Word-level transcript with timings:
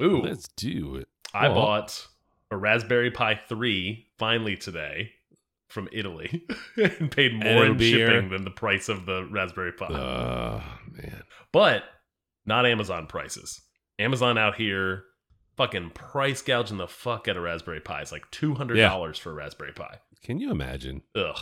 Ooh, 0.00 0.22
Let's 0.22 0.48
do 0.56 0.96
it. 0.96 1.08
I 1.34 1.48
bought 1.48 2.06
a 2.50 2.56
Raspberry 2.56 3.10
Pi 3.10 3.34
3 3.48 4.06
finally 4.18 4.56
today 4.56 5.12
from 5.68 5.88
Italy 5.92 6.46
and 6.76 7.10
paid 7.10 7.34
more 7.34 7.64
it'll 7.64 7.72
in 7.72 7.76
be 7.76 7.92
shipping 7.92 8.30
than 8.30 8.44
the 8.44 8.50
price 8.50 8.88
of 8.88 9.04
the 9.06 9.28
Raspberry 9.30 9.72
Pi. 9.72 9.86
Oh 9.86 10.62
man. 10.90 11.22
but 11.52 11.82
not 12.46 12.64
Amazon 12.66 13.06
prices. 13.06 13.60
Amazon 13.98 14.38
out 14.38 14.54
here 14.54 15.04
fucking 15.56 15.90
price 15.90 16.40
gouging 16.40 16.78
the 16.78 16.86
fuck 16.88 17.28
out 17.28 17.36
of 17.36 17.42
Raspberry 17.42 17.80
Pi. 17.80 18.00
It's 18.00 18.12
like 18.12 18.30
$200 18.30 19.18
for 19.18 19.32
a 19.32 19.34
Raspberry 19.34 19.72
Pi. 19.72 19.98
Can 20.22 20.38
you 20.38 20.50
imagine? 20.50 21.02
Ugh. 21.14 21.36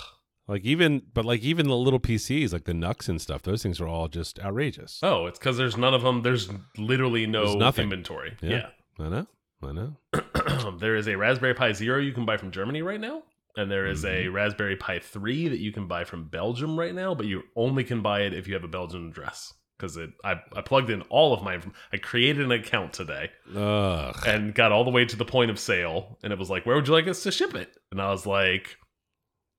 Like 0.48 0.64
even, 0.64 1.02
but 1.12 1.24
like 1.24 1.40
even 1.42 1.66
the 1.68 1.76
little 1.76 1.98
PCs, 2.00 2.52
like 2.52 2.64
the 2.64 2.72
NUCs 2.72 3.08
and 3.08 3.20
stuff, 3.20 3.42
those 3.42 3.62
things 3.62 3.80
are 3.80 3.88
all 3.88 4.06
just 4.08 4.38
outrageous. 4.38 5.00
Oh, 5.02 5.26
it's 5.26 5.38
because 5.38 5.56
there's 5.56 5.76
none 5.76 5.92
of 5.94 6.02
them. 6.02 6.22
There's 6.22 6.48
literally 6.79 7.26
no 7.26 7.44
There's 7.46 7.56
nothing. 7.56 7.84
inventory. 7.84 8.36
Yeah. 8.40 8.68
I 8.98 9.08
know. 9.08 9.26
I 9.62 9.72
know. 9.72 9.96
There 10.79 10.96
is 10.96 11.07
a 11.08 11.16
Raspberry 11.16 11.54
Pi 11.54 11.72
Zero 11.72 11.98
you 11.98 12.12
can 12.12 12.24
buy 12.26 12.36
from 12.36 12.50
Germany 12.50 12.82
right 12.82 13.00
now. 13.00 13.22
And 13.57 13.71
there 13.71 13.86
is 13.86 14.04
Mm-hmm. 14.04 14.26
a 14.26 14.29
Raspberry 14.29 14.76
Pi 14.76 14.98
3 14.98 15.48
that 15.48 15.58
you 15.58 15.72
can 15.72 15.86
buy 15.88 16.04
from 16.04 16.29
Belgium 16.29 16.79
right 16.79 16.94
now, 16.94 17.14
but 17.14 17.26
you 17.26 17.43
only 17.57 17.85
can 17.85 18.02
buy 18.02 18.21
it 18.22 18.35
if 18.35 18.46
you 18.46 18.54
have 18.54 18.64
a 18.64 18.68
Belgian 18.68 19.08
address. 19.08 19.52
Because 19.79 19.96
it, 19.96 20.10
I, 20.24 20.40
I 20.54 20.60
plugged 20.63 20.90
in 20.90 21.02
all 21.02 21.32
of 21.35 21.43
my, 21.43 21.60
I 21.93 21.96
created 21.99 22.44
an 22.44 22.52
account 22.52 22.93
today 22.94 23.30
Ugh. 23.54 24.16
and 24.26 24.54
got 24.54 24.72
all 24.72 24.85
the 24.85 24.90
way 24.90 25.04
to 25.04 25.16
the 25.16 25.24
point 25.24 25.50
of 25.50 25.58
sale, 25.58 26.18
and 26.22 26.32
it 26.32 26.38
was 26.38 26.49
like, 26.50 26.64
"Where 26.66 26.76
would 26.76 26.86
you 26.88 26.94
like 26.94 27.07
us 27.08 27.22
to 27.24 27.30
ship 27.32 27.54
it?" 27.54 27.71
And 27.93 28.00
I 28.00 28.10
was 28.10 28.24
like, 28.26 28.76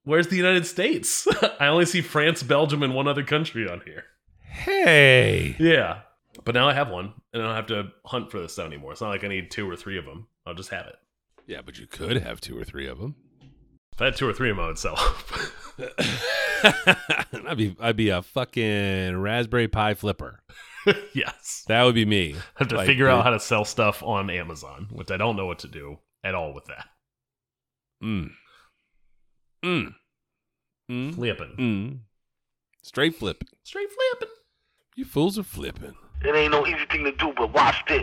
"Where's 0.08 0.28
the 0.28 0.38
United 0.38 0.66
States? 0.66 1.28
I 1.60 1.68
only 1.68 1.86
see 1.86 2.02
France, 2.02 2.42
Belgium, 2.42 2.82
and 2.82 2.96
one 2.96 3.08
other 3.08 3.24
country 3.24 3.70
on 3.70 3.82
here." 3.86 4.06
Hey. 4.42 5.56
Yeah, 5.60 6.00
but 6.46 6.56
now 6.56 6.68
I 6.70 6.74
have 6.74 6.90
one, 6.90 7.14
and 7.34 7.42
I 7.44 7.46
don't 7.46 7.56
have 7.56 7.68
to 7.68 7.92
hunt 8.06 8.32
for 8.32 8.40
this 8.40 8.54
stuff 8.54 8.68
anymore. 8.68 8.94
It's 8.94 9.02
not 9.02 9.10
like 9.10 9.24
I 9.24 9.28
need 9.28 9.52
two 9.52 9.70
or 9.70 9.76
three 9.76 9.98
of 9.98 10.06
them. 10.06 10.28
I'll 10.46 10.54
just 10.54 10.70
have 10.70 10.88
it. 10.88 10.96
Yeah, 11.46 11.60
but 11.64 11.78
you 11.78 11.88
could 11.88 12.18
have 12.18 12.42
two 12.42 12.58
or 12.58 12.64
three 12.64 12.88
of 12.88 13.00
them. 13.00 13.16
If 13.94 14.02
I 14.02 14.06
had 14.06 14.16
two 14.16 14.28
or 14.30 14.34
three 14.34 14.50
of 14.50 14.58
them, 14.58 14.64
I 14.66 14.68
would 14.68 14.78
sell. 14.78 14.96
I'd 17.48 17.58
be 17.58 17.76
I'd 17.80 17.96
be 17.96 18.10
a 18.10 18.22
fucking 18.22 19.18
Raspberry 19.18 19.68
Pi 19.68 19.94
flipper. 19.94 20.40
yes, 21.14 21.64
That 21.68 21.84
would 21.84 21.96
be 21.96 22.06
me. 22.06 22.36
I 22.36 22.40
have 22.60 22.68
to 22.70 22.78
Like, 22.78 22.88
figure 22.88 23.10
out 23.10 23.24
how 23.24 23.32
to 23.32 23.40
sell 23.40 23.66
stuff 23.66 24.02
on 24.04 24.30
Amazon, 24.30 24.88
which 24.92 25.12
I 25.12 25.18
don't 25.18 25.36
know 25.36 25.46
what 25.46 25.60
to 25.60 25.68
do 25.68 25.98
at 26.24 26.34
all 26.36 26.54
with 26.54 26.66
that. 26.66 26.86
Mm. 28.04 28.32
Mm. 29.68 29.94
Mm. 30.90 31.14
Flipping, 31.16 31.56
Mm. 31.58 32.00
Straight 32.84 33.16
flipping. 33.16 33.50
straight 33.64 33.90
flipping. 33.92 34.34
You 34.96 35.04
fools 35.04 35.38
are 35.38 35.44
flipping. 35.44 35.94
It 36.24 36.34
ain't 36.34 36.54
no 36.54 36.66
easy 36.66 36.86
thing 36.90 37.04
to 37.04 37.12
do, 37.12 37.34
but 37.36 37.54
watch 37.54 37.84
this. 37.90 38.02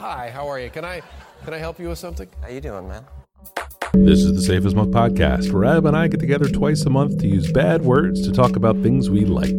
Hi, 0.00 0.30
how 0.30 0.48
are 0.48 0.58
you? 0.58 0.70
Can 0.70 0.84
I 0.84 1.00
can 1.44 1.54
I 1.54 1.58
help 1.58 1.78
you 1.78 1.88
with 1.88 1.98
something? 1.98 2.28
How 2.42 2.48
you 2.48 2.60
doing, 2.60 2.88
man? 2.88 3.04
This 3.94 4.20
is 4.20 4.34
the 4.34 4.42
Safe 4.42 4.64
as 4.66 4.74
Milk 4.74 4.88
podcast, 4.90 5.52
where 5.52 5.64
Ab 5.64 5.86
and 5.86 5.96
I 5.96 6.08
get 6.08 6.20
together 6.20 6.48
twice 6.48 6.82
a 6.84 6.90
month 6.90 7.18
to 7.20 7.28
use 7.28 7.50
bad 7.52 7.82
words 7.82 8.22
to 8.26 8.32
talk 8.32 8.56
about 8.56 8.76
things 8.82 9.08
we 9.08 9.24
like. 9.24 9.54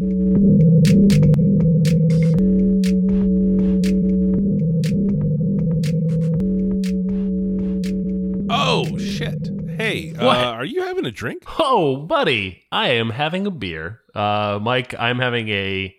Having 11.00 11.10
a 11.10 11.16
drink? 11.16 11.44
Oh, 11.60 11.98
buddy, 11.98 12.64
I 12.72 12.90
am 12.90 13.12
having 13.12 13.48
a 13.48 13.52
beer. 13.52 14.02
Uh, 14.14 14.60
Mike, 14.62 14.94
I'm 15.00 15.20
having 15.20 15.48
a 15.50 15.96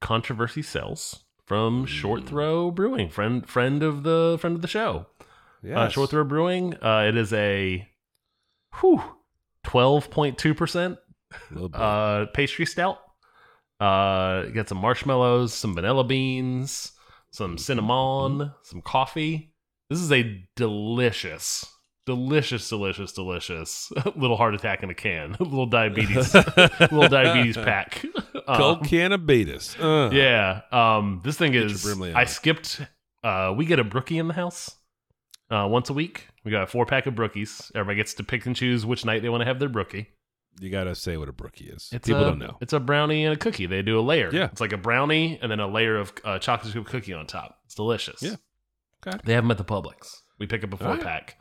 controversy 0.00 0.62
cells 0.62 1.24
from 1.46 1.86
Short 1.86 2.26
Throw 2.26 2.70
Brewing, 2.70 3.08
friend 3.08 3.48
friend 3.48 3.82
of 3.82 4.02
the 4.02 4.36
friend 4.40 4.54
of 4.56 4.62
the 4.62 4.68
show. 4.68 5.06
Uh, 5.74 5.88
Short 5.88 6.10
Throw 6.10 6.24
Brewing. 6.24 6.74
Uh, 6.82 7.06
it 7.08 7.16
is 7.16 7.32
a 7.32 7.88
whew, 8.80 9.02
twelve 9.64 10.10
point 10.10 10.36
two 10.38 10.54
percent 10.54 10.98
A 11.32 11.54
little 11.54 11.68
bit. 11.70 11.80
uh 11.80 12.26
pastry 12.34 12.66
stout. 12.66 12.98
Uh, 13.80 14.44
got 14.50 14.68
some 14.68 14.78
marshmallows, 14.78 15.54
some 15.54 15.74
vanilla 15.74 16.04
beans, 16.04 16.92
some 17.30 17.56
cinnamon, 17.58 18.52
some 18.62 18.82
coffee. 18.82 19.54
This 19.88 19.98
is 20.00 20.12
a 20.12 20.44
delicious, 20.56 21.66
delicious, 22.06 22.68
delicious, 22.68 23.12
delicious 23.12 23.92
little 24.16 24.36
heart 24.36 24.54
attack 24.54 24.82
in 24.82 24.90
a 24.90 24.94
can. 24.94 25.32
little 25.40 25.66
diabetes, 25.66 26.34
little 26.80 27.08
diabetes 27.08 27.56
pack. 27.56 28.04
Cold 28.56 28.78
Um, 28.78 28.84
cannabis. 28.84 29.78
Uh. 29.78 30.10
yeah. 30.12 30.62
Um, 30.70 31.20
this 31.24 31.36
thing 31.36 31.54
is. 31.54 31.86
I 32.14 32.24
skipped. 32.24 32.80
Uh, 33.22 33.54
we 33.56 33.66
get 33.66 33.78
a 33.78 33.84
brookie 33.84 34.18
in 34.18 34.28
the 34.28 34.34
house. 34.34 34.76
Uh, 35.50 35.68
once 35.68 35.90
a 35.90 35.92
week, 35.92 36.28
we 36.44 36.50
got 36.50 36.62
a 36.62 36.66
four 36.66 36.86
pack 36.86 37.06
of 37.06 37.14
brookies. 37.14 37.70
Everybody 37.74 37.96
gets 37.96 38.14
to 38.14 38.24
pick 38.24 38.46
and 38.46 38.56
choose 38.56 38.86
which 38.86 39.04
night 39.04 39.22
they 39.22 39.28
want 39.28 39.42
to 39.42 39.44
have 39.44 39.58
their 39.58 39.68
brookie. 39.68 40.08
You 40.60 40.70
gotta 40.70 40.94
say 40.94 41.16
what 41.16 41.28
a 41.28 41.32
brookie 41.32 41.66
is. 41.66 41.88
It's 41.92 42.08
People 42.08 42.22
a, 42.22 42.24
don't 42.26 42.38
know. 42.38 42.58
It's 42.60 42.72
a 42.72 42.80
brownie 42.80 43.24
and 43.24 43.34
a 43.34 43.36
cookie. 43.36 43.66
They 43.66 43.82
do 43.82 43.98
a 43.98 44.02
layer. 44.02 44.30
Yeah. 44.32 44.46
It's 44.46 44.60
like 44.60 44.72
a 44.72 44.76
brownie 44.76 45.38
and 45.40 45.50
then 45.50 45.60
a 45.60 45.66
layer 45.66 45.96
of 45.96 46.12
uh, 46.24 46.38
chocolate 46.38 46.72
chip 46.72 46.84
cookie 46.86 47.12
on 47.14 47.26
top. 47.26 47.58
It's 47.64 47.74
delicious. 47.74 48.22
Yeah. 48.22 48.36
Okay. 49.06 49.18
They 49.24 49.32
have 49.34 49.44
them 49.44 49.50
at 49.50 49.58
the 49.58 49.64
Publix. 49.64 50.20
We 50.38 50.46
pick 50.46 50.62
up 50.64 50.72
a 50.72 50.76
four 50.76 50.88
right. 50.88 51.00
pack. 51.02 51.38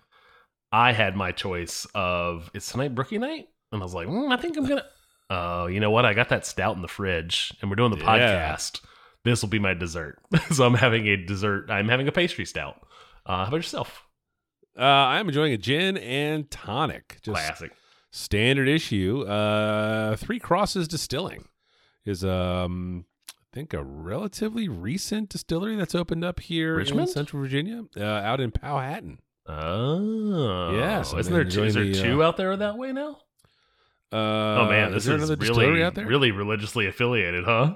I 0.72 0.94
had 0.94 1.16
my 1.16 1.32
choice 1.32 1.86
of 1.96 2.50
it's 2.54 2.72
tonight 2.72 2.96
brookie 2.96 3.18
night, 3.18 3.48
and 3.72 3.82
I 3.82 3.84
was 3.86 3.94
like, 3.94 4.08
mm, 4.08 4.32
I 4.32 4.38
think 4.38 4.58
I'm 4.58 4.66
gonna. 4.68 4.86
Oh, 5.34 5.68
you 5.68 5.80
know 5.80 5.92
what? 5.92 6.04
I 6.06 6.14
got 6.14 6.28
that 6.28 6.46
stout 6.46 6.76
in 6.76 6.82
the 6.82 6.90
fridge, 6.90 7.54
and 7.62 7.70
we're 7.72 7.78
doing 7.78 7.92
the 7.92 7.98
Yeah. 7.98 8.52
podcast. 8.54 8.82
This 9.24 9.42
will 9.42 9.48
be 9.48 9.60
my 9.60 9.74
dessert. 9.74 10.20
so 10.52 10.66
I'm 10.66 10.74
having 10.74 11.08
a 11.08 11.16
dessert. 11.16 11.70
I'm 11.72 11.88
having 11.88 12.06
a 12.10 12.12
pastry 12.12 12.44
stout. 12.46 12.76
Uh, 13.26 13.38
how 13.38 13.48
about 13.48 13.56
yourself? 13.56 14.04
Uh, 14.78 14.82
I'm 14.84 15.30
enjoying 15.30 15.54
a 15.54 15.58
gin 15.58 15.96
and 15.98 16.52
tonic. 16.52 17.20
Just 17.22 17.36
Classic. 17.38 17.72
standard 18.12 18.68
issue. 18.68 19.22
Uh, 19.22 20.18
Three 20.18 20.38
Crosses 20.40 20.90
Distilling 20.90 21.46
is 22.04 22.26
um, 22.26 23.06
I 23.30 23.34
think 23.54 23.74
a 23.74 23.82
relatively 23.86 24.68
recent 24.68 25.30
distillery 25.30 25.78
that's 25.78 25.96
opened 25.96 26.26
up 26.26 26.42
here 26.42 26.76
Richmond? 26.76 27.08
in 27.08 27.14
Central 27.14 27.42
Virginia, 27.42 27.86
uh, 27.96 28.04
out 28.04 28.42
in 28.42 28.52
Powhatan. 28.52 29.20
Oh, 29.52 30.76
Yes, 30.76 31.14
Isn't 31.14 31.34
there 31.34 31.44
two? 31.44 31.64
Is 31.64 31.74
there 31.74 31.84
the, 31.84 31.94
two 31.94 32.24
out 32.24 32.38
there 32.38 32.56
that 32.56 32.78
way 32.78 32.92
now? 32.94 33.18
Uh, 34.12 34.16
Oh 34.16 34.68
man, 34.70 34.90
is 34.90 34.94
this 34.96 35.06
there 35.06 35.16
is 35.18 35.24
another 35.24 35.36
really, 35.42 35.48
distillery 35.48 35.84
out 35.84 35.96
there? 35.96 36.06
really 36.06 36.32
religiously 36.32 36.88
affiliated, 36.88 37.44
huh? 37.46 37.76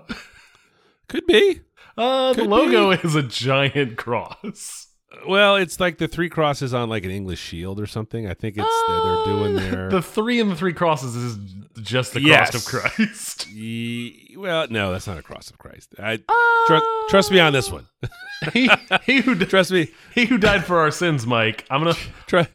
Could 1.08 1.26
be. 1.28 1.62
Uh, 1.98 2.34
the 2.34 2.42
Could 2.42 2.50
logo 2.50 2.92
is 2.92 3.16
a 3.16 3.24
giant 3.24 3.96
cross. 3.96 4.85
Well, 5.28 5.56
it's 5.56 5.80
like 5.80 5.98
the 5.98 6.08
three 6.08 6.30
crosses 6.30 6.74
on 6.74 6.90
like 6.90 7.06
an 7.06 7.12
English 7.12 7.40
shield 7.40 7.80
or 7.80 7.88
something. 7.88 8.28
I 8.28 8.34
think 8.34 8.58
it's 8.58 8.84
they're, 8.88 9.00
they're 9.02 9.26
doing 9.26 9.56
their. 9.56 9.88
Uh, 9.88 9.90
The 9.90 10.02
three 10.02 10.40
and 10.40 10.52
the 10.52 10.56
three 10.56 10.74
crosses 10.74 11.16
is 11.16 11.38
just 11.82 12.14
the 12.14 12.22
Yes. 12.22 12.52
cross 12.52 12.84
of 12.84 12.96
Christ. 12.96 13.50
Ye- 13.52 14.36
well, 14.38 14.68
no, 14.70 14.92
that's 14.92 15.08
not 15.08 15.18
a 15.18 15.22
cross 15.24 15.50
of 15.50 15.58
Christ. 15.58 15.96
I 16.00 16.20
tru- 16.68 16.82
trust 17.10 17.32
me 17.32 17.40
on 17.40 17.54
this 17.54 17.72
one. 17.72 17.88
he, 18.54 18.70
he 19.06 19.22
who 19.22 19.36
Trust 19.36 19.72
me. 19.72 19.90
he 20.14 20.26
who 20.26 20.38
died 20.38 20.64
for 20.66 20.80
our 20.80 20.92
sins, 20.92 21.26
Mike. 21.26 21.66
I'm 21.70 21.82
gonna. 21.82 21.96
Tru- 22.28 22.46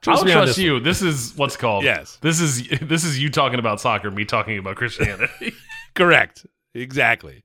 trust 0.00 0.20
I'll 0.20 0.24
me 0.24 0.32
on 0.32 0.38
trust 0.44 0.56
this 0.56 0.58
you. 0.58 0.80
This 0.80 1.02
is 1.02 1.34
what's 1.36 1.56
called. 1.56 1.84
Yes. 1.84 2.18
This 2.20 2.40
is 2.40 2.68
this 2.82 3.04
is 3.04 3.18
you 3.18 3.30
talking 3.30 3.58
about 3.58 3.80
soccer, 3.80 4.10
me 4.10 4.24
talking 4.24 4.58
about 4.58 4.76
Christianity. 4.76 5.52
Correct. 5.94 6.46
Exactly. 6.74 7.42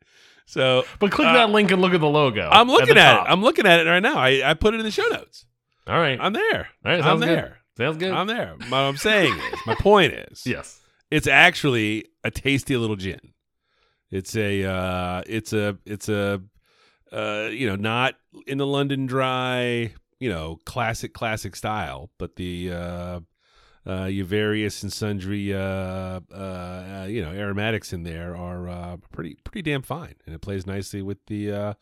So 0.50 0.84
but 0.98 1.12
click 1.12 1.28
Uh, 1.28 1.34
that 1.34 1.52
link 1.52 1.70
and 1.70 1.80
look 1.80 1.94
at 1.94 2.02
the 2.02 2.10
logo. 2.10 2.50
I'm 2.52 2.68
looking 2.68 2.96
the 2.96 3.02
at, 3.02 3.18
it. 3.22 3.30
I'm 3.30 3.44
looking 3.44 3.68
at 3.68 3.80
it 3.82 3.88
right 3.88 4.00
now. 4.02 4.18
I, 4.18 4.42
I 4.44 4.54
put 4.56 4.74
it 4.74 4.80
in 4.80 4.84
the 4.84 4.90
show 4.92 5.08
notes. 5.08 5.46
All 5.86 6.00
right. 6.00 6.18
I'm 6.20 6.34
there. 6.34 6.68
All 6.84 6.92
right. 6.92 6.98
I'm 7.00 7.04
Sounds 7.04 7.20
good. 7.22 7.30
there. 7.30 7.58
Sounds 7.78 7.98
good. 7.98 8.12
I'm 8.12 8.26
there. 8.26 8.56
What 8.68 8.80
I'm 8.80 8.98
saying 8.98 9.32
is, 9.54 9.60
my 9.68 9.76
point 9.76 10.12
is, 10.14 10.44
yes. 10.48 10.82
it's 11.12 11.28
actually 11.28 12.06
a 12.24 12.32
tasty 12.32 12.76
little 12.78 12.96
gin. 12.96 13.20
It's 14.10 14.36
a, 14.36 14.66
uh, 14.66 15.22
it's 15.28 15.54
a, 15.54 15.78
it's 15.86 16.10
a, 16.10 16.42
uh, 17.14 17.50
you 17.52 17.68
know, 17.68 17.76
not 17.76 18.16
in 18.48 18.58
the 18.58 18.66
London 18.66 19.06
Dry, 19.06 19.94
you 20.20 20.30
know, 20.30 20.58
classic, 20.66 21.14
classic 21.14 21.56
style, 21.56 22.10
but 22.18 22.38
the, 22.38 22.72
uh, 22.74 23.20
uh, 23.88 24.06
your 24.06 24.26
various 24.26 24.84
and 24.84 24.92
sundry, 24.94 25.54
uh, 25.54 25.60
uh, 25.60 26.20
uh, 26.34 27.06
you 27.10 27.22
know, 27.22 27.32
aromatics 27.32 27.94
in 27.94 28.04
there 28.04 28.36
are 28.36 28.68
uh, 28.70 28.98
pretty, 29.12 29.38
pretty 29.44 29.62
damn 29.70 29.82
fine, 29.82 30.16
and 30.26 30.36
it 30.36 30.40
plays 30.42 30.66
nicely 30.68 31.02
with 31.02 31.26
the, 31.28 31.52
uh, 31.52 31.74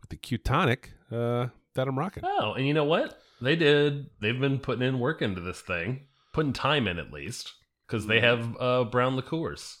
with 0.00 0.10
the 0.10 0.16
cute 0.16 0.44
tonic 0.44 0.92
uh, 1.10 1.46
that 1.74 1.88
I'm 1.88 1.98
rocking. 1.98 2.22
Oh, 2.26 2.52
and 2.54 2.66
you 2.66 2.74
know 2.74 2.84
what? 2.84 3.18
They 3.40 3.56
did. 3.56 4.06
They've 4.20 4.38
been 4.38 4.58
putting 4.58 4.86
in 4.86 4.98
work 4.98 5.20
into 5.22 5.40
this 5.40 5.60
thing, 5.60 6.06
putting 6.32 6.52
time 6.52 6.86
in 6.88 6.98
at 6.98 7.12
least, 7.12 7.52
because 7.86 8.06
they 8.06 8.20
have 8.20 8.56
uh, 8.60 8.84
brown 8.84 9.16
liqueurs. 9.16 9.78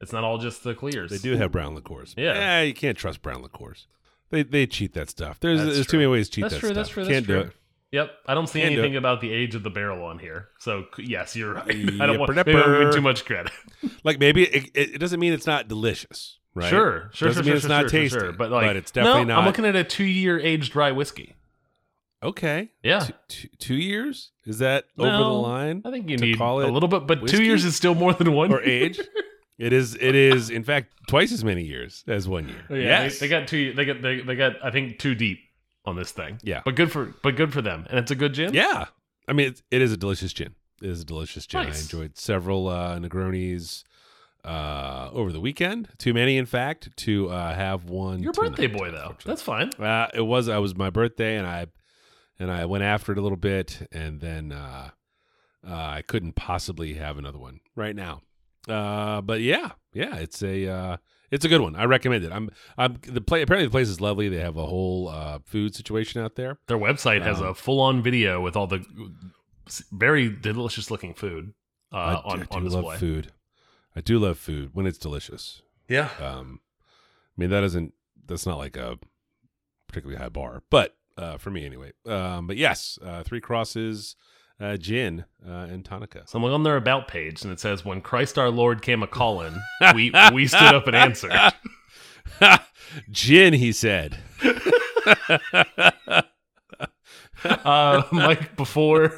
It's 0.00 0.12
not 0.12 0.24
all 0.24 0.38
just 0.38 0.62
the 0.64 0.74
clears. 0.74 1.10
They 1.10 1.18
do 1.18 1.36
have 1.36 1.52
brown 1.52 1.74
liqueurs. 1.74 2.14
Yeah. 2.18 2.62
you 2.62 2.74
can't 2.74 2.98
trust 2.98 3.22
brown 3.22 3.42
liqueurs. 3.42 3.86
They 4.30 4.42
they 4.42 4.66
cheat 4.66 4.92
that 4.94 5.08
stuff. 5.08 5.38
There's 5.40 5.60
That's 5.60 5.74
there's 5.74 5.86
true. 5.86 5.92
too 5.92 5.96
many 5.98 6.10
ways 6.10 6.28
to 6.28 6.34
cheat 6.34 6.42
That's 6.42 6.54
that 6.54 6.60
true, 6.60 6.68
stuff. 6.70 6.76
that's 6.76 6.88
true, 6.90 7.06
Can't 7.06 7.26
that's 7.26 7.44
do 7.44 7.48
it. 7.48 7.56
Yep. 7.92 8.10
I 8.26 8.34
don't 8.34 8.48
see 8.48 8.60
Can 8.60 8.72
do 8.72 8.78
anything 8.80 8.96
about 8.96 9.20
the 9.20 9.32
age 9.32 9.54
of 9.54 9.62
the 9.62 9.70
barrel 9.70 10.04
on 10.04 10.18
here. 10.18 10.48
So 10.58 10.86
yes, 10.98 11.36
you're 11.36 11.54
right. 11.54 11.68
I 12.00 12.06
don't 12.06 12.18
want 12.18 12.30
Yipper 12.32 12.46
maybe 12.46 12.58
I'm 12.58 12.72
giving 12.78 12.92
too 12.92 13.00
much 13.00 13.24
credit. 13.24 13.52
Like 14.04 14.18
maybe 14.20 14.44
it, 14.44 14.70
it, 14.74 14.94
it 14.94 14.98
doesn't 14.98 15.18
mean 15.18 15.32
it's 15.32 15.46
not 15.46 15.66
delicious, 15.68 16.38
right? 16.54 16.68
Sure, 16.68 17.10
sure, 17.12 17.28
Doesn't 17.28 17.44
sure, 17.44 17.52
mean 17.52 17.52
sure, 17.52 17.56
it's 17.56 17.66
not 17.66 17.80
sure, 17.82 17.88
tasty, 17.90 18.18
sure, 18.18 18.32
But 18.32 18.50
like, 18.50 18.66
but 18.66 18.76
it's 18.76 18.90
definitely 18.90 19.24
no, 19.24 19.34
not. 19.34 19.38
I'm 19.40 19.46
looking 19.46 19.64
at 19.64 19.74
a 19.74 19.82
two-year 19.82 20.38
aged 20.38 20.72
dry 20.72 20.92
whiskey. 20.92 21.34
Okay. 22.22 22.70
Yeah. 22.82 23.00
Two, 23.00 23.12
two, 23.28 23.48
two 23.58 23.74
years? 23.74 24.30
Is 24.44 24.58
that 24.58 24.84
over 24.98 25.10
the 25.10 25.24
line? 25.24 25.82
I 25.84 25.90
think 25.90 26.08
you 26.08 26.16
to 26.16 26.24
need 26.24 26.40
a 26.40 26.54
little 26.54 26.88
bit, 26.88 27.06
but 27.06 27.26
two 27.26 27.42
years 27.42 27.64
is 27.64 27.76
still 27.76 27.94
more 27.94 28.12
than 28.12 28.32
one 28.32 28.52
or 28.52 28.62
year. 28.62 28.84
age? 28.86 29.00
It 29.58 29.72
is. 29.72 29.94
It 29.94 30.14
is. 30.14 30.50
In 30.50 30.64
fact, 30.64 30.92
twice 31.08 31.32
as 31.32 31.42
many 31.42 31.62
years 31.62 32.04
as 32.06 32.28
one 32.28 32.46
year. 32.46 32.62
Oh, 32.68 32.74
Yeah, 32.74 33.04
yes. 33.04 33.18
they, 33.18 33.26
they 33.26 33.30
got 33.30 33.48
two. 33.48 33.72
They 33.72 33.86
got 33.86 34.02
they, 34.02 34.20
they 34.20 34.34
got 34.36 34.62
I 34.62 34.70
think 34.70 34.98
two 34.98 35.14
deep 35.14 35.38
on 35.86 35.96
this 35.96 36.10
thing. 36.12 36.38
Yeah. 36.42 36.62
but 36.64 36.74
good 36.74 36.90
for 36.90 37.14
but 37.22 37.36
good 37.36 37.52
for 37.52 37.62
them, 37.62 37.86
and 37.88 37.98
it's 37.98 38.10
a 38.10 38.16
good 38.16 38.34
gin. 38.34 38.54
Yeah. 38.54 38.86
I 39.28 39.32
mean, 39.32 39.48
it's, 39.48 39.62
it 39.70 39.82
is 39.82 39.92
a 39.92 39.96
delicious 39.96 40.32
gin. 40.32 40.54
It 40.82 40.90
is 40.90 41.00
a 41.02 41.04
delicious 41.04 41.46
gin. 41.46 41.62
I 41.62 41.66
enjoyed 41.68 42.16
several 42.16 42.68
uh, 42.68 42.98
Negronis 42.98 43.82
uh, 44.44 45.10
over 45.12 45.32
the 45.32 45.40
weekend. 45.40 45.88
Too 45.98 46.14
many, 46.14 46.36
in 46.36 46.46
fact, 46.46 46.96
to 46.98 47.28
uh, 47.30 47.54
have 47.54 47.84
one. 47.86 48.22
your 48.22 48.32
tonight, 48.32 48.50
birthday 48.50 48.66
boy 48.68 48.90
though. 48.90 49.16
That's 49.24 49.42
fine. 49.42 49.70
Uh, 49.78 50.08
it 50.14 50.20
was. 50.20 50.48
I 50.48 50.58
was 50.58 50.76
my 50.76 50.90
birthday, 50.90 51.36
and 51.36 51.46
I 51.46 51.66
and 52.38 52.50
I 52.50 52.66
went 52.66 52.84
after 52.84 53.12
it 53.12 53.18
a 53.18 53.22
little 53.22 53.36
bit, 53.36 53.88
and 53.90 54.20
then 54.20 54.52
uh, 54.52 54.90
uh, 55.66 55.74
I 55.74 56.02
couldn't 56.02 56.34
possibly 56.34 56.94
have 56.94 57.18
another 57.18 57.38
one 57.38 57.60
right 57.74 57.96
now. 57.96 58.22
Uh, 58.68 59.20
but 59.20 59.40
yeah, 59.40 59.72
yeah, 59.92 60.16
it's 60.16 60.42
a 60.42 60.68
uh, 60.68 60.96
it's 61.30 61.44
a 61.44 61.48
good 61.48 61.60
one. 61.60 61.76
I 61.76 61.84
recommend 61.84 62.24
it. 62.24 62.32
I'm 62.32 62.50
I'm 62.78 62.98
the 63.02 63.20
play. 63.20 63.42
Apparently, 63.42 63.66
the 63.66 63.70
place 63.72 63.88
is 63.88 64.00
lovely. 64.00 64.28
They 64.28 64.40
have 64.40 64.56
a 64.56 64.66
whole 64.66 65.08
uh, 65.08 65.38
food 65.44 65.74
situation 65.74 66.20
out 66.22 66.34
there. 66.36 66.58
Their 66.68 66.78
website 66.78 67.22
has 67.22 67.40
Um, 67.40 67.46
a 67.48 67.54
full-on 67.54 68.02
video 68.02 68.40
with 68.40 68.56
all 68.56 68.66
the 68.66 68.84
very 69.92 70.28
delicious-looking 70.28 71.14
food 71.14 71.52
uh, 71.92 71.96
I, 71.96 72.14
on 72.14 72.40
I 72.40 72.44
do 72.44 72.48
on 72.52 72.64
love 72.64 72.72
display. 72.84 72.96
food. 72.98 73.32
I 73.94 74.00
do 74.00 74.18
love 74.18 74.38
food 74.38 74.70
when 74.74 74.86
it's 74.86 74.98
delicious. 74.98 75.62
Yeah, 75.88 76.10
Um, 76.20 76.60
I 77.36 77.40
mean 77.40 77.50
that 77.50 77.62
isn't 77.64 77.92
that's 78.26 78.44
not 78.46 78.58
like 78.58 78.76
a 78.76 78.98
particularly 79.88 80.20
high 80.20 80.28
bar, 80.28 80.62
but 80.70 80.96
uh, 81.16 81.38
for 81.38 81.50
me 81.50 81.64
anyway. 81.64 81.92
Um, 82.04 82.46
but 82.46 82.56
yes, 82.56 82.98
uh, 83.02 83.22
Three 83.22 83.40
Crosses, 83.40 84.16
uh, 84.60 84.76
gin, 84.76 85.24
uh, 85.46 85.66
and 85.70 85.84
tonica. 85.84 86.28
so 86.28 86.38
I'm 86.38 86.44
on 86.44 86.62
their 86.62 86.76
about 86.76 87.08
page, 87.08 87.42
and 87.42 87.52
it 87.52 87.60
says, 87.60 87.84
"When 87.84 88.00
Christ 88.00 88.38
our 88.38 88.50
Lord 88.50 88.82
came 88.82 89.02
a 89.02 89.06
calling, 89.06 89.60
we 89.94 90.12
we 90.32 90.46
stood 90.46 90.74
up 90.74 90.86
and 90.86 90.96
answered." 90.96 91.32
gin, 93.10 93.54
he 93.54 93.72
said. 93.72 94.18
uh, 97.44 98.02
Mike, 98.12 98.56
before 98.56 99.12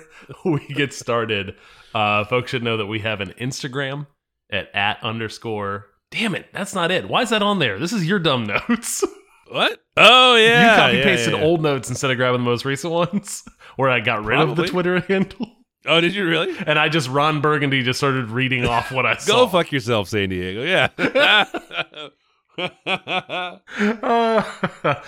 we 0.44 0.66
get 0.68 0.92
started, 0.92 1.54
uh, 1.94 2.24
folks 2.24 2.50
should 2.50 2.62
know 2.62 2.76
that 2.76 2.86
we 2.86 3.00
have 3.00 3.20
an 3.20 3.34
Instagram 3.40 4.06
at 4.50 4.74
at 4.74 5.02
underscore. 5.02 5.86
Damn 6.10 6.34
it, 6.34 6.46
that's 6.52 6.74
not 6.74 6.90
it. 6.90 7.08
Why 7.08 7.22
is 7.22 7.30
that 7.30 7.42
on 7.42 7.58
there? 7.58 7.78
This 7.78 7.92
is 7.92 8.06
your 8.06 8.18
dumb 8.18 8.44
notes. 8.44 9.04
What? 9.50 9.78
Oh 9.96 10.36
yeah, 10.36 10.72
you 10.72 10.76
copy 10.76 10.96
yeah, 10.98 11.04
pasted 11.04 11.32
yeah, 11.34 11.40
yeah. 11.40 11.44
old 11.44 11.62
notes 11.62 11.88
instead 11.88 12.10
of 12.10 12.16
grabbing 12.16 12.40
the 12.40 12.44
most 12.44 12.64
recent 12.64 12.92
ones, 12.92 13.44
where 13.76 13.90
I 13.90 14.00
got 14.00 14.24
rid 14.24 14.38
of 14.40 14.56
the 14.56 14.66
Twitter 14.66 15.00
handle, 15.00 15.46
Oh, 15.86 16.00
did 16.00 16.14
you 16.14 16.26
really? 16.26 16.54
and 16.66 16.78
I 16.78 16.88
just 16.88 17.08
Ron 17.08 17.40
Burgundy 17.40 17.82
just 17.82 17.98
started 17.98 18.30
reading 18.30 18.64
off 18.66 18.92
what 18.92 19.06
I 19.06 19.16
saw. 19.18 19.44
Go 19.44 19.48
fuck 19.48 19.72
yourself, 19.72 20.08
San 20.08 20.28
Diego. 20.28 20.62
Yeah. 20.62 20.88
Uh, 20.98 21.44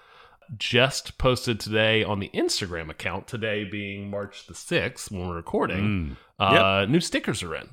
Just 0.56 1.16
posted 1.16 1.60
today 1.60 2.02
on 2.02 2.18
the 2.18 2.30
Instagram 2.34 2.90
account. 2.90 3.28
Today 3.28 3.64
being 3.64 4.10
March 4.10 4.46
the 4.46 4.54
sixth 4.54 5.12
when 5.12 5.28
we're 5.28 5.36
recording. 5.36 6.16
Mm. 6.40 6.40
Uh, 6.40 6.86
New 6.86 7.00
stickers 7.00 7.42
are 7.42 7.54
in. 7.54 7.68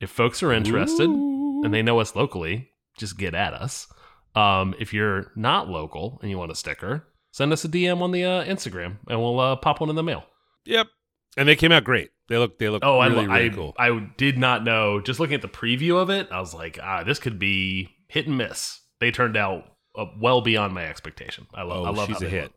If 0.00 0.10
folks 0.10 0.42
are 0.42 0.52
interested 0.52 1.08
Ooh. 1.08 1.62
and 1.64 1.72
they 1.72 1.80
know 1.80 2.00
us 2.00 2.14
locally, 2.14 2.68
just 2.98 3.16
get 3.16 3.34
at 3.34 3.54
us. 3.54 3.86
Um, 4.34 4.74
if 4.78 4.92
you're 4.92 5.32
not 5.36 5.68
local 5.68 6.18
and 6.20 6.30
you 6.30 6.38
want 6.38 6.52
a 6.52 6.54
sticker, 6.54 7.06
send 7.30 7.52
us 7.52 7.64
a 7.64 7.68
DM 7.68 8.02
on 8.02 8.10
the 8.10 8.24
uh, 8.24 8.44
Instagram 8.44 8.98
and 9.08 9.20
we'll 9.20 9.40
uh, 9.40 9.56
pop 9.56 9.80
one 9.80 9.90
in 9.90 9.96
the 9.96 10.02
mail. 10.02 10.24
Yep. 10.64 10.88
And 11.36 11.48
they 11.48 11.56
came 11.56 11.72
out 11.72 11.84
great. 11.84 12.10
They 12.28 12.36
look. 12.38 12.58
They 12.58 12.68
look. 12.68 12.82
Oh, 12.84 13.00
really, 13.02 13.26
I, 13.26 13.36
really 13.38 13.50
I, 13.50 13.54
cool. 13.54 13.74
I 13.78 14.08
did 14.16 14.38
not 14.38 14.64
know. 14.64 15.00
Just 15.00 15.18
looking 15.20 15.34
at 15.34 15.42
the 15.42 15.48
preview 15.48 15.96
of 15.96 16.10
it, 16.10 16.28
I 16.30 16.40
was 16.40 16.54
like, 16.54 16.78
ah, 16.82 17.04
this 17.04 17.18
could 17.18 17.38
be 17.38 17.88
hit 18.08 18.26
and 18.26 18.36
miss. 18.38 18.80
They 19.00 19.10
turned 19.10 19.36
out 19.36 19.64
uh, 19.96 20.06
well 20.20 20.40
beyond 20.40 20.74
my 20.74 20.84
expectation. 20.86 21.46
I 21.54 21.62
love. 21.62 21.82
oh, 21.82 21.84
I 21.86 21.90
love 21.90 22.08
she's 22.08 22.20
how 22.20 22.26
a 22.26 22.28
hit. 22.28 22.42
look. 22.42 22.52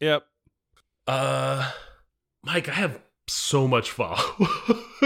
Yep. 0.00 0.22
Uh, 1.06 1.70
Mike, 2.44 2.68
I 2.68 2.72
have 2.72 3.00
so 3.28 3.68
much 3.68 3.90
follow. 3.90 4.18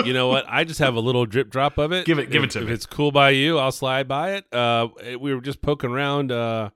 you 0.04 0.12
know 0.12 0.28
what? 0.28 0.44
I 0.48 0.64
just 0.64 0.80
have 0.80 0.94
a 0.94 1.00
little 1.00 1.26
drip 1.26 1.50
drop 1.50 1.78
of 1.78 1.92
it. 1.92 2.06
Give 2.06 2.18
it- 2.18 2.30
give 2.30 2.42
if, 2.42 2.50
it 2.50 2.52
to 2.52 2.58
if 2.60 2.64
me. 2.64 2.70
If 2.72 2.76
it's 2.76 2.86
cool 2.86 3.12
by 3.12 3.30
you, 3.30 3.58
I'll 3.58 3.72
slide 3.72 4.08
by 4.08 4.32
it. 4.32 4.52
Uh, 4.52 4.88
we 5.20 5.34
were 5.34 5.40
just 5.40 5.62
poking 5.62 5.90
around, 5.90 6.32
uh, 6.32 6.70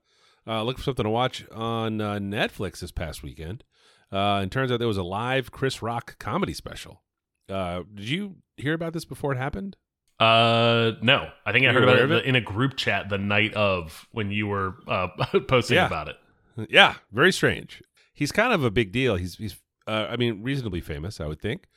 uh, 0.47 0.63
looking 0.63 0.77
for 0.77 0.83
something 0.83 1.03
to 1.03 1.09
watch 1.09 1.45
on 1.51 2.01
uh, 2.01 2.13
Netflix 2.15 2.79
this 2.79 2.91
past 2.91 3.23
weekend. 3.23 3.63
Uh, 4.11 4.39
and 4.41 4.51
turns 4.51 4.71
out 4.71 4.79
there 4.79 4.87
was 4.87 4.97
a 4.97 5.03
live 5.03 5.51
Chris 5.51 5.81
Rock 5.81 6.17
comedy 6.19 6.53
special. 6.53 7.01
Uh, 7.47 7.83
did 7.93 8.09
you 8.09 8.37
hear 8.57 8.73
about 8.73 8.93
this 8.93 9.05
before 9.05 9.31
it 9.31 9.37
happened? 9.37 9.75
Uh, 10.19 10.93
no. 11.01 11.29
I 11.45 11.51
think 11.51 11.65
I 11.65 11.71
heard 11.71 11.83
about 11.83 11.99
it, 11.99 12.11
it? 12.11 12.25
in 12.25 12.35
a 12.35 12.41
group 12.41 12.75
chat 12.75 13.09
the 13.09 13.17
night 13.17 13.53
of 13.53 14.07
when 14.11 14.31
you 14.31 14.47
were 14.47 14.75
uh, 14.87 15.07
posting 15.47 15.75
Yeah. 15.75 15.87
about 15.87 16.09
it. 16.09 16.17
Yeah, 16.69 16.95
very 17.11 17.31
strange. 17.31 17.81
He's 18.13 18.31
kind 18.33 18.51
of 18.51 18.63
a 18.63 18.71
big 18.71 18.91
deal. 18.91 19.15
He's 19.15 19.35
he's 19.35 19.55
uh, 19.87 20.07
I 20.09 20.17
mean 20.17 20.43
reasonably 20.43 20.81
famous, 20.81 21.21
I 21.21 21.27
would 21.27 21.39
think. 21.41 21.67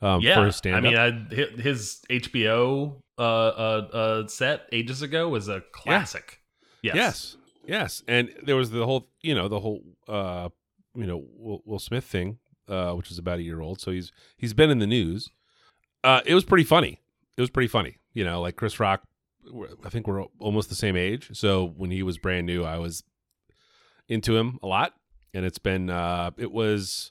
Um, 0.00 0.20
yeah, 0.20 0.34
for 0.34 0.46
his 0.46 0.56
stand 0.56 0.84
-up. 0.84 0.98
I 0.98 1.10
mean, 1.12 1.28
I, 1.30 1.62
his 1.62 2.02
HBO 2.10 3.02
uh, 3.18 3.22
uh, 3.22 3.88
uh, 3.92 4.26
set 4.26 4.66
ages 4.72 5.00
ago 5.00 5.28
was 5.28 5.48
a 5.48 5.60
classic. 5.72 6.40
Yes. 6.82 6.96
Yes, 6.96 7.36
yes, 7.64 8.02
and 8.08 8.34
there 8.44 8.56
was 8.56 8.70
the 8.70 8.84
whole, 8.84 9.06
you 9.22 9.34
know, 9.34 9.46
the 9.48 9.60
whole, 9.60 9.80
uh, 10.08 10.48
you 10.94 11.06
know, 11.06 11.24
Will, 11.36 11.62
Will 11.64 11.78
Smith 11.78 12.04
thing, 12.04 12.38
uh, 12.68 12.92
which 12.92 13.10
is 13.10 13.18
about 13.18 13.38
a 13.38 13.42
year 13.42 13.60
old. 13.60 13.80
So 13.80 13.90
he's 13.90 14.12
he's 14.36 14.54
been 14.54 14.70
in 14.70 14.78
the 14.78 14.86
news. 14.86 15.30
Uh, 16.04 16.20
it 16.26 16.34
was 16.34 16.44
pretty 16.44 16.64
funny. 16.64 17.00
It 17.36 17.40
was 17.40 17.50
pretty 17.50 17.68
funny. 17.68 17.98
You 18.12 18.24
know, 18.24 18.40
like 18.40 18.56
Chris 18.56 18.78
Rock. 18.80 19.02
I 19.84 19.88
think 19.88 20.06
we're 20.06 20.24
almost 20.38 20.68
the 20.68 20.76
same 20.76 20.96
age. 20.96 21.30
So 21.32 21.66
when 21.76 21.90
he 21.90 22.02
was 22.02 22.16
brand 22.16 22.46
new, 22.46 22.62
I 22.62 22.78
was 22.78 23.02
into 24.08 24.36
him 24.36 24.58
a 24.62 24.66
lot, 24.66 24.94
and 25.34 25.44
it's 25.44 25.58
been. 25.58 25.90
Uh, 25.90 26.30
it 26.36 26.52
was 26.52 27.10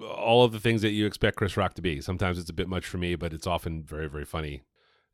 all 0.00 0.44
of 0.44 0.52
the 0.52 0.60
things 0.60 0.82
that 0.82 0.90
you 0.90 1.06
expect 1.06 1.36
Chris 1.36 1.56
Rock 1.56 1.74
to 1.74 1.82
be. 1.82 2.00
Sometimes 2.00 2.38
it's 2.38 2.50
a 2.50 2.54
bit 2.54 2.68
much 2.68 2.86
for 2.86 2.98
me, 2.98 3.14
but 3.14 3.32
it's 3.32 3.46
often 3.46 3.82
very 3.82 4.08
very 4.08 4.24
funny 4.24 4.62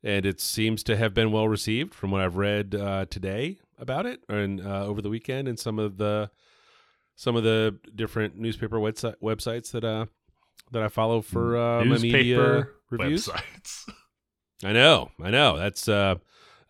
and 0.03 0.25
it 0.25 0.39
seems 0.39 0.83
to 0.83 0.95
have 0.95 1.13
been 1.13 1.31
well 1.31 1.47
received 1.47 1.93
from 1.93 2.11
what 2.11 2.21
I've 2.21 2.37
read 2.37 2.75
uh, 2.75 3.05
today 3.09 3.59
about 3.77 4.05
it 4.05 4.21
and 4.29 4.65
uh, 4.65 4.85
over 4.85 5.01
the 5.01 5.09
weekend 5.09 5.47
and 5.47 5.59
some 5.59 5.79
of 5.79 5.97
the 5.97 6.29
some 7.19 7.35
of 7.35 7.43
the 7.43 7.75
different 7.93 8.37
newspaper 8.37 8.77
websi- 8.77 9.13
websites 9.21 9.71
that 9.71 9.83
uh 9.83 10.05
that 10.71 10.81
I 10.81 10.87
follow 10.87 11.21
for 11.21 11.57
uh, 11.57 11.83
my 11.83 11.97
media 11.97 12.37
Newspaper 12.37 12.75
reviews. 12.89 13.27
websites. 13.27 13.89
I 14.63 14.71
know, 14.71 15.11
I 15.21 15.29
know. 15.31 15.57
That's 15.57 15.89
uh, 15.89 16.15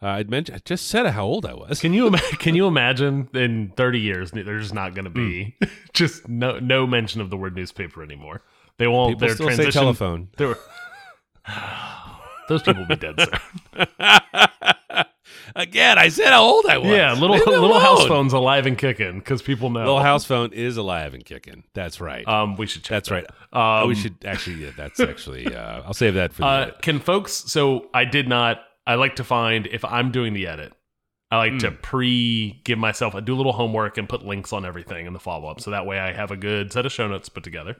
uh, 0.01 0.07
I'd 0.07 0.29
mentioned. 0.31 0.55
I 0.55 0.61
just 0.65 0.87
said 0.87 1.05
how 1.05 1.25
old 1.25 1.45
I 1.45 1.53
was. 1.53 1.79
Can 1.81 1.93
you 1.93 2.09
can 2.39 2.55
you 2.55 2.65
imagine 2.65 3.29
in 3.35 3.73
30 3.77 3.99
years 3.99 4.31
there's 4.31 4.73
not 4.73 4.95
going 4.95 5.05
to 5.05 5.11
be 5.11 5.55
Hmm. 5.61 5.69
just 5.93 6.27
no 6.27 6.57
no 6.59 6.87
mention 6.87 7.21
of 7.21 7.29
the 7.29 7.37
word 7.37 7.55
newspaper 7.55 8.01
anymore. 8.01 8.41
They 8.77 8.87
won't. 8.87 9.11
People 9.11 9.27
their 9.27 9.35
still 9.35 9.45
transition. 9.47 9.71
say 9.71 9.79
telephone. 9.79 10.29
Were, 10.39 10.57
those 12.49 12.63
people 12.63 12.81
will 12.81 12.87
be 12.87 12.95
dead 12.95 13.19
soon. 13.19 13.85
Again, 15.55 15.97
I 15.97 16.09
said 16.09 16.27
how 16.31 16.43
old 16.43 16.65
I 16.65 16.77
was. 16.77 16.87
Yeah, 16.91 17.13
little 17.13 17.35
Leave 17.37 17.45
little 17.47 17.79
house 17.79 17.99
alone. 17.99 18.07
phone's 18.07 18.33
alive 18.33 18.65
and 18.65 18.77
kicking 18.77 19.19
because 19.19 19.41
people 19.41 19.69
know. 19.69 19.79
Little 19.79 19.99
house 20.01 20.25
phone 20.25 20.53
is 20.53 20.77
alive 20.77 21.13
and 21.13 21.23
kicking. 21.25 21.63
That's 21.73 21.99
right. 22.01 22.27
Um, 22.27 22.55
we 22.55 22.65
should 22.67 22.83
check. 22.83 23.03
That's 23.03 23.09
that. 23.09 23.15
right. 23.15 23.25
Um, 23.53 23.83
oh, 23.83 23.87
we 23.87 23.95
should 23.95 24.15
actually. 24.25 24.55
Yeah, 24.65 24.71
that's 24.77 24.99
actually. 24.99 25.53
Uh, 25.53 25.81
I'll 25.85 25.93
save 25.93 26.13
that 26.15 26.33
for. 26.33 26.43
Uh, 26.43 26.71
can 26.81 26.99
folks? 26.99 27.33
So 27.33 27.89
I 27.93 28.05
did 28.05 28.27
not. 28.27 28.59
I 28.87 28.95
like 28.95 29.17
to 29.17 29.23
find 29.23 29.67
if 29.67 29.83
I'm 29.85 30.11
doing 30.11 30.33
the 30.33 30.47
edit. 30.47 30.73
I 31.31 31.37
like 31.37 31.59
to 31.59 31.69
Hmm. 31.69 31.75
pre 31.81 32.61
give 32.63 32.79
myself. 32.79 33.13
I 33.13 33.19
do 33.19 33.35
a 33.35 33.37
little 33.37 33.53
homework 33.53 33.99
and 33.99 34.09
put 34.09 34.25
links 34.25 34.51
on 34.51 34.65
everything 34.65 35.05
in 35.05 35.13
the 35.13 35.19
follow 35.19 35.47
up, 35.47 35.61
so 35.61 35.69
that 35.71 35.85
way 35.85 35.99
I 35.99 36.11
have 36.11 36.31
a 36.31 36.37
good 36.37 36.73
set 36.73 36.85
of 36.87 36.91
show 36.91 37.07
notes 37.07 37.29
put 37.29 37.43
together. 37.43 37.75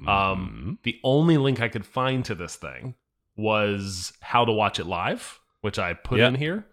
Mm-hmm. 0.00 0.08
Um, 0.08 0.78
the 0.82 0.98
only 1.04 1.38
link 1.38 1.60
I 1.60 1.68
could 1.68 1.86
find 1.86 2.24
to 2.24 2.34
this 2.34 2.56
thing 2.56 2.94
was 3.36 4.12
how 4.20 4.44
to 4.44 4.52
watch 4.52 4.80
it 4.80 4.86
live, 4.86 5.38
which 5.60 5.78
I 5.78 5.92
put 5.94 6.18
Yep. 6.18 6.28
in 6.28 6.34
here. 6.36 6.66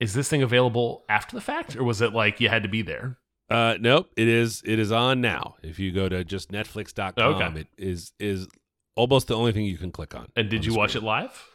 Is 0.00 0.14
this 0.14 0.28
thing 0.28 0.42
available 0.42 1.04
after 1.08 1.34
the 1.34 1.40
fact, 1.40 1.74
or 1.76 1.84
was 1.84 2.00
it 2.00 2.12
like 2.12 2.40
you 2.40 2.48
had 2.48 2.62
to 2.62 2.68
be 2.68 2.82
there? 2.82 3.18
Uh, 3.50 3.76
nope. 3.80 4.10
It 4.16 4.28
is. 4.28 4.62
It 4.64 4.78
is 4.78 4.92
on 4.92 5.20
now. 5.20 5.56
If 5.62 5.78
you 5.78 5.90
go 5.92 6.08
to 6.08 6.22
just 6.24 6.52
Netflix.com, 6.52 7.34
Okay. 7.34 7.60
it 7.60 7.66
is 7.78 8.12
is 8.20 8.46
almost 8.94 9.28
the 9.28 9.36
only 9.36 9.52
thing 9.52 9.64
you 9.64 9.78
can 9.78 9.90
click 9.90 10.14
on. 10.14 10.28
And 10.36 10.48
did 10.50 10.60
on 10.60 10.64
you 10.70 10.74
watch 10.76 10.94
it 10.94 11.02
live? 11.02 11.48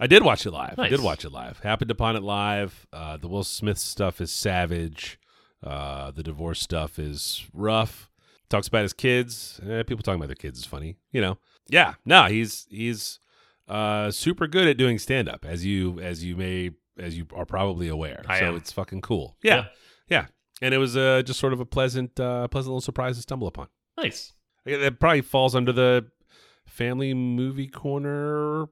I 0.00 0.06
did 0.06 0.22
watch 0.22 0.46
it 0.46 0.52
live. 0.52 0.78
I 0.78 0.88
did 0.88 1.00
watch 1.02 1.24
it 1.24 1.30
live. 1.32 1.60
Happened 1.60 1.90
upon 1.90 2.16
it 2.16 2.22
live. 2.22 2.86
Uh, 2.92 3.16
the 3.18 3.28
Will 3.28 3.44
Smith 3.44 3.78
stuff 3.78 4.20
is 4.20 4.32
savage. 4.32 5.18
Uh, 5.62 6.10
the 6.10 6.22
divorce 6.22 6.60
stuff 6.60 6.98
is 6.98 7.44
rough. 7.52 8.08
Talks 8.48 8.68
about 8.68 8.82
his 8.82 8.92
kids. 8.92 9.60
Eh, 9.68 9.82
people 9.82 10.02
talking 10.02 10.20
about 10.20 10.28
their 10.28 10.34
kids 10.34 10.58
is 10.60 10.64
funny. 10.64 10.96
You 11.10 11.20
know. 11.20 11.38
Yeah. 11.68 11.94
No, 12.04 12.24
he's 12.24 12.66
he's 12.70 13.18
uh, 13.68 14.10
super 14.10 14.46
good 14.46 14.66
at 14.66 14.76
doing 14.76 14.98
stand 14.98 15.28
up, 15.28 15.44
as 15.44 15.64
you 15.64 16.00
as 16.00 16.24
you 16.24 16.36
may 16.36 16.70
as 17.02 17.16
you 17.16 17.26
are 17.34 17.44
probably 17.46 17.88
aware. 17.88 18.24
I 18.28 18.38
so 18.40 18.46
am. 18.46 18.56
it's 18.56 18.72
fucking 18.72 19.00
cool. 19.02 19.36
Yeah. 19.42 19.66
Yeah. 20.08 20.26
And 20.60 20.72
it 20.72 20.78
was 20.78 20.96
uh, 20.96 21.22
just 21.24 21.40
sort 21.40 21.52
of 21.52 21.60
a 21.60 21.64
pleasant 21.66 22.18
uh, 22.20 22.46
pleasant 22.48 22.70
little 22.70 22.80
surprise 22.80 23.16
to 23.16 23.22
stumble 23.22 23.48
upon. 23.48 23.66
Nice. 23.96 24.32
Yeah, 24.64 24.76
That 24.78 25.00
probably 25.00 25.22
falls 25.22 25.54
under 25.56 25.72
the 25.72 26.06
family 26.66 27.12
movie 27.14 27.66
corner 27.66 28.66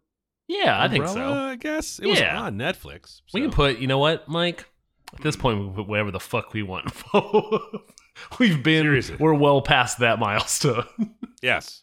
Yeah, 0.47 0.81
I 0.81 0.89
think 0.89 1.07
so. 1.09 1.33
I 1.33 1.57
guess 1.57 1.99
it 1.99 2.07
was 2.07 2.21
Yeah. 2.21 2.41
on 2.41 2.57
Netflix. 2.57 3.23
We 3.35 3.41
can 3.41 3.51
put, 3.51 3.79
you 3.79 3.87
know 3.89 3.99
what, 3.99 4.29
Mike? 4.29 4.67
At 5.13 5.23
this 5.23 5.35
point, 5.37 5.59
we 5.59 5.65
can 5.67 5.75
put 5.75 5.89
whatever 5.89 6.13
the 6.13 6.21
fuck 6.21 6.53
we 6.55 6.63
want. 6.63 6.93
We've 8.39 8.63
been, 8.63 8.85
Seriously. 8.85 9.17
we're 9.19 9.35
well 9.35 9.63
past 9.63 9.99
that 9.99 10.19
milestone. 10.19 10.85
yes. 11.43 11.83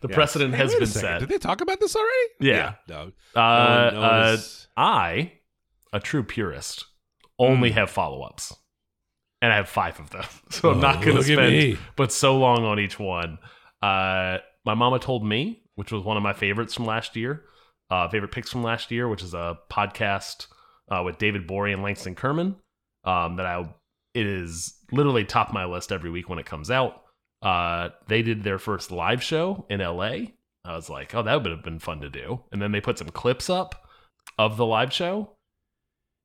The 0.00 0.08
Yes. 0.08 0.14
precedent 0.14 0.54
Hey, 0.54 0.62
has 0.62 0.74
been 0.74 0.86
set. 0.86 1.20
Did 1.20 1.28
they 1.30 1.38
talk 1.38 1.60
about 1.60 1.80
this 1.80 1.94
already? 1.96 2.28
Yeah. 2.40 2.74
No. 2.88 3.12
Uh, 3.34 3.90
no 3.92 4.00
no 4.00 4.02
uh, 4.02 4.36
I, 4.76 5.32
a 5.92 6.00
true 6.00 6.22
purist, 6.22 6.84
only 7.38 7.70
Mm. 7.70 7.74
have 7.74 7.90
follow 7.90 8.22
ups. 8.22 8.54
And 9.42 9.52
I 9.52 9.56
have 9.56 9.68
five 9.68 10.00
of 10.00 10.10
them. 10.10 10.24
So 10.50 10.70
I'm 10.70 10.78
Oh, 10.78 10.80
not 10.80 11.02
going 11.02 11.16
to 11.16 11.22
spend 11.22 11.78
but 11.96 12.12
so 12.12 12.36
long 12.38 12.64
on 12.64 12.80
each 12.80 12.98
one. 12.98 13.38
Uh, 13.82 14.38
my 14.64 14.74
mama 14.74 14.98
told 14.98 15.24
me, 15.24 15.62
which 15.74 15.92
was 15.92 16.02
one 16.02 16.16
of 16.16 16.22
my 16.22 16.32
favorites 16.32 16.74
from 16.74 16.86
last 16.86 17.14
year, 17.16 17.44
uh, 17.90 18.08
favorite 18.08 18.32
picks 18.32 18.50
from 18.50 18.62
last 18.62 18.90
year, 18.90 19.08
which 19.08 19.22
is 19.22 19.34
a 19.34 19.58
podcast 19.70 20.46
uh, 20.90 21.02
with 21.04 21.18
David 21.18 21.46
Borie 21.46 21.72
and 21.72 21.82
Langston 21.82 22.14
Kerman. 22.14 22.56
Um, 23.04 23.36
that 23.36 23.46
I 23.46 23.68
it 24.14 24.26
is 24.26 24.74
literally 24.90 25.24
top 25.24 25.52
my 25.52 25.64
list 25.66 25.92
every 25.92 26.10
week 26.10 26.28
when 26.28 26.38
it 26.40 26.46
comes 26.46 26.70
out. 26.70 27.02
Uh, 27.42 27.90
they 28.08 28.22
did 28.22 28.42
their 28.42 28.58
first 28.58 28.90
live 28.90 29.22
show 29.22 29.66
in 29.68 29.78
LA. 29.80 30.32
I 30.64 30.74
was 30.74 30.88
like, 30.90 31.14
oh, 31.14 31.22
that 31.22 31.42
would 31.42 31.52
have 31.52 31.62
been 31.62 31.78
fun 31.78 32.00
to 32.00 32.08
do. 32.08 32.40
And 32.50 32.60
then 32.60 32.72
they 32.72 32.80
put 32.80 32.98
some 32.98 33.10
clips 33.10 33.48
up 33.50 33.86
of 34.38 34.56
the 34.56 34.66
live 34.66 34.92
show. 34.92 35.35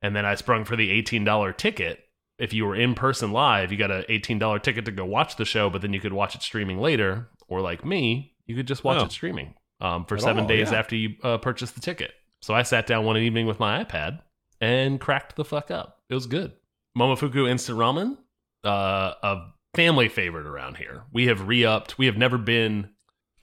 And 0.01 0.15
then 0.15 0.25
I 0.25 0.35
sprung 0.35 0.65
for 0.65 0.75
the 0.75 0.89
$18 1.01 1.57
ticket. 1.57 1.99
If 2.39 2.53
you 2.53 2.65
were 2.65 2.75
in 2.75 2.95
person 2.95 3.31
live, 3.31 3.71
you 3.71 3.77
got 3.77 3.91
an 3.91 4.03
$18 4.09 4.63
ticket 4.63 4.85
to 4.85 4.91
go 4.91 5.05
watch 5.05 5.35
the 5.35 5.45
show, 5.45 5.69
but 5.69 5.81
then 5.81 5.93
you 5.93 5.99
could 5.99 6.13
watch 6.13 6.33
it 6.35 6.41
streaming 6.41 6.79
later. 6.79 7.29
Or 7.47 7.61
like 7.61 7.85
me, 7.85 8.33
you 8.47 8.55
could 8.55 8.67
just 8.67 8.83
watch 8.83 8.99
Oh. 9.01 9.05
it 9.05 9.11
streaming 9.11 9.53
um, 9.79 10.05
for 10.05 10.15
At 10.15 10.21
seven 10.21 10.43
all, 10.43 10.47
days 10.47 10.71
yeah. 10.71 10.79
after 10.79 10.95
you 10.95 11.15
uh, 11.23 11.37
purchase 11.37 11.71
the 11.71 11.81
ticket. 11.81 12.11
So 12.41 12.53
I 12.55 12.63
sat 12.63 12.87
down 12.87 13.05
one 13.05 13.17
evening 13.17 13.45
with 13.45 13.59
my 13.59 13.83
iPad 13.83 14.21
and 14.59 14.99
cracked 14.99 15.35
the 15.35 15.45
fuck 15.45 15.69
up. 15.69 15.99
It 16.09 16.15
was 16.15 16.25
good. 16.25 16.53
Momofuku 16.97 17.47
Instant 17.49 17.77
Ramen, 17.77 18.17
uh, 18.65 19.13
a 19.21 19.41
family 19.75 20.09
favorite 20.09 20.47
around 20.47 20.77
here. 20.77 21.03
We 21.13 21.27
have 21.27 21.47
re-upped. 21.47 21.97
We 21.99 22.07
have 22.07 22.17
never 22.17 22.37
been, 22.39 22.89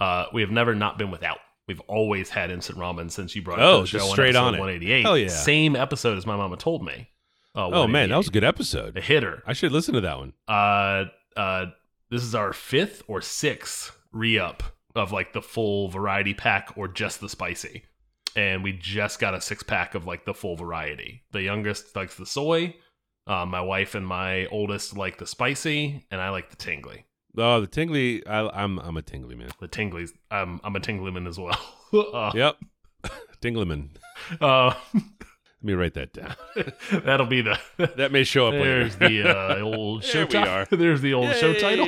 uh, 0.00 0.26
we 0.32 0.40
have 0.42 0.50
never 0.50 0.74
not 0.74 0.98
been 0.98 1.10
without. 1.12 1.38
We've 1.68 1.80
always 1.82 2.30
had 2.30 2.50
instant 2.50 2.78
ramen 2.78 3.10
since 3.10 3.36
you 3.36 3.42
brought 3.42 3.58
it 3.58 3.62
Oh, 3.62 3.76
to 3.76 3.80
the 3.82 3.86
show 3.86 3.98
just 3.98 4.08
on 4.10 4.14
straight 4.14 4.36
on 4.36 4.54
it. 4.54 4.58
188. 4.58 5.02
Hell 5.02 5.18
yeah. 5.18 5.28
Same 5.28 5.76
episode 5.76 6.16
as 6.18 6.26
my 6.26 6.34
mama 6.36 6.56
told 6.56 6.84
me. 6.84 7.08
Uh, 7.54 7.68
Oh 7.68 7.86
man, 7.86 8.08
that 8.08 8.16
was 8.16 8.28
a 8.28 8.30
188. 8.30 8.32
good 8.32 8.44
a 8.44 8.46
episode. 8.48 8.98
hitter. 8.98 9.42
I 9.46 9.52
should 9.52 9.70
listen 9.72 9.94
to 9.94 10.00
that 10.00 10.18
one. 10.18 10.32
Uh, 10.48 11.04
uh, 11.36 11.66
this 12.10 12.22
is 12.22 12.34
our 12.34 12.52
fifth 12.52 13.02
or 13.06 13.20
sixth 13.20 13.96
re-up 14.12 14.62
of 14.94 15.12
like 15.12 15.32
the 15.34 15.42
full 15.42 15.88
variety 15.88 16.34
pack 16.34 16.72
or 16.76 16.88
just 16.88 17.20
the 17.20 17.28
spicy. 17.28 17.84
And 18.34 18.62
we 18.64 18.72
just 18.72 19.18
got 19.20 19.34
a 19.34 19.40
six 19.40 19.62
pack 19.62 19.94
of 19.94 20.06
like 20.06 20.24
the 20.24 20.34
full 20.34 20.56
variety. 20.56 21.22
The 21.32 21.42
youngest 21.42 21.94
likes 21.94 22.14
the 22.16 22.26
soy. 22.26 22.74
Uh, 23.26 23.44
my 23.44 23.60
wife 23.60 23.94
and 23.94 24.06
my 24.06 24.46
oldest 24.46 24.96
like 24.96 25.18
the 25.18 25.26
spicy, 25.26 26.06
and 26.10 26.18
I 26.20 26.30
like 26.30 26.48
the 26.48 26.56
tingly. 26.56 27.04
Oh, 27.38 27.60
the 27.60 27.66
tingly. 27.66 28.26
I, 28.26 28.48
I'm 28.48 28.78
I'm 28.80 28.96
a 28.96 29.02
tingly 29.02 29.34
man. 29.34 29.50
The 29.60 29.68
tinglies. 29.68 30.10
I'm 30.30 30.60
I'm 30.64 30.74
a 30.76 30.80
tinglyman 30.80 31.26
as 31.28 31.38
well. 31.38 31.58
uh, 32.12 32.32
Yep, 32.34 32.56
tinglyman. 33.40 33.90
uh, 34.40 34.74
Let 34.94 35.02
me 35.62 35.72
write 35.74 35.94
that 35.94 36.12
down. 36.12 36.34
that'll 37.04 37.26
be 37.26 37.40
the. 37.42 37.58
That 37.96 38.12
may 38.12 38.24
show 38.24 38.48
up 38.48 38.52
There's 38.54 38.98
later. 39.00 39.22
the 39.22 39.38
uh, 39.38 39.60
old 39.60 40.02
There 40.02 40.10
show 40.10 40.20
we 40.24 40.26
title. 40.32 40.52
are. 40.54 40.64
There's 40.76 41.00
the 41.00 41.14
old 41.14 41.34
show 41.36 41.54
title. 41.54 41.86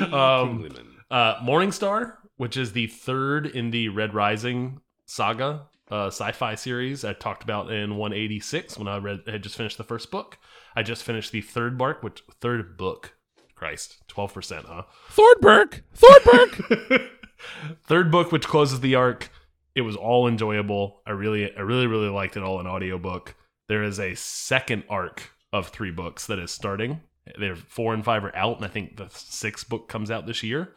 Um, 0.00 0.10
tinglyman. 0.10 0.86
Uh, 1.10 1.36
Morningstar, 1.36 2.14
which 2.36 2.56
is 2.56 2.72
the 2.72 2.88
third 2.88 3.46
in 3.46 3.70
the 3.70 3.88
Red 3.88 4.12
Rising 4.14 4.80
saga 5.06 5.66
uh, 5.90 6.06
sci-fi 6.08 6.56
series 6.56 7.04
I 7.04 7.12
talked 7.12 7.44
about 7.44 7.70
in 7.70 7.96
186 7.96 8.76
when 8.76 8.88
I 8.88 8.98
read 8.98 9.20
had 9.28 9.42
just 9.44 9.56
finished 9.56 9.78
the 9.78 9.84
first 9.84 10.10
book. 10.10 10.36
I 10.74 10.82
just 10.82 11.04
finished 11.04 11.30
the 11.32 11.40
third 11.40 11.78
bark, 11.78 12.02
which 12.02 12.22
third 12.40 12.76
book. 12.76 13.12
Christ, 13.56 13.96
12%, 14.08 14.66
huh? 14.66 14.82
Thornburg. 15.10 15.82
Thornburg. 15.94 17.10
third 17.84 18.10
book 18.10 18.30
which 18.30 18.46
closes 18.46 18.80
the 18.80 18.94
arc. 18.94 19.30
It 19.74 19.80
was 19.80 19.96
all 19.96 20.28
enjoyable. 20.28 21.02
I 21.06 21.10
really 21.10 21.54
I 21.54 21.60
really 21.60 21.86
really 21.86 22.08
liked 22.08 22.36
it 22.36 22.42
all 22.42 22.60
in 22.60 22.66
audiobook. 22.66 23.34
There 23.68 23.82
is 23.82 23.98
a 23.98 24.14
second 24.14 24.84
arc 24.88 25.30
of 25.52 25.68
three 25.68 25.90
books 25.90 26.26
that 26.26 26.38
is 26.38 26.50
starting. 26.50 27.00
They're 27.38 27.56
four 27.56 27.92
and 27.92 28.04
five 28.04 28.24
are 28.24 28.36
out, 28.36 28.56
and 28.56 28.64
I 28.64 28.68
think 28.68 28.96
the 28.96 29.08
sixth 29.10 29.68
book 29.68 29.88
comes 29.88 30.10
out 30.10 30.26
this 30.26 30.42
year. 30.42 30.74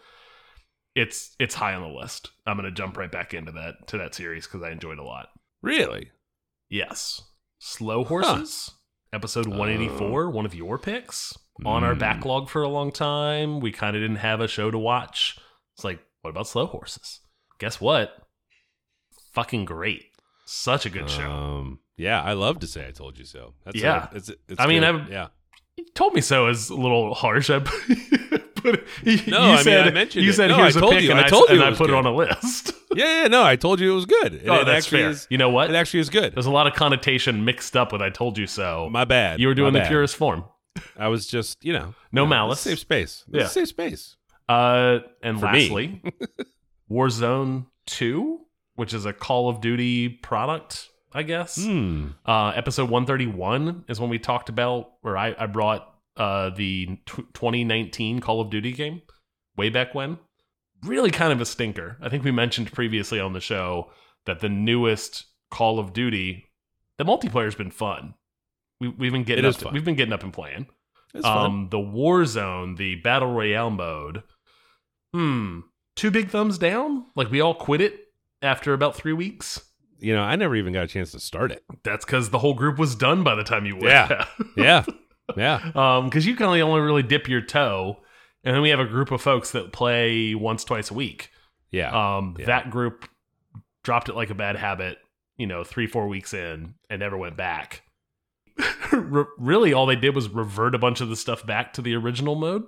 It's 0.96 1.36
it's 1.40 1.56
high 1.56 1.76
on 1.76 1.82
the 1.82 1.88
list. 1.88 2.32
I'm 2.48 2.58
gonna 2.58 2.72
jump 2.72 2.98
right 2.98 3.12
back 3.12 3.34
into 3.34 3.52
that 3.54 3.88
to 3.88 3.98
that 3.98 4.16
series 4.16 4.48
because 4.48 4.64
I 4.64 4.72
enjoyed 4.72 4.98
it 4.98 5.02
a 5.02 5.04
lot. 5.04 5.30
really? 5.62 6.12
Yes, 6.72 7.22
Slow 7.58 8.04
Horses, 8.04 8.72
episode 9.12 9.48
184, 9.48 10.30
one 10.30 10.46
of 10.46 10.54
your 10.54 10.78
picks 10.78 11.36
on 11.66 11.84
our 11.84 11.94
Mm. 11.96 12.00
backlog 12.00 12.50
for 12.50 12.62
a 12.64 12.70
long 12.70 12.92
time. 12.92 13.60
We 13.60 13.72
kind 13.72 13.96
of 13.96 14.02
didn't 14.02 14.18
have 14.18 14.40
a 14.42 14.48
show 14.48 14.72
to 14.72 14.78
watch. 14.78 15.38
It's 15.76 15.84
like, 15.84 16.00
what 16.22 16.30
about 16.32 16.48
Slow 16.48 16.66
Horses? 16.66 17.20
Guess 17.60 17.80
what? 17.82 18.16
Fucking 19.34 19.66
great. 19.66 20.06
Such 20.46 20.86
a 20.86 20.90
good 20.90 21.10
show. 21.10 21.30
Um, 21.30 21.80
yeah, 21.98 22.22
I 22.22 22.34
love 22.34 22.60
to 22.60 22.68
say 22.68 22.88
I 22.88 22.92
told 22.92 23.18
you 23.20 23.26
so. 23.26 23.54
That's 23.66 23.78
Yeah. 23.78 24.08
a, 24.12 24.16
it's, 24.16 24.30
it's 24.30 24.60
I 24.60 24.68
mean. 24.68 24.84
I've- 24.84 25.12
yeah. 25.12 25.28
You 25.78 25.86
told 25.96 26.14
me 26.14 26.20
so 26.22 26.48
is 26.48 26.70
a 26.70 26.76
little 26.76 27.14
harsh. 27.14 27.50
I 27.50 27.60
but 28.64 28.82
you, 29.04 29.18
No, 29.28 29.38
you 29.46 29.52
I 29.52 29.56
mean, 29.56 29.64
said 29.64 29.88
I 29.88 29.92
mentioned 29.92 30.26
you 30.26 30.32
it. 30.32 30.34
said 30.34 30.48
No, 30.50 30.58
here's 30.58 30.76
I 30.76 30.80
a 30.80 30.82
told 30.82 30.94
pick, 30.94 31.04
you. 31.04 31.12
and 31.12 31.20
I 31.22 31.26
I, 31.26 31.30
told 31.30 31.48
you 31.50 31.56
and 31.56 31.64
I 31.64 31.78
put 31.78 31.90
it 31.90 31.96
on 31.96 32.06
a 32.06 32.14
list. 32.14 32.74
yeah, 32.96 33.22
yeah, 33.22 33.28
no, 33.30 33.44
I 33.44 33.56
told 33.56 33.80
you 33.80 33.92
it 33.92 33.96
was 33.96 34.06
good. 34.06 34.34
And 34.34 34.50
oh, 34.50 34.62
it 34.62 34.66
that's 34.66 34.88
fair. 34.88 35.10
is. 35.10 35.26
you 35.30 35.38
know 35.38 35.50
what? 35.50 35.70
It 35.70 35.76
actually 35.78 36.02
is 36.02 36.10
good. 36.10 36.34
There's 36.36 36.48
a 36.48 36.52
lot 36.52 36.68
of 36.68 36.74
connotation 36.74 37.46
mixed 37.46 37.78
up 37.78 37.94
with 37.94 38.02
"I 38.02 38.10
told 38.10 38.38
you 38.38 38.46
so." 38.48 38.90
My 38.92 39.06
bad. 39.06 39.40
you 39.40 39.48
were 39.48 39.54
doing 39.54 39.72
My 39.72 39.80
the 39.80 39.84
bad. 39.84 39.90
purest 39.90 40.18
form. 40.18 40.44
I 40.98 41.08
was 41.08 41.28
just, 41.28 41.64
you 41.64 41.74
know, 41.74 41.94
No 42.12 42.24
you 42.24 42.26
know, 42.26 42.28
malice. 42.28 42.62
Safe 42.62 42.80
space. 42.80 43.24
Yeah. 43.28 43.48
Safe 43.48 43.68
space. 43.68 44.16
Uh, 44.48 45.00
and 45.22 45.40
For 45.40 45.46
lastly, 45.46 46.02
Warzone 46.92 47.68
Two, 47.86 48.42
which 48.76 48.94
is 48.94 49.06
a 49.06 49.14
Call 49.14 49.50
of 49.50 49.62
Duty 49.62 50.10
product, 50.10 50.90
I 51.14 51.24
guess. 51.24 51.64
Hmm. 51.64 52.08
Uh, 52.26 52.50
episode 52.56 52.90
131 52.90 53.86
is 53.88 54.00
when 54.00 54.10
we 54.10 54.20
talked 54.20 54.50
about, 54.50 54.92
where 55.02 55.18
I, 55.18 55.36
I 55.38 55.46
brought 55.46 55.88
uh, 56.18 56.50
the 56.50 56.86
t 57.06 57.24
2019 57.34 58.20
Call 58.20 58.42
of 58.42 58.50
Duty 58.50 58.72
game 58.74 59.02
way 59.56 59.70
back 59.70 59.94
when. 59.94 60.18
Really 60.84 61.12
kind 61.12 61.34
of 61.34 61.42
a 61.42 61.46
stinker. 61.46 61.98
I 62.02 62.10
think 62.10 62.24
we 62.24 62.32
mentioned 62.32 62.72
previously 62.72 63.20
on 63.20 63.34
the 63.34 63.42
show 63.42 63.92
that 64.26 64.40
the 64.40 64.50
newest 64.50 65.26
Call 65.52 65.80
of 65.80 65.94
Duty, 65.94 66.46
the 66.98 67.06
multiplayer's 67.06 67.56
been 67.56 67.72
fun. 67.72 68.14
We, 68.80 68.90
we've 68.90 69.12
been 69.12 69.24
getting 69.24 69.46
It 69.46 69.50
up, 69.50 69.62
fun. 69.62 69.74
we've 69.74 69.84
been 69.86 69.96
getting 69.96 70.14
up 70.14 70.24
and 70.24 70.34
playing. 70.34 70.68
It's 71.14 71.26
fun. 71.26 71.46
Um, 71.46 71.68
the 71.72 71.78
Warzone, 71.78 72.78
the 72.78 72.96
Battle 72.96 73.32
Royale 73.32 73.72
mode. 73.72 74.24
Hmm. 75.14 75.62
Two 75.96 76.12
big 76.12 76.30
thumbs 76.30 76.58
down. 76.58 77.06
Like 77.16 77.32
we 77.32 77.42
all 77.42 77.56
quit 77.56 77.82
it 77.82 78.00
after 78.42 78.74
about 78.74 78.96
three 78.96 79.14
weeks. 79.14 79.62
You 79.98 80.14
know, 80.14 80.22
I 80.22 80.36
never 80.38 80.56
even 80.56 80.72
got 80.72 80.84
a 80.84 80.88
chance 80.88 81.12
to 81.12 81.20
start 81.20 81.52
it. 81.52 81.64
That's 81.84 82.06
because 82.06 82.30
the 82.30 82.40
whole 82.40 82.54
group 82.54 82.78
was 82.78 82.96
done 82.96 83.24
by 83.24 83.36
the 83.36 83.44
time 83.44 83.66
you 83.66 83.74
went. 83.76 83.86
Yeah. 83.86 84.26
Yeah. 84.56 84.86
yeah. 85.38 85.72
um, 85.76 86.06
because 86.06 86.26
you 86.26 86.36
can 86.36 86.46
only 86.46 86.62
only 86.62 86.80
really 86.82 87.04
dip 87.04 87.28
your 87.28 87.42
toe, 87.42 87.98
and 88.44 88.56
then 88.56 88.62
we 88.62 88.70
have 88.70 88.80
a 88.80 88.86
group 88.86 89.12
of 89.12 89.22
folks 89.22 89.52
that 89.52 89.74
play 89.74 90.34
once 90.36 90.64
twice 90.64 90.90
a 90.90 90.94
week. 90.94 91.30
Yeah. 91.72 92.18
Um, 92.18 92.36
Yeah. 92.40 92.46
that 92.46 92.70
group 92.72 93.10
dropped 93.84 94.10
it 94.10 94.16
like 94.16 94.30
a 94.30 94.36
bad 94.36 94.56
habit. 94.56 94.98
You 95.38 95.48
know, 95.48 95.64
three 95.64 95.88
four 95.88 96.08
weeks 96.08 96.34
in, 96.34 96.76
and 96.90 97.00
never 97.00 97.18
went 97.18 97.36
back. 97.36 97.82
Re- 98.92 99.26
really, 99.38 99.74
all 99.74 99.86
they 99.86 99.96
did 99.96 100.16
was 100.16 100.30
revert 100.30 100.76
a 100.76 100.80
bunch 100.80 101.02
of 101.02 101.10
the 101.10 101.16
stuff 101.16 101.46
back 101.46 101.74
to 101.74 101.82
the 101.82 101.96
original 101.96 102.36
mode, 102.36 102.64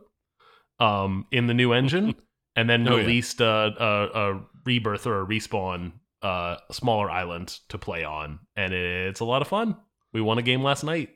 um, 0.80 1.26
in 1.32 1.48
the 1.48 1.54
new 1.54 1.74
engine, 1.74 2.16
and 2.56 2.70
then 2.70 2.88
Oh, 2.88 2.96
yeah. 2.96 3.02
released 3.02 3.42
a, 3.42 3.46
a, 3.80 4.32
a 4.36 4.42
rebirth 4.66 5.06
or 5.08 5.22
a 5.22 5.26
respawn, 5.26 5.94
uh, 6.22 6.58
smaller 6.72 7.10
island 7.10 7.60
to 7.70 7.78
play 7.78 8.04
on, 8.04 8.40
and 8.56 8.74
it's 8.74 9.20
a 9.20 9.26
lot 9.26 9.42
of 9.42 9.48
fun. 9.48 9.76
We 10.14 10.22
won 10.22 10.38
a 10.38 10.42
game 10.44 10.62
last 10.64 10.84
night. 10.84 11.10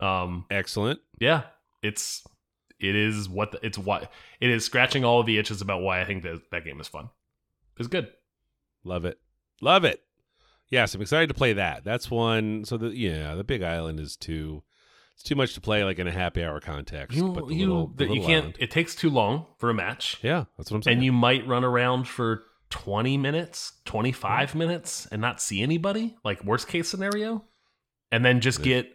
Um, 0.00 0.44
Excellent. 0.50 1.00
yeah, 1.18 1.44
it's 1.82 2.22
it 2.78 2.94
is 2.94 3.28
what 3.28 3.52
the, 3.52 3.64
it's 3.64 3.78
what 3.78 4.12
it 4.40 4.50
is 4.50 4.64
scratching 4.64 5.04
all 5.04 5.20
of 5.20 5.26
the 5.26 5.38
itches 5.38 5.62
about 5.62 5.80
why 5.80 6.00
I 6.00 6.04
think 6.04 6.22
that 6.24 6.42
that 6.52 6.64
game 6.64 6.78
is 6.80 6.88
fun. 6.88 7.08
It's 7.78 7.88
good. 7.88 8.08
Love 8.84 9.04
it. 9.06 9.18
Love 9.62 9.84
it. 9.84 10.00
Yes, 10.70 10.94
I'm 10.94 11.00
excited 11.02 11.28
to 11.28 11.34
play 11.34 11.52
that. 11.54 11.84
That's 11.84 12.10
one. 12.10 12.64
So 12.64 12.76
the 12.76 12.88
yeah, 12.88 13.34
the 13.34 13.44
Big 13.44 13.62
Island 13.62 14.00
is 14.00 14.16
too. 14.16 14.62
It's 15.14 15.22
too 15.22 15.34
much 15.34 15.54
to 15.54 15.60
play 15.60 15.82
like 15.84 15.98
in 15.98 16.06
a 16.06 16.12
happy 16.12 16.44
hour 16.44 16.60
context. 16.60 17.16
You 17.16 17.32
but 17.32 17.48
the 17.48 17.54
you 17.54 17.66
little, 17.68 17.86
the 17.88 17.94
that 17.96 18.04
you 18.04 18.10
little 18.20 18.26
can't. 18.26 18.42
island- 18.44 18.56
It 18.60 18.70
takes 18.70 18.94
too 18.94 19.08
long 19.08 19.46
for 19.58 19.70
a 19.70 19.74
match, 19.74 20.18
Yeah, 20.22 20.44
that's 20.58 20.70
what 20.70 20.76
I'm 20.78 20.82
saying. 20.82 20.96
and 20.98 21.04
you 21.04 21.12
might 21.12 21.46
run 21.46 21.64
around 21.64 22.06
for 22.06 22.42
twenty 22.68 23.16
minutes, 23.16 23.72
twenty 23.84 24.12
five 24.12 24.50
mm. 24.52 24.56
minutes, 24.56 25.06
and 25.10 25.22
not 25.22 25.40
see 25.40 25.62
anybody. 25.62 26.16
Like 26.24 26.44
worst 26.44 26.68
case 26.68 26.88
scenario, 26.88 27.44
and 28.12 28.24
then 28.24 28.40
just 28.42 28.58
Yeah. 28.58 28.64
get 28.64 28.92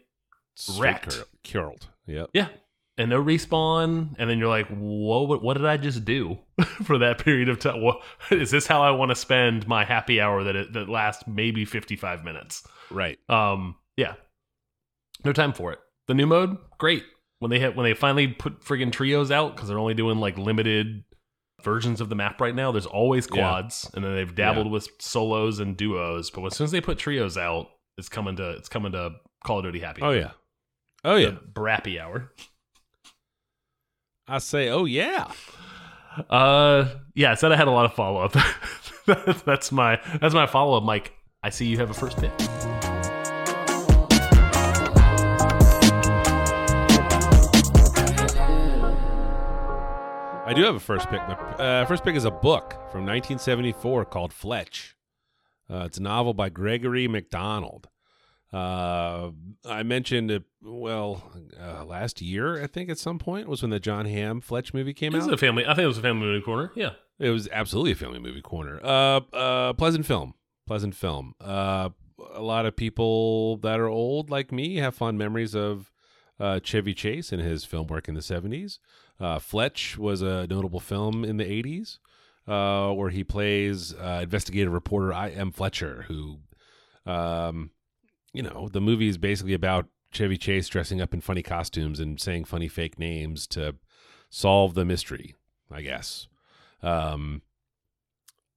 Straight 0.56 0.80
wrecked. 0.82 1.24
curled. 1.50 1.88
Yep. 2.06 2.30
Yeah. 2.34 2.50
And 2.98 3.10
no 3.10 3.24
respawn, 3.24 4.16
and 4.20 4.30
then 4.30 4.38
you're 4.38 4.50
like, 4.50 4.68
"Whoa! 4.68 5.24
What, 5.24 5.42
what 5.42 5.56
did 5.56 5.66
I 5.66 5.78
just 5.78 6.04
do 6.06 6.38
for 6.84 6.98
that 7.00 7.20
period 7.20 7.48
of 7.50 7.58
time? 7.60 7.82
What, 7.82 8.02
is 8.32 8.52
this 8.52 8.68
how 8.68 8.82
I 8.84 8.92
want 8.92 9.10
to 9.10 9.16
spend 9.16 9.66
my 9.68 9.86
happy 9.86 10.20
hour 10.20 10.44
that 10.44 10.56
it, 10.56 10.74
that 10.74 10.90
lasts 10.90 11.24
maybe 11.26 11.64
55 11.66 12.24
minutes?" 12.24 12.68
Right. 12.92 13.18
Um, 13.30 13.76
yeah, 13.96 14.16
no 15.24 15.32
time 15.34 15.54
for 15.54 15.72
it. 15.72 15.80
The 16.08 16.14
new 16.14 16.28
mode, 16.28 16.58
great. 16.78 17.04
When 17.40 17.50
they 17.50 17.60
hit, 17.60 17.76
when 17.76 17.86
they 17.86 17.94
finally 17.94 18.28
put 18.28 18.62
friggin' 18.64 18.92
trios 18.92 19.32
out 19.32 19.56
because 19.56 19.70
they're 19.70 19.80
only 19.80 19.94
doing 19.96 20.18
like 20.20 20.38
limited 20.38 21.04
versions 21.64 22.02
of 22.02 22.10
the 22.10 22.16
map 22.16 22.42
right 22.42 22.54
now. 22.54 22.72
There's 22.72 22.86
always 22.86 23.26
Yeah. 23.32 23.36
quads, 23.42 23.90
and 23.96 24.04
then 24.04 24.16
they've 24.16 24.36
dabbled 24.36 24.70
with 24.70 24.88
solos 25.00 25.60
and 25.60 25.78
duos. 25.78 26.30
But 26.30 26.44
as 26.46 26.56
soon 26.58 26.66
as 26.66 26.72
they 26.72 26.82
put 26.82 26.98
trios 26.98 27.38
out, 27.38 27.68
it's 27.98 28.10
coming 28.10 28.36
to 28.36 28.50
it's 28.52 28.70
coming 28.70 28.92
to 28.92 29.12
Call 29.46 29.60
of 29.60 29.64
Duty 29.66 29.80
Happy. 29.80 30.02
Oh 30.02 30.12
yeah. 30.12 30.32
Oh 31.04 31.16
yeah. 31.16 31.32
The 31.32 31.40
Brappy 31.54 32.00
hour. 32.00 32.32
I 34.28 34.38
say, 34.38 34.70
oh 34.70 34.86
yeah. 34.86 35.32
Uh, 36.30 36.90
yeah, 37.16 37.32
I 37.32 37.36
said 37.36 37.52
I 37.52 37.56
had 37.56 37.68
a 37.68 37.72
lot 37.72 37.86
of 37.86 37.94
follow 37.94 38.22
up. 38.22 38.36
that's 39.46 39.72
my 39.72 40.00
that's 40.20 40.34
my 40.34 40.46
follow 40.46 40.78
up, 40.78 40.84
Mike. 40.84 41.14
I 41.44 41.50
see 41.50 41.66
you 41.66 41.78
have 41.78 41.90
a 41.90 41.94
first 41.94 42.18
pick. 42.18 42.32
I 50.44 50.54
do 50.54 50.64
have 50.64 50.76
a 50.76 50.80
first 50.80 51.10
pick. 51.10 51.22
My 51.28 51.34
uh, 51.34 51.86
first 51.86 52.04
pick 52.04 52.16
is 52.16 52.26
a 52.26 52.32
book 52.32 52.74
from 52.92 53.06
1974 53.06 54.06
called 54.06 54.34
Fletch. 54.34 54.98
Uh, 55.70 55.84
it's 55.86 55.98
a 55.98 56.02
novel 56.02 56.34
by 56.34 56.50
Gregory 56.50 57.08
McDonald. 57.08 57.88
Uh, 58.54 59.32
I 59.66 59.84
mentioned 59.84 60.30
it, 60.32 60.44
well, 60.62 61.32
uh, 61.60 61.86
last 61.86 62.22
year, 62.22 62.62
I 62.62 62.68
think 62.68 62.90
at 62.90 62.98
some 62.98 63.18
point 63.18 63.48
was 63.48 63.62
when 63.62 63.72
the 63.72 63.80
Jon 63.80 64.06
Hamm 64.06 64.42
Fletch 64.42 64.74
movie 64.74 64.94
came 64.94 65.14
This 65.14 65.24
is 65.24 65.28
out. 65.30 65.34
a 65.36 65.38
family. 65.38 65.64
I 65.66 65.70
think 65.74 65.84
it 65.86 65.88
was 65.88 65.98
a 65.98 66.02
family 66.02 66.28
movie 66.28 66.44
corner. 66.44 66.72
Yeah, 66.76 66.92
It 67.20 67.30
was 67.30 67.48
absolutely 67.52 67.92
a 67.94 67.96
family 67.96 68.20
movie 68.20 68.42
corner. 68.42 68.80
Uh, 68.84 69.22
uh, 69.34 69.74
pleasant 69.74 70.06
film. 70.06 70.34
Pleasant 70.68 70.96
film. 70.96 71.34
Uh, 71.40 71.90
a 72.34 72.42
lot 72.42 72.66
of 72.66 72.76
people 72.76 73.58
that 73.58 73.80
are 73.80 73.88
old 73.88 74.30
like 74.30 74.52
me 74.52 74.78
have 74.78 74.96
fond 74.96 75.18
memories 75.18 75.56
of 75.56 75.92
uh, 76.40 76.60
Chevy 76.64 76.94
Chase 76.94 77.32
and 77.32 77.42
his 77.42 77.64
film 77.66 77.88
work 77.88 78.08
in 78.10 78.16
the 78.16 78.22
seventies. 78.22 78.80
Uh, 79.20 79.40
Fletch 79.40 79.98
was 79.98 80.22
a 80.22 80.46
notable 80.48 80.80
film 80.80 81.24
in 81.24 81.38
the 81.38 81.50
eighties, 81.52 82.00
uh, 82.48 82.92
where 82.92 83.10
he 83.10 83.24
plays 83.24 83.94
uh, 83.96 84.20
investigative 84.24 84.74
reporter 84.74 85.14
I. 85.14 85.30
M. 85.30 85.52
Fletcher, 85.52 86.06
who, 86.08 86.40
um, 87.06 87.72
you 88.34 88.42
know, 88.44 88.70
the 88.72 88.82
movie 88.82 89.08
is 89.08 89.18
basically 89.18 89.54
about 89.54 89.88
Chevy 90.12 90.38
Chase 90.38 90.68
dressing 90.68 91.02
up 91.02 91.14
in 91.14 91.22
funny 91.22 91.42
costumes 91.42 92.00
and 92.00 92.20
saying 92.20 92.46
funny 92.46 92.68
fake 92.68 93.00
names 93.00 93.48
to 93.48 93.76
solve 94.30 94.74
the 94.74 94.86
mystery. 94.86 95.36
I 95.72 95.82
guess 95.82 96.28
um, 96.84 97.42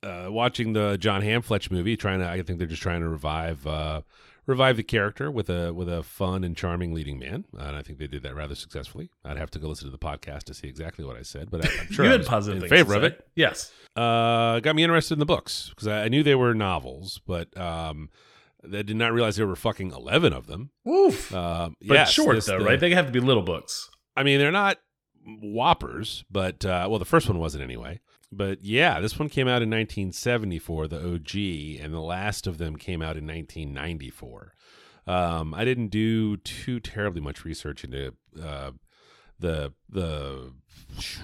uh, 0.03 0.27
watching 0.29 0.73
the 0.73 0.97
Jon 0.99 1.23
Hamm 1.23 1.43
Fletch 1.43 1.71
movie, 1.71 1.97
trying 1.97 2.19
to, 2.21 2.29
I 2.29 2.43
think 2.43 2.59
they're 2.59 2.69
just 2.69 2.83
trying 2.83 3.01
to 3.01 3.09
revive, 3.09 3.67
uh, 3.67 4.03
revive 4.47 4.77
the 4.77 4.83
character 4.83 5.31
with 5.31 5.49
a 5.49 5.73
with 5.73 5.89
a 5.89 6.03
fun 6.03 6.45
and 6.45 6.57
charming 6.57 6.93
leading 6.93 7.19
man, 7.19 7.45
and 7.57 7.77
I 7.77 7.83
think 7.83 7.99
they 7.99 8.07
did 8.07 8.23
that 8.25 8.35
rather 8.35 8.55
successfully. 8.55 9.11
I'd 9.25 9.39
have 9.39 9.51
to 9.53 9.59
go 9.59 9.69
listen 9.69 9.87
to 9.87 9.93
the 9.93 9.99
podcast 9.99 10.43
to 10.45 10.55
see 10.55 10.69
exactly 10.69 11.05
what 11.05 11.17
I 11.17 11.23
said, 11.23 11.51
but 11.51 11.65
I, 11.65 11.71
I'm 11.81 11.87
sure 11.93 12.05
you 12.05 12.11
had 12.11 12.27
positive 12.27 12.63
in 12.63 12.69
favor 12.69 12.95
of 12.95 13.05
it. 13.05 13.27
Yes, 13.35 13.73
Uh, 13.97 14.61
got 14.61 14.75
me 14.77 14.83
interested 14.83 15.15
in 15.15 15.21
the 15.21 15.27
books 15.27 15.69
because 15.71 15.89
I, 15.89 16.05
I 16.05 16.09
knew 16.09 16.23
they 16.23 16.35
were 16.35 16.53
novels, 16.53 17.21
but 17.27 17.57
um, 17.57 18.11
I 18.73 18.83
did 18.83 18.97
not 18.97 19.13
realize 19.13 19.37
there 19.37 19.47
were 19.47 19.57
fucking 19.57 19.91
eleven 19.93 20.33
of 20.33 20.47
them. 20.47 20.71
woof. 20.85 21.35
Um, 21.35 21.77
but 21.87 21.95
yes, 21.95 22.11
short 22.13 22.37
this- 22.37 22.47
though, 22.47 22.59
the- 22.59 22.65
right? 22.65 22.81
They 22.81 22.91
have 22.91 23.07
to 23.07 23.13
be 23.13 23.21
little 23.21 23.43
books. 23.43 23.91
I 24.17 24.23
mean, 24.23 24.39
they're 24.39 24.53
not 24.53 24.79
whoppers, 25.27 26.25
but 26.31 26.65
uh, 26.65 26.87
well, 26.89 26.99
the 26.99 27.05
first 27.05 27.29
one 27.29 27.39
wasn't 27.39 27.65
anyway. 27.65 28.01
But 28.33 28.65
yeah, 28.65 29.01
this 29.01 29.19
one 29.19 29.29
came 29.29 29.47
out 29.47 29.63
in 29.63 29.71
1974, 29.71 30.89
the 30.89 30.97
OG, 30.99 31.83
and 31.85 31.95
the 31.95 32.01
last 32.01 32.47
of 32.47 32.59
them 32.59 32.77
came 32.77 33.01
out 33.01 33.17
in 33.17 33.27
1994. 33.27 34.53
Um, 35.07 35.55
I 35.55 35.65
didn't 35.65 35.89
do 35.89 36.37
too 36.39 36.81
terribly 36.81 37.21
much 37.21 37.45
research 37.45 37.85
into 37.85 38.15
uh, 38.43 38.73
the 39.39 39.73
the 39.89 40.53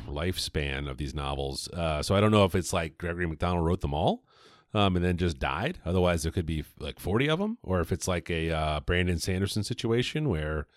lifespan 0.09 0.88
of 0.88 0.98
these 0.98 1.14
novels, 1.14 1.68
uh, 1.68 2.03
so 2.03 2.14
I 2.14 2.20
don't 2.20 2.31
know 2.31 2.44
if 2.44 2.55
it's 2.55 2.72
like 2.72 2.98
Gregory 2.98 3.26
McDonald 3.26 3.64
wrote 3.66 3.81
them 3.81 3.94
all. 3.94 4.24
Um, 4.72 4.94
and 4.94 5.04
then 5.04 5.16
just 5.16 5.38
died. 5.40 5.78
Otherwise, 5.85 6.22
there 6.22 6.30
could 6.30 6.46
be 6.46 6.64
like 6.78 7.00
40 7.00 7.28
of 7.28 7.38
them, 7.40 7.59
or 7.62 7.80
if 7.80 7.90
it's 7.90 8.06
like 8.06 8.30
a 8.30 8.50
uh, 8.52 8.80
Brandon 8.80 9.18
Sanderson 9.18 9.64
situation 9.64 10.28
where 10.28 10.68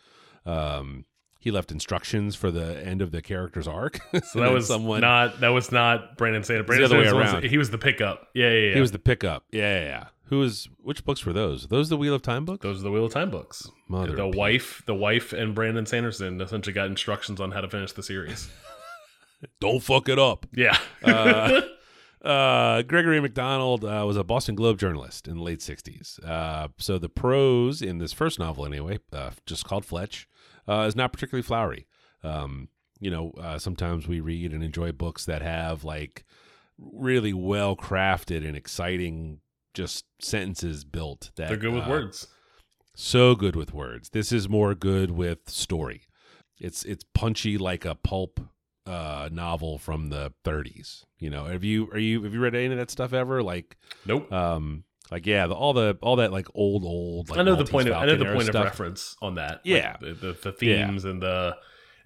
um, 0.48 1.06
he 1.40 1.52
left 1.52 1.72
instructions 1.72 2.36
for 2.36 2.50
the 2.50 2.84
end 2.84 3.02
of 3.04 3.12
the 3.12 3.22
character's 3.22 3.68
arc. 3.68 4.00
So 4.32 4.40
that 4.40 4.52
was 4.52 4.66
someone 4.68 5.02
not 5.02 5.42
that 5.42 5.50
was 5.50 5.72
not 5.72 6.18
Brandon 6.18 6.44
Sanders. 6.44 6.64
the 6.66 6.68
Brandon 6.68 6.86
other 6.86 6.98
way 6.98 7.04
Sanders 7.06 7.24
was- 7.26 7.34
around. 7.34 7.44
he 7.44 7.58
was 7.60 7.70
the 7.70 7.78
pickup. 7.78 8.30
Yeah, 8.34 8.50
yeah, 8.50 8.68
yeah. 8.70 8.74
He 8.74 8.80
was 8.82 8.92
the 8.92 9.00
pickup. 9.00 9.44
Yeah, 9.52 9.80
yeah, 9.80 9.86
yeah. 9.86 10.06
Who 10.28 10.40
was? 10.40 10.68
Which 10.82 11.06
books 11.06 11.24
were 11.26 11.34
those? 11.34 11.68
Those 11.68 11.90
the 11.90 11.98
Wheel 11.98 12.16
of 12.16 12.24
Time 12.24 12.46
books? 12.46 12.64
Those 12.64 12.80
are 12.80 12.84
the 12.84 12.92
Wheel 12.92 13.06
of 13.06 13.14
Time 13.14 13.30
books. 13.30 13.70
Mother 13.88 14.16
the 14.16 14.28
wife, 14.28 14.82
the 14.88 14.96
wife, 14.96 15.34
and 15.34 15.54
Brandon 15.54 15.86
Sanderson 15.86 16.42
essentially 16.42 16.74
got 16.74 16.88
instructions 16.88 17.40
on 17.40 17.52
how 17.52 17.62
to 17.62 17.70
finish 17.70 17.92
the 17.92 18.02
series. 18.02 18.50
Don't 19.60 19.82
fuck 19.84 20.10
it 20.10 20.18
up. 20.18 20.48
Yeah. 20.56 20.78
Uh, 21.04 21.62
uh, 22.24 22.82
Gregory 22.84 23.20
McDonald 23.20 23.84
uh, 23.84 24.04
was 24.06 24.18
a 24.18 24.24
Boston 24.24 24.56
Globe 24.56 24.80
journalist 24.80 25.28
in 25.28 25.38
the 25.38 25.44
late 25.44 25.60
60s. 25.60 26.24
Uh, 26.26 26.70
so 26.78 26.98
the 26.98 27.10
prose 27.10 27.82
in 27.82 27.98
this 27.98 28.14
first 28.14 28.40
novel, 28.40 28.66
anyway, 28.66 29.00
uh, 29.12 29.32
just 29.46 29.66
called 29.66 29.86
Fletch, 29.86 30.28
uh, 30.68 30.86
is 30.88 30.96
not 30.96 31.12
particularly 31.12 31.44
flowery. 31.44 31.88
Um, 32.24 32.70
you 33.00 33.12
know, 33.12 33.32
uh, 33.32 33.60
sometimes 33.60 34.08
we 34.08 34.22
read 34.22 34.54
and 34.54 34.64
enjoy 34.64 34.92
books 34.94 35.26
that 35.26 35.42
have 35.42 35.84
like 35.84 36.24
really 36.78 37.34
well 37.34 37.76
crafted 37.76 38.48
and 38.48 38.56
exciting 38.56 39.40
just 39.74 40.06
sentences 40.20 40.86
built 40.86 41.32
that 41.36 41.50
They're 41.50 41.58
good 41.58 41.74
with 41.74 41.88
words. 41.88 42.28
so 42.96 43.36
good 43.36 43.56
with 43.56 43.74
words. 43.74 44.10
This 44.10 44.32
is 44.32 44.48
more 44.48 44.74
good 44.74 45.12
with 45.12 45.50
story. 45.50 46.04
It's 46.60 46.84
it's 46.86 47.04
punchy 47.14 47.58
like 47.58 47.84
a 47.84 47.96
pulp 47.96 48.40
uh 48.86 49.30
novel 49.32 49.78
from 49.78 50.10
the 50.10 50.34
30s. 50.44 51.06
You 51.20 51.30
know, 51.30 51.46
have 51.46 51.64
you 51.64 51.90
are 51.92 52.00
you 52.00 52.24
have 52.24 52.34
you 52.34 52.40
read 52.40 52.56
any 52.56 52.66
of 52.74 52.78
that 52.78 52.92
stuff 52.92 53.14
ever? 53.14 53.42
Like 53.42 53.78
Nope. 54.06 54.32
um 54.32 54.84
like 55.12 55.26
yeah, 55.26 55.48
the, 55.48 55.54
all 55.54 55.74
the 55.74 55.98
all 56.02 56.16
that 56.18 56.32
like 56.32 56.48
old 56.56 56.84
old 56.84 57.30
like 57.30 57.40
I 57.40 57.44
know 57.44 57.56
the 57.56 57.66
point 57.66 57.88
of 57.88 57.96
I 57.96 58.06
know 58.06 58.16
the 58.16 58.34
point 58.34 58.50
of 58.50 58.56
reference 58.56 59.16
on 59.22 59.36
that. 59.36 59.52
Like, 59.52 59.62
Yeah. 59.64 59.98
the, 60.02 60.14
the 60.14 60.38
the 60.42 60.52
themes 60.52 61.06
and 61.06 61.22
the 61.22 61.56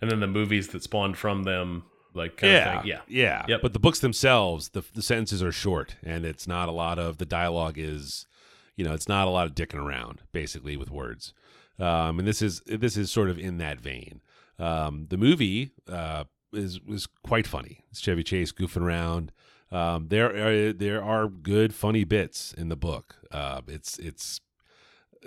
and 0.02 0.12
then 0.12 0.20
the 0.20 0.28
movies 0.28 0.68
that 0.70 0.84
spawned 0.84 1.18
from 1.18 1.44
them, 1.44 1.84
like 2.14 2.38
kind 2.38 2.54
yeah, 2.54 2.76
of 2.78 2.82
thing. 2.84 2.90
Yeah. 2.92 3.02
yeah. 3.08 3.46
Yep. 3.48 3.62
But 3.64 3.74
the 3.74 3.80
books 3.80 4.00
themselves, 4.00 4.70
the 4.70 4.84
the 4.94 5.02
sentences 5.02 5.42
are 5.42 5.52
short, 5.52 5.96
and 6.04 6.26
it's 6.26 6.48
not 6.48 6.70
a 6.70 6.72
lot 6.72 7.00
of 7.00 7.18
the 7.18 7.26
dialogue 7.26 7.78
is, 7.78 8.28
you 8.76 8.84
know, 8.86 8.94
it's 8.94 9.08
not 9.08 9.28
a 9.28 9.32
lot 9.32 9.48
of 9.48 9.56
dicking 9.56 9.84
around, 9.84 10.22
basically 10.32 10.78
with 10.78 10.92
words. 10.92 11.34
Um, 11.80 12.20
and 12.20 12.28
this 12.28 12.42
is 12.42 12.62
this 12.68 12.98
is 12.98 13.10
sort 13.10 13.30
of 13.30 13.40
in 13.40 13.58
that 13.58 13.80
vein. 13.80 14.22
Um, 14.60 15.08
the 15.10 15.18
movie 15.18 15.72
uh, 15.88 16.26
is 16.58 16.82
was 16.82 17.08
quite 17.24 17.48
funny. 17.48 17.86
It's 17.92 18.00
Chevy 18.00 18.24
Chase 18.24 18.52
goofing 18.52 18.82
around. 18.82 19.32
Um, 19.72 20.08
there 20.08 20.28
are 20.70 20.74
there 20.74 21.04
are 21.04 21.28
good 21.28 21.74
funny 21.74 22.04
bits 22.04 22.54
in 22.54 22.70
the 22.70 22.76
book. 22.76 23.16
Uh, 23.32 23.62
it's 23.68 23.98
it's 24.00 24.40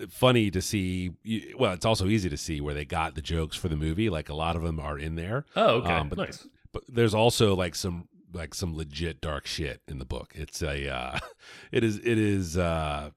funny 0.09 0.51
to 0.51 0.63
see. 0.63 1.11
Well, 1.59 1.73
it's 1.73 1.85
also 1.85 2.07
easy 2.07 2.29
to 2.31 2.37
see 2.37 2.61
where 2.61 2.75
they 2.75 2.85
got 2.85 3.15
the 3.15 3.23
jokes 3.23 3.57
for 3.57 3.69
the 3.69 3.77
movie. 3.77 4.09
Like 4.11 4.29
a 4.29 4.35
lot 4.35 4.57
of 4.57 4.63
them 4.63 4.81
are 4.81 4.99
in 4.99 5.17
there 5.17 5.45
Oh, 5.57 5.77
okay. 5.77 5.93
Um, 5.93 6.09
but- 6.09 6.19
nice. 6.19 6.49
but 6.73 6.85
there's 6.89 7.15
also 7.15 7.55
like 7.55 7.75
some 7.75 8.09
like 8.33 8.55
some 8.55 8.77
legit 8.77 9.21
dark 9.21 9.47
shit 9.47 9.83
in 9.89 9.99
the 9.99 10.05
book. 10.05 10.33
It's 10.35 10.63
a 10.63 10.89
uh 10.89 11.19
it 11.73 11.83
is 11.85 11.99
it 11.99 12.17
is 12.19 12.57
uh 12.57 13.11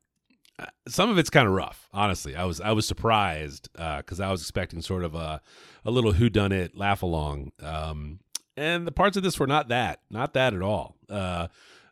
some 0.87 1.09
of 1.09 1.17
it's 1.17 1.29
kind 1.29 1.47
of 1.47 1.53
rough, 1.53 1.87
honestly. 1.93 2.35
I 2.35 2.45
was 2.45 2.59
I 2.61 2.71
was 2.71 2.85
surprised 2.87 3.69
uh 3.77 4.01
cuz 4.03 4.19
I 4.19 4.31
was 4.31 4.41
expecting 4.41 4.81
sort 4.81 5.03
of 5.03 5.15
a 5.15 5.41
a 5.85 5.91
little 5.91 6.13
who 6.13 6.29
done 6.29 6.51
it 6.51 6.75
laugh 6.77 7.01
along. 7.03 7.51
Um 7.61 8.19
and 8.55 8.85
the 8.85 8.91
parts 8.91 9.17
of 9.17 9.23
this 9.23 9.39
were 9.39 9.47
not 9.47 9.67
that, 9.69 10.01
not 10.09 10.33
that 10.33 10.53
at 10.53 10.61
all. 10.61 10.95
Uh 11.09 11.47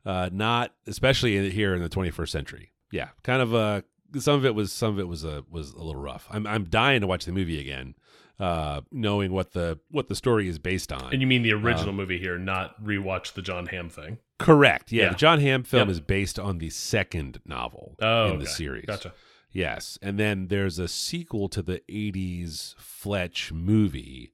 uh 0.06 0.30
not 0.32 0.74
especially 0.88 1.38
in, 1.38 1.52
here 1.52 1.74
in 1.76 1.82
the 1.82 1.90
21st 1.90 2.30
century. 2.30 2.72
Yeah, 2.92 3.10
kind 3.24 3.42
of 3.42 3.54
uh 3.56 3.82
some 4.20 4.36
of 4.36 4.46
it 4.46 4.54
was 4.56 4.72
some 4.74 4.92
of 4.94 5.00
it 5.00 5.08
was 5.08 5.24
a 5.24 5.44
was 5.50 5.72
a 5.72 5.78
little 5.78 6.02
rough. 6.02 6.28
I'm 6.30 6.46
I'm 6.48 6.66
dying 6.66 7.02
to 7.02 7.08
watch 7.08 7.26
the 7.26 7.32
movie 7.32 7.60
again. 7.60 7.96
uh, 8.40 8.82
knowing 8.92 9.32
what 9.32 9.52
the 9.52 9.80
what 9.92 10.08
the 10.08 10.16
story 10.16 10.48
is 10.48 10.58
based 10.58 10.92
on. 10.92 11.12
And 11.14 11.22
you 11.22 11.28
mean 11.28 11.44
the 11.44 11.54
original 11.54 11.94
movie 11.94 12.18
here, 12.18 12.40
not 12.40 12.84
rewatch 12.84 13.34
the 13.34 13.42
Jon 13.44 13.68
Hamm 13.68 13.88
thing? 13.90 14.18
Correct. 14.42 14.92
Yeah, 14.92 15.04
Yeah. 15.04 15.10
the 15.10 15.16
Jon 15.16 15.40
Hamm 15.40 15.64
film 15.64 15.88
Yep. 15.88 15.92
is 15.92 16.00
based 16.02 16.40
on 16.40 16.58
the 16.60 16.70
second 16.70 17.40
novel 17.46 17.96
Oh, 18.02 18.32
in 18.32 18.40
the 18.40 18.44
okay. 18.46 18.52
series. 18.52 18.86
Gotcha. 18.86 19.14
Yes, 19.54 20.00
and 20.02 20.18
then 20.18 20.48
there's 20.48 20.80
a 20.80 20.88
sequel 20.88 21.50
to 21.50 21.62
the 21.62 21.82
'80s 21.90 22.74
Fletch 22.78 23.52
movie 23.52 24.34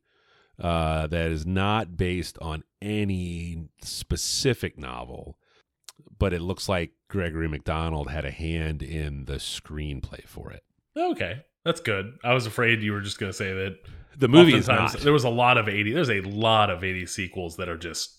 uh, 0.60 1.08
that 1.08 1.32
is 1.32 1.46
not 1.46 1.98
based 1.98 2.38
on 2.40 2.64
any 2.82 3.68
specific 3.84 4.78
novel, 4.78 5.38
but 6.20 6.34
it 6.34 6.42
looks 6.42 6.68
like 6.70 6.92
Gregory 7.10 7.48
McDonald 7.48 8.10
had 8.10 8.26
a 8.26 8.32
hand 8.32 8.82
in 8.84 9.26
the 9.26 9.36
screenplay 9.36 10.28
for 10.28 10.52
it. 10.52 10.64
Okay, 10.96 11.42
that's 11.64 11.80
good. 11.82 12.18
I 12.24 12.34
was 12.34 12.46
afraid 12.46 12.82
you 12.82 12.92
were 12.92 13.02
just 13.02 13.20
going 13.20 13.32
to 13.32 13.38
say 13.38 13.54
that. 13.54 13.78
The 14.18 14.28
movie 14.28 14.56
is 14.56 14.68
not. 14.68 14.94
There 15.00 15.14
was 15.14 15.24
a 15.26 15.30
lot 15.30 15.58
of 15.60 15.68
eighty. 15.70 15.92
There's 15.94 16.10
a 16.10 16.22
lot 16.22 16.70
of 16.72 16.84
eighty 16.84 17.06
sequels 17.06 17.58
that 17.58 17.70
are 17.70 17.78
just 17.78 18.17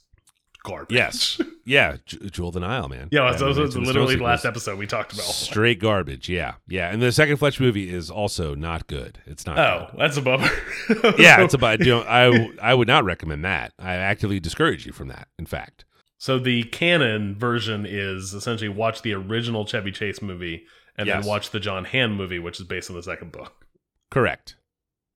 garbage. 0.69 0.95
Yes. 0.95 1.41
Yeah, 1.69 1.99
J- 2.07 2.31
Jewel 2.31 2.51
the 2.51 2.61
Nile, 2.61 2.89
man. 2.89 3.09
yeah. 3.11 3.31
That 3.31 3.45
was- 3.45 3.77
literally 3.77 4.17
the 4.17 4.23
last 4.23 4.47
episode 4.47 4.79
we 4.79 4.87
talked 4.87 5.13
about. 5.13 5.27
Straight 5.27 5.79
garbage. 5.79 6.27
Yeah, 6.27 6.55
yeah. 6.67 6.91
And 6.91 7.03
the 7.03 7.13
second 7.13 7.37
Fletch 7.37 7.61
movie 7.61 7.93
is 7.93 8.11
also 8.11 8.55
not 8.55 8.87
good. 8.87 9.19
It's 9.27 9.45
not. 9.45 9.59
Oh, 9.59 9.95
that's 9.99 10.17
a 10.17 10.23
bummer. 10.23 10.49
yeah. 11.19 11.43
It's 11.43 11.53
about. 11.53 11.81
You 11.85 11.91
know, 11.97 12.01
I 12.05 12.51
I 12.63 12.73
would 12.73 12.89
not 12.89 13.05
recommend 13.05 13.45
that. 13.45 13.75
I 13.79 13.97
actively 13.97 14.41
discourage 14.41 14.87
you 14.87 14.93
from 14.93 15.09
that. 15.09 15.29
In 15.39 15.45
fact. 15.45 15.85
So 16.17 16.39
the 16.39 16.63
canon 16.65 17.37
version 17.37 17.85
is 17.87 18.33
essentially 18.33 18.71
watch 18.71 19.03
the 19.03 19.13
original 19.13 19.67
Chevy 19.67 19.93
Chase 19.93 20.23
movie 20.23 20.65
and 20.97 21.07
Yes. 21.07 21.21
then 21.23 21.29
watch 21.29 21.51
the 21.51 21.61
Jon 21.61 21.85
Hamm 21.85 22.17
movie, 22.17 22.39
which 22.39 22.59
is 22.59 22.67
based 22.67 22.89
on 22.89 22.97
the 22.97 23.03
second 23.03 23.31
book. 23.31 23.67
Correct. 24.11 24.57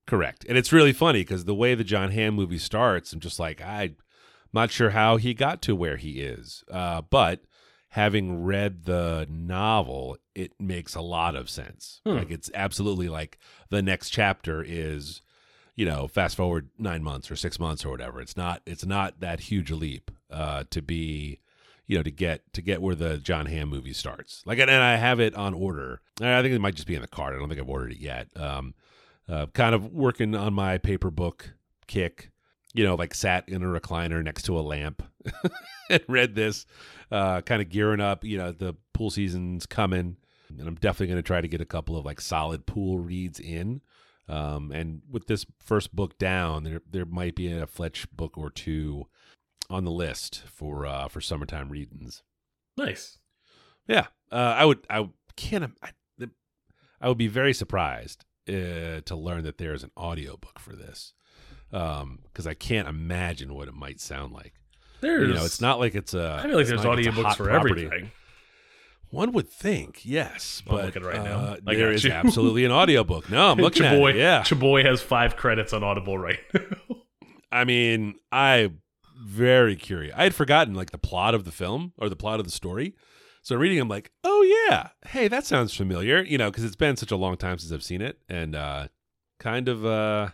Correct. 0.05 0.45
And 0.47 0.55
it's 0.55 0.71
really 0.71 0.93
funny 0.93 1.21
because 1.21 1.45
the 1.45 1.55
way 1.55 1.73
the 1.73 1.83
Jon 1.83 2.11
Hamm 2.11 2.35
movie 2.35 2.59
starts, 2.59 3.11
I'm 3.11 3.19
just 3.19 3.39
like, 3.39 3.59
I'm 3.61 3.95
not 4.53 4.71
sure 4.71 4.91
how 4.91 5.17
he 5.17 5.33
got 5.33 5.61
to 5.63 5.75
where 5.75 5.97
he 5.97 6.21
is. 6.21 6.63
Uh, 6.71 7.01
but 7.01 7.41
having 7.89 8.43
read 8.43 8.85
the 8.85 9.27
novel, 9.29 10.17
it 10.33 10.53
makes 10.59 10.95
a 10.95 11.01
lot 11.01 11.35
of 11.35 11.49
sense. 11.49 12.01
Hmm. 12.05 12.17
Like, 12.17 12.31
it's 12.31 12.49
absolutely 12.53 13.09
like 13.09 13.37
the 13.69 13.81
next 13.81 14.09
chapter 14.09 14.63
is, 14.65 15.21
you 15.75 15.85
know, 15.85 16.07
fast 16.07 16.35
forward 16.35 16.69
nine 16.77 17.03
months 17.03 17.29
or 17.29 17.35
six 17.35 17.59
months 17.59 17.83
or 17.83 17.89
whatever. 17.89 18.21
It's 18.21 18.37
not, 18.37 18.61
it's 18.65 18.85
not 18.85 19.19
that 19.19 19.41
huge 19.41 19.71
a 19.71 19.75
leap 19.75 20.11
uh, 20.31 20.63
to 20.69 20.81
be, 20.81 21.39
you 21.85 21.97
know, 21.97 22.03
to 22.03 22.11
get 22.11 22.53
to 22.53 22.61
get 22.61 22.81
where 22.81 22.95
the 22.95 23.17
Jon 23.17 23.45
Hamm 23.45 23.69
movie 23.69 23.93
starts. 23.93 24.41
Like, 24.45 24.57
and 24.59 24.71
I 24.71 24.95
have 24.95 25.19
it 25.19 25.35
on 25.35 25.53
order. 25.53 25.99
I 26.21 26.41
think 26.41 26.55
it 26.55 26.61
might 26.61 26.75
just 26.75 26.87
be 26.87 26.95
in 26.95 27.01
the 27.01 27.07
card. 27.07 27.35
I 27.35 27.39
don't 27.39 27.49
think 27.49 27.59
I've 27.59 27.69
ordered 27.69 27.91
it 27.91 27.99
yet. 27.99 28.29
Um, 28.35 28.73
uh, 29.27 29.47
kind 29.47 29.75
of 29.75 29.91
working 29.91 30.35
on 30.35 30.53
my 30.53 30.77
paper 30.77 31.11
book 31.11 31.55
kick. 31.87 32.31
You 32.73 32.83
know, 32.83 32.95
like 32.95 33.13
sat 33.13 33.47
in 33.47 33.61
a 33.61 33.67
recliner 33.67 34.23
next 34.23 34.43
to 34.43 34.57
a 34.57 34.61
lamp 34.61 35.03
and 35.89 36.01
read 36.07 36.35
this. 36.35 36.65
Uh, 37.11 37.41
kind 37.41 37.61
of 37.61 37.69
gearing 37.69 38.01
up. 38.01 38.23
You 38.23 38.37
know, 38.37 38.51
the 38.51 38.75
pool 38.93 39.11
season's 39.11 39.65
coming, 39.65 40.17
and 40.49 40.67
I'm 40.67 40.75
definitely 40.75 41.07
going 41.07 41.23
to 41.23 41.27
try 41.27 41.41
to 41.41 41.47
get 41.47 41.61
a 41.61 41.65
couple 41.65 41.97
of 41.97 42.05
like 42.05 42.19
solid 42.19 42.65
pool 42.65 42.99
reads 42.99 43.39
in. 43.39 43.81
Um, 44.27 44.71
and 44.71 45.01
with 45.09 45.27
this 45.27 45.45
first 45.59 45.95
book 45.95 46.17
down, 46.17 46.63
there 46.63 46.81
there 46.89 47.05
might 47.05 47.35
be 47.35 47.51
a 47.51 47.67
Fletch 47.67 48.09
book 48.11 48.37
or 48.37 48.49
two 48.49 49.07
on 49.69 49.83
the 49.83 49.91
list 49.91 50.43
for 50.45 50.85
uh, 50.85 51.07
for 51.07 51.21
summertime 51.21 51.69
readings. 51.69 52.23
Nice. 52.77 53.19
Yeah, 53.87 54.07
uh, 54.31 54.55
I 54.57 54.65
would. 54.65 54.85
I 54.89 55.09
can't. 55.35 55.77
I, 55.81 55.89
I 57.01 57.09
would 57.09 57.17
be 57.17 57.27
very 57.27 57.53
surprised 57.53 58.23
uh, 58.47 59.01
to 59.03 59.15
learn 59.15 59.43
that 59.43 59.57
there 59.57 59.73
is 59.73 59.83
an 59.83 59.91
audiobook 59.97 60.57
for 60.57 60.73
this, 60.73 61.13
because 61.73 62.45
I 62.47 62.53
can't 62.53 62.87
imagine 62.87 63.53
what 63.53 63.67
it 63.67 63.73
might 63.73 63.99
sound 63.99 64.31
like. 64.33 64.53
There's, 65.01 65.27
you 65.27 65.33
know, 65.33 65.43
it's 65.43 65.59
not 65.59 65.79
like 65.79 65.95
it's 65.95 66.13
a. 66.13 66.37
I 66.39 66.47
feel 66.47 66.55
like 66.55 66.67
there's 66.67 66.81
audiobooks 66.81 67.35
for 67.35 67.45
property. 67.45 67.85
everything. 67.85 68.11
One 69.09 69.31
would 69.33 69.49
think, 69.49 70.01
yes, 70.05 70.63
I'm 70.65 70.75
but 70.75 70.85
looking 70.85 71.03
right 71.03 71.23
now. 71.23 71.37
uh, 71.39 71.57
there 71.65 71.91
is 71.91 72.03
you. 72.03 72.11
absolutely 72.11 72.65
an 72.65 72.71
audiobook. 72.71 73.29
No, 73.29 73.51
I'm 73.51 73.57
looking 73.59 73.85
at 73.85 73.93
Chaboy, 73.93 74.11
it. 74.11 74.15
Yeah, 74.17 74.41
Chaboy 74.41 74.85
has 74.85 75.01
five 75.01 75.35
credits 75.35 75.71
on 75.73 75.83
Audible 75.83 76.17
right 76.17 76.39
now. 76.53 76.95
I 77.51 77.63
mean, 77.65 78.15
I 78.31 78.71
very 79.23 79.75
curious. 79.75 80.13
I 80.17 80.23
had 80.23 80.33
forgotten 80.33 80.73
like 80.73 80.91
the 80.91 80.97
plot 80.97 81.35
of 81.35 81.43
the 81.43 81.51
film 81.51 81.93
or 81.97 82.09
the 82.09 82.15
plot 82.15 82.39
of 82.39 82.45
the 82.45 82.51
story. 82.51 82.95
So 83.43 83.55
reading, 83.55 83.79
I'm 83.79 83.89
like, 83.89 84.11
oh 84.23 84.67
yeah, 84.69 84.89
hey, 85.07 85.27
that 85.27 85.45
sounds 85.45 85.75
familiar. 85.75 86.23
You 86.23 86.37
know, 86.37 86.49
because 86.49 86.63
it's 86.63 86.75
been 86.75 86.95
such 86.95 87.11
a 87.11 87.17
long 87.17 87.35
time 87.37 87.57
since 87.59 87.71
I've 87.73 87.83
seen 87.83 88.01
it, 88.01 88.17
and 88.29 88.55
uh, 88.55 88.87
kind 89.39 89.67
of, 89.67 89.85
uh, 89.85 90.29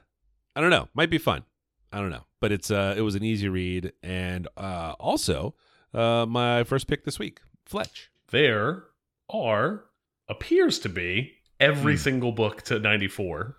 I 0.56 0.62
don't 0.62 0.70
know, 0.72 0.88
might 0.94 1.10
be 1.10 1.18
fun. 1.18 1.44
I 1.92 2.00
don't 2.00 2.10
know, 2.12 2.26
but 2.40 2.52
it's 2.52 2.70
uh, 2.72 2.94
it 2.98 3.02
was 3.02 3.16
an 3.16 3.24
easy 3.24 3.50
read, 3.50 3.94
and 4.04 4.48
uh, 4.58 4.94
also 5.00 5.56
uh, 5.94 6.26
my 6.28 6.64
first 6.64 6.88
pick 6.88 7.04
this 7.06 7.18
week, 7.20 7.40
Fletch. 7.66 8.12
there 8.32 8.84
are 9.30 9.86
appears 10.28 10.80
to 10.80 10.90
be 10.90 11.34
every 11.60 11.94
Hmm. 11.96 12.00
single 12.02 12.32
book 12.32 12.62
to 12.64 12.80
94 12.80 13.56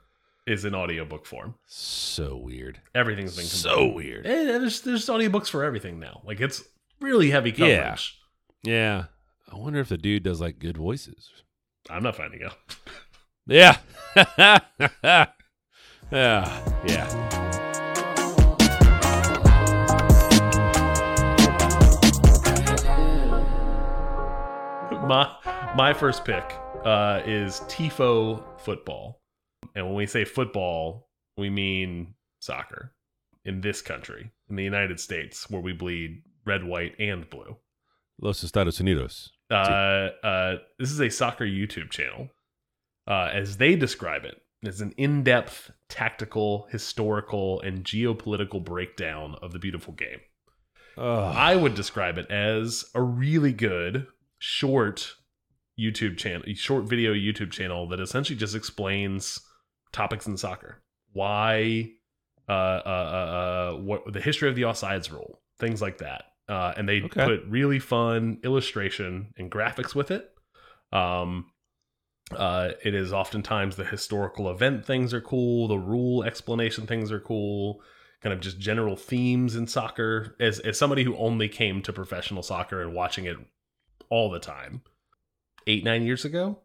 is 0.47 0.65
in 0.65 0.75
audiobook 0.75 1.27
form. 1.27 1.55
So 1.67 2.37
weird, 2.37 2.81
Everything's 2.95 3.37
been 3.37 3.45
so 3.47 3.89
weird. 3.89 4.27
Eh, 4.27 4.45
there's 4.45 4.81
there's 4.83 5.07
audiobooks 5.07 5.49
for 5.49 5.65
everything 5.65 5.99
now. 5.99 6.21
Like 6.25 6.41
it's 6.41 6.63
really 7.01 7.31
heavy 7.31 7.51
coverage. 7.53 8.17
Yeah. 8.63 8.73
Yeah, 8.73 9.05
I 9.51 9.57
wonder 9.57 9.81
if 9.81 9.89
the 9.89 9.97
dude 9.99 10.23
does 10.23 10.41
like 10.41 10.59
good 10.59 10.77
voices. 10.77 11.31
I'm 11.89 12.03
not 12.03 12.15
finding 12.17 12.43
out. 12.45 12.57
Yeah. 13.47 13.79
yeah. 16.13 16.65
Yeah. 16.87 17.41
my 25.11 25.29
my 25.75 25.93
first 25.93 26.25
pick 26.25 26.57
uh, 26.85 27.21
is 27.27 27.61
Tifo 27.69 28.43
football, 28.59 29.21
and 29.75 29.85
when 29.87 29.95
we 29.95 30.07
say 30.07 30.25
football, 30.25 31.09
we 31.37 31.51
mean 31.51 32.15
soccer 32.41 32.95
in 33.45 33.61
this 33.61 33.83
country, 33.83 34.31
in 34.49 34.57
the 34.57 34.63
United 34.63 35.01
States, 35.01 35.51
where 35.51 35.61
we 35.61 35.73
bleed 35.73 36.23
red, 36.47 36.65
white, 36.65 36.95
and 36.99 37.29
blue. 37.29 37.57
Los 38.21 38.45
Estados 38.45 38.79
Unidos. 38.79 39.31
Uh, 39.51 40.11
uh, 40.25 40.57
this 40.79 40.93
is 40.93 41.01
a 41.01 41.11
soccer 41.11 41.45
YouTube 41.45 41.91
channel. 41.91 42.29
Uh, 43.09 43.31
as 43.33 43.57
they 43.57 43.75
describe 43.75 44.25
it, 44.25 44.41
it's 44.63 44.81
an 44.81 44.93
in-depth, 44.97 45.71
tactical, 45.89 46.69
historical, 46.71 47.61
and 47.63 47.85
geopolitical 47.85 48.63
breakdown 48.63 49.37
of 49.41 49.53
the 49.53 49.59
beautiful 49.59 49.95
game. 49.95 50.21
Ugh. 50.99 51.35
I 51.35 51.57
would 51.57 51.75
describe 51.75 52.19
it 52.19 52.31
as 52.31 52.85
a 52.95 53.03
really 53.03 53.53
good 53.53 54.07
short 54.39 55.15
YouTube 55.79 56.19
channel, 56.19 56.43
short 56.55 56.85
video 56.85 57.15
YouTube 57.15 57.51
channel 57.51 57.89
that 57.89 58.01
essentially 58.01 58.39
just 58.39 58.55
explains 58.55 59.41
topics 59.93 60.27
in 60.27 60.37
soccer. 60.37 60.83
Why, 61.13 61.91
uh, 62.49 62.53
uh, 62.53 62.81
uh, 62.87 63.73
uh 63.75 63.77
what 63.79 64.13
the 64.13 64.21
history 64.21 64.49
of 64.49 64.57
the 64.57 64.63
offsides 64.63 65.11
rule, 65.11 65.41
things 65.59 65.81
like 65.81 65.99
that. 65.99 66.25
Uh, 66.49 66.75
and 66.77 66.89
they 66.89 67.03
Okay. 67.03 67.25
put 67.25 67.45
really 67.47 67.79
fun 67.79 68.39
illustration 68.43 69.33
and 69.37 69.51
graphics 69.51 69.95
with 69.95 70.11
it. 70.11 70.31
Um, 70.93 71.50
uh, 72.33 72.73
it 72.85 72.95
is 72.95 73.13
oftentimes 73.13 73.77
the 73.77 73.85
historical 73.85 74.51
event 74.51 74.85
things 74.85 75.13
are 75.13 75.21
cool, 75.21 75.69
the 75.69 75.79
rule 75.79 76.25
explanation 76.25 76.87
things 76.87 77.11
are 77.13 77.21
cool 77.21 77.81
kind 78.23 78.35
of 78.35 78.41
just 78.41 78.59
general 78.59 78.97
themes 78.97 79.57
in 79.57 79.67
soccer. 79.67 80.37
As 80.39 80.59
as 80.59 80.79
somebody 80.79 81.05
who 81.05 81.17
only 81.17 81.49
came 81.49 81.81
to 81.81 81.93
professional 81.93 82.43
soccer 82.43 82.83
and 82.83 82.93
watching 82.93 83.25
it 83.25 83.39
all 84.11 84.31
the 84.31 84.41
time 84.41 84.83
eight 85.67 85.85
nine 85.85 86.03
years 86.03 86.25
ago 86.25 86.59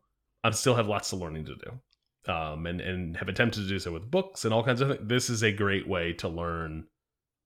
i 0.43 0.49
still 0.51 0.75
have 0.75 0.87
lots 0.87 1.13
of 1.13 1.19
learning 1.19 1.45
to 1.45 1.55
do 1.55 2.31
um 2.31 2.65
and 2.65 2.81
and 2.81 3.17
have 3.17 3.29
attempted 3.29 3.61
to 3.61 3.67
do 3.67 3.79
so 3.79 3.91
with 3.91 4.11
books 4.11 4.43
and 4.43 4.53
all 4.53 4.63
kinds 4.63 4.81
of 4.81 4.89
things 4.89 5.01
this 5.03 5.29
is 5.29 5.43
a 5.43 5.51
great 5.51 5.87
way 5.87 6.11
to 6.11 6.27
learn 6.27 6.85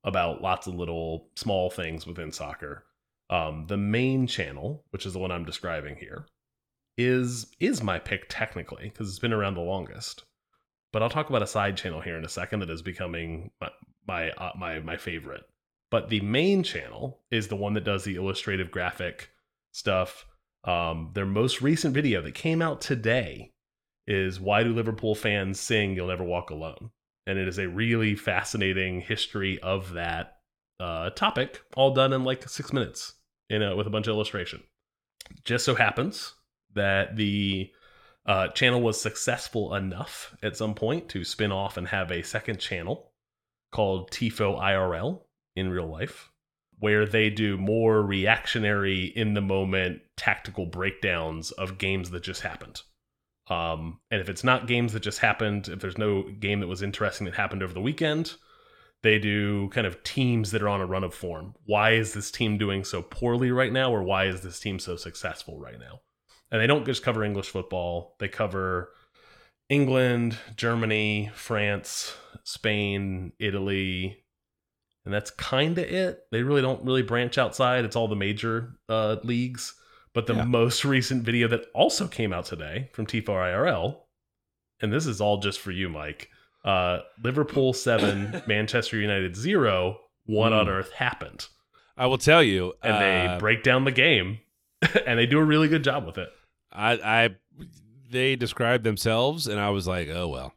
about 0.04 0.42
lots 0.42 0.66
of 0.66 0.74
little 0.76 1.28
small 1.36 1.70
things 1.70 2.08
within 2.08 2.32
soccer. 2.32 2.86
Um 3.30 3.66
the 3.68 3.78
main 3.78 4.26
channel 4.26 4.86
which 4.92 5.06
is 5.06 5.14
the 5.14 5.20
one 5.20 5.32
i'm 5.32 5.46
describing 5.46 5.98
here 5.98 6.26
is 7.00 7.48
is 7.60 7.82
my 7.82 7.98
pick 7.98 8.26
technically 8.30 8.90
because 8.90 9.08
it's 9.08 9.20
been 9.20 9.34
around 9.34 9.54
the 9.54 9.62
longest 9.62 10.26
but 10.92 11.04
I'll 11.04 11.10
talk 11.10 11.30
about 11.30 11.44
a 11.44 11.48
side 11.48 11.78
channel 11.78 12.02
here 12.02 12.18
in 12.18 12.26
a 12.26 12.30
second 12.30 12.60
that 12.60 12.70
is 12.70 12.82
becoming 12.82 13.52
my 13.62 13.70
my 14.08 14.32
uh, 14.32 14.52
my, 14.58 14.80
my 14.80 14.98
favorite. 14.98 15.44
But 15.92 16.10
the 16.10 16.22
main 16.22 16.64
channel 16.64 17.22
is 17.32 17.48
the 17.48 17.56
one 17.56 17.74
that 17.74 17.84
does 17.84 18.04
the 18.04 18.16
illustrative 18.16 18.72
graphic 18.72 19.30
stuff. 19.72 20.26
Um, 20.64 21.12
their 21.14 21.26
most 21.26 21.62
recent 21.62 21.94
video 21.94 22.22
that 22.22 22.36
came 22.36 22.62
out 22.62 22.82
today 22.82 23.54
is 24.08 24.40
"Why 24.40 24.64
Do 24.64 24.74
Liverpool 24.74 25.16
Fans 25.16 25.60
Sing 25.60 25.96
You'll 25.96 26.08
Never 26.08 26.24
Walk 26.24 26.50
Alone?" 26.50 26.92
and 27.28 27.38
it 27.38 27.48
is 27.48 27.60
a 27.60 27.70
really 27.70 28.16
fascinating 28.16 29.02
history 29.02 29.60
of 29.60 29.94
that 29.94 30.38
uh, 30.80 31.12
topic, 31.12 31.62
all 31.76 31.94
done 31.94 32.12
in 32.12 32.24
like 32.24 32.50
six 32.50 32.74
minutes, 32.74 33.14
you 33.50 33.60
know, 33.60 33.76
with 33.76 33.86
a 33.86 33.92
bunch 33.92 34.08
of 34.08 34.14
illustration. 34.16 34.64
Just 35.44 35.64
so 35.64 35.76
happens 35.76 36.34
that 36.74 37.16
the 37.16 37.72
Uh, 38.26 38.48
channel 38.50 38.82
was 38.82 39.02
successful 39.02 39.74
enough 39.74 40.36
at 40.44 40.56
some 40.56 40.76
point 40.76 41.10
to 41.10 41.24
spin 41.24 41.52
off 41.52 41.78
and 41.78 41.88
have 41.88 42.12
a 42.12 42.22
second 42.22 42.60
channel 42.60 43.12
called 43.72 44.12
Tifo 44.12 44.60
IRL 44.60 45.22
in 45.56 45.72
real 45.72 45.88
life, 45.88 46.30
where 46.78 47.08
they 47.08 47.32
do 47.32 47.58
more 47.58 48.04
reactionary, 48.04 49.06
in 49.06 49.34
the 49.34 49.42
moment, 49.42 50.02
tactical 50.16 50.68
breakdowns 50.68 51.50
of 51.52 51.80
games 51.80 52.12
that 52.12 52.22
just 52.22 52.42
happened. 52.42 52.84
Um, 53.48 54.00
and 54.12 54.22
if 54.22 54.30
it's 54.30 54.44
not 54.44 54.68
games 54.68 54.94
that 54.94 55.02
just 55.02 55.20
happened, 55.20 55.68
if 55.68 55.80
there's 55.80 55.98
no 55.98 56.22
game 56.22 56.60
that 56.60 56.68
was 56.68 56.84
interesting 56.84 57.26
that 57.26 57.34
happened 57.34 57.64
over 57.64 57.74
the 57.74 57.82
weekend, 57.82 58.36
they 59.02 59.18
do 59.18 59.70
kind 59.70 59.88
of 59.88 60.04
teams 60.04 60.52
that 60.52 60.62
are 60.62 60.70
on 60.70 60.82
a 60.82 60.86
run 60.86 61.06
of 61.06 61.16
form. 61.16 61.56
Why 61.66 61.94
is 61.94 62.14
this 62.14 62.30
team 62.30 62.60
doing 62.60 62.84
so 62.84 63.02
poorly 63.02 63.50
right 63.50 63.74
now, 63.74 63.92
or 63.92 64.04
why 64.04 64.26
is 64.26 64.42
this 64.42 64.60
team 64.60 64.78
so 64.78 64.98
successful 64.98 65.60
right 65.60 65.80
now? 65.80 66.02
And 66.52 66.60
they 66.62 66.68
don't 66.68 66.86
just 66.86 67.04
cover 67.04 67.24
English 67.24 67.50
football, 67.50 68.16
they 68.20 68.28
cover 68.28 68.92
England, 69.70 70.38
Germany, 70.56 71.30
France, 71.36 72.16
Spain, 72.44 73.34
Italy, 73.40 74.24
and 75.06 75.14
that's 75.14 75.30
kind 75.32 75.78
of 75.78 75.86
it. 75.86 76.22
They 76.32 76.42
really 76.44 76.62
don't 76.62 76.84
really 76.84 77.04
branch 77.04 77.38
outside. 77.38 77.86
It's 77.86 77.96
all 77.96 78.08
the 78.08 78.16
major 78.16 78.74
uh, 78.90 79.18
leagues. 79.24 79.76
But 80.14 80.26
the 80.26 80.34
Yeah. 80.34 80.44
most 80.46 80.84
recent 80.84 81.24
video 81.24 81.48
that 81.50 81.66
also 81.76 82.08
came 82.08 82.34
out 82.34 82.46
today 82.46 82.90
from 82.94 83.06
Tifo 83.06 83.30
IRL, 83.30 84.02
and 84.82 84.92
this 84.92 85.06
is 85.06 85.22
all 85.22 85.38
just 85.38 85.60
for 85.60 85.70
you, 85.72 85.88
Mike. 85.88 86.30
Uh, 86.66 87.00
Liverpool 87.24 87.74
seven, 87.74 88.42
Manchester 88.48 88.98
United 88.98 89.36
zero. 89.36 90.00
What 90.26 90.52
on 90.52 90.66
Mm. 90.66 90.70
earth 90.72 90.92
happened? 90.94 91.46
I 91.96 92.08
will 92.08 92.18
tell 92.18 92.42
you, 92.42 92.74
And 92.82 92.96
uh, 92.96 93.00
they 93.00 93.38
break 93.40 93.62
down 93.62 93.86
the 93.86 93.92
game, 93.92 94.40
and 95.06 95.18
they 95.20 95.26
do 95.28 95.38
a 95.38 95.44
really 95.44 95.68
good 95.68 95.84
job 95.84 96.06
with 96.08 96.18
it. 96.18 96.30
I, 96.72 96.94
I, 96.94 97.30
they 98.10 98.36
described 98.36 98.84
themselves, 98.84 99.48
and 99.48 99.60
I 99.60 99.70
was 99.70 99.88
like, 99.88 100.10
oh 100.10 100.28
well, 100.28 100.54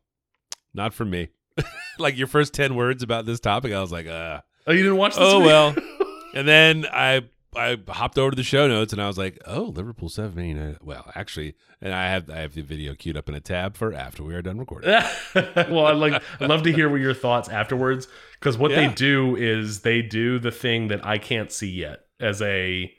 not 0.75 0.95
for 0.95 1.05
me. 1.05 1.29
like 1.99 2.17
your 2.17 2.27
first 2.27 2.55
ten 2.55 2.75
words 2.75 3.03
about 3.03 3.27
this 3.27 3.41
topic, 3.41 3.73
I 3.73 3.81
was 3.81 3.93
like, 3.93 4.07
uh. 4.07 4.41
Oh, 4.67 4.73
you 4.73 4.83
didn't 4.83 4.97
watch 4.99 5.15
this? 5.17 5.25
Oh, 5.25 5.41
video? 5.41 5.47
well. 5.47 5.75
And 6.35 6.49
then 6.49 6.87
I 6.91 7.25
I 7.55 7.77
hopped 7.89 8.17
over 8.17 8.31
to 8.31 8.37
the 8.37 8.43
show 8.43 8.67
notes, 8.67 8.95
and 8.95 9.03
I 9.03 9.07
was 9.07 9.19
like, 9.19 9.39
oh, 9.47 9.65
Liverpool 9.65 10.09
seven, 10.09 10.35
Man 10.57 10.79
Well, 10.83 11.13
actually, 11.15 11.55
and 11.83 11.93
I 11.93 12.09
have 12.09 12.31
I 12.31 12.39
have 12.39 12.55
the 12.55 12.63
video 12.63 12.95
queued 12.95 13.19
up 13.19 13.29
in 13.29 13.35
a 13.35 13.41
tab 13.41 13.77
for 13.77 13.93
after 13.93 14.23
we 14.23 14.35
are 14.35 14.41
done 14.41 14.59
recording. 14.59 14.89
well, 15.35 15.85
I'd 15.89 15.97
like 15.99 16.23
I'd 16.41 16.49
love 16.49 16.63
to 16.63 16.73
hear 16.73 16.89
what 16.89 17.03
your 17.03 17.13
thoughts 17.13 17.51
afterwards 17.51 18.09
because 18.41 18.57
what 18.57 18.71
Yeah. 18.71 18.89
they 18.89 18.95
do 18.95 19.37
is 19.37 19.81
they 19.81 20.01
do 20.01 20.39
the 20.39 20.51
thing 20.51 20.89
that 20.89 21.05
I 21.05 21.19
can't 21.19 21.53
see 21.53 21.69
yet 21.71 22.07
as 22.19 22.41
a 22.41 22.91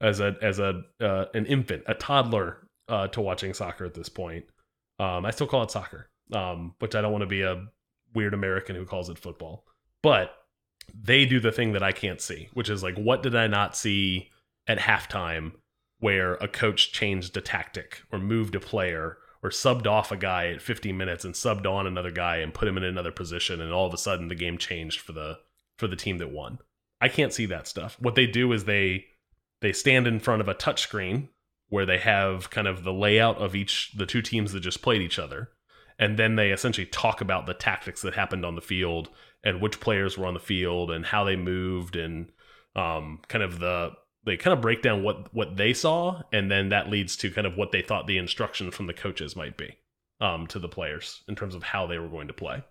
as 0.00 0.20
a 0.20 0.36
as 0.42 0.58
a 0.58 0.82
uh, 1.00 1.26
an 1.34 1.46
infant, 1.46 1.82
a 1.86 1.94
toddler 1.94 2.66
uh, 2.88 3.08
to 3.08 3.20
watching 3.20 3.54
soccer 3.54 3.84
at 3.84 3.94
this 3.94 4.08
point. 4.08 4.44
Um, 4.98 5.24
I 5.24 5.30
still 5.30 5.46
call 5.46 5.62
it 5.62 5.70
soccer, 5.70 6.10
um, 6.32 6.74
which 6.78 6.94
I 6.94 7.00
don't 7.00 7.12
want 7.12 7.22
to 7.22 7.26
be 7.26 7.42
a 7.42 7.64
weird 8.14 8.34
American 8.34 8.76
who 8.76 8.84
calls 8.84 9.08
it 9.08 9.18
football. 9.18 9.64
But 10.02 10.32
they 10.94 11.24
do 11.24 11.40
the 11.40 11.52
thing 11.52 11.72
that 11.72 11.82
I 11.82 11.92
can't 11.92 12.20
see, 12.20 12.48
which 12.54 12.68
is 12.68 12.82
like, 12.82 12.96
what 12.96 13.22
did 13.22 13.34
I 13.36 13.46
not 13.46 13.76
see 13.76 14.30
at 14.66 14.78
halftime 14.78 15.52
where 16.00 16.34
a 16.34 16.48
coach 16.48 16.92
changed 16.92 17.36
a 17.36 17.40
tactic 17.40 18.02
or 18.10 18.18
moved 18.18 18.54
a 18.54 18.60
player 18.60 19.18
or 19.42 19.50
subbed 19.50 19.86
off 19.86 20.10
a 20.10 20.16
guy 20.16 20.48
at 20.48 20.62
50 20.62 20.92
minutes 20.92 21.24
and 21.24 21.34
subbed 21.34 21.66
on 21.66 21.86
another 21.86 22.10
guy 22.10 22.38
and 22.38 22.54
put 22.54 22.68
him 22.68 22.76
in 22.76 22.84
another 22.84 23.12
position 23.12 23.60
and 23.60 23.72
all 23.72 23.86
of 23.86 23.94
a 23.94 23.98
sudden 23.98 24.28
the 24.28 24.34
game 24.34 24.58
changed 24.58 25.00
for 25.00 25.12
the 25.12 25.38
for 25.76 25.86
the 25.86 25.96
team 25.96 26.18
that 26.18 26.30
won. 26.30 26.58
I 27.00 27.08
can't 27.08 27.32
see 27.32 27.46
that 27.46 27.66
stuff. 27.66 27.96
What 28.00 28.14
they 28.14 28.26
do 28.26 28.52
is 28.52 28.64
they 28.64 29.06
they 29.60 29.72
stand 29.72 30.06
in 30.06 30.20
front 30.20 30.40
of 30.40 30.48
a 30.48 30.54
touchscreen 30.54 31.28
where 31.68 31.86
they 31.86 31.98
have 31.98 32.50
kind 32.50 32.66
of 32.66 32.82
the 32.82 32.92
layout 32.92 33.38
of 33.38 33.54
each 33.54 33.92
the 33.96 34.06
two 34.06 34.22
teams 34.22 34.52
that 34.52 34.60
just 34.60 34.82
played 34.82 35.02
each 35.02 35.18
other 35.18 35.50
and 35.98 36.18
then 36.18 36.36
they 36.36 36.50
essentially 36.50 36.86
talk 36.86 37.20
about 37.20 37.46
the 37.46 37.54
tactics 37.54 38.02
that 38.02 38.14
happened 38.14 38.44
on 38.44 38.54
the 38.54 38.60
field 38.60 39.10
and 39.44 39.60
which 39.60 39.80
players 39.80 40.16
were 40.16 40.26
on 40.26 40.34
the 40.34 40.40
field 40.40 40.90
and 40.90 41.06
how 41.06 41.24
they 41.24 41.36
moved 41.36 41.96
and 41.96 42.30
um, 42.76 43.20
kind 43.28 43.44
of 43.44 43.58
the 43.58 43.90
they 44.24 44.36
kind 44.36 44.52
of 44.52 44.60
break 44.60 44.82
down 44.82 45.02
what 45.02 45.32
what 45.34 45.56
they 45.56 45.72
saw 45.72 46.22
and 46.32 46.50
then 46.50 46.68
that 46.68 46.90
leads 46.90 47.16
to 47.16 47.30
kind 47.30 47.46
of 47.46 47.56
what 47.56 47.72
they 47.72 47.82
thought 47.82 48.06
the 48.06 48.18
instruction 48.18 48.70
from 48.70 48.86
the 48.86 48.92
coaches 48.92 49.36
might 49.36 49.56
be 49.56 49.76
um, 50.20 50.46
to 50.48 50.58
the 50.58 50.68
players 50.68 51.22
in 51.28 51.34
terms 51.34 51.54
of 51.54 51.62
how 51.62 51.86
they 51.86 51.98
were 51.98 52.08
going 52.08 52.28
to 52.28 52.34
play. 52.34 52.62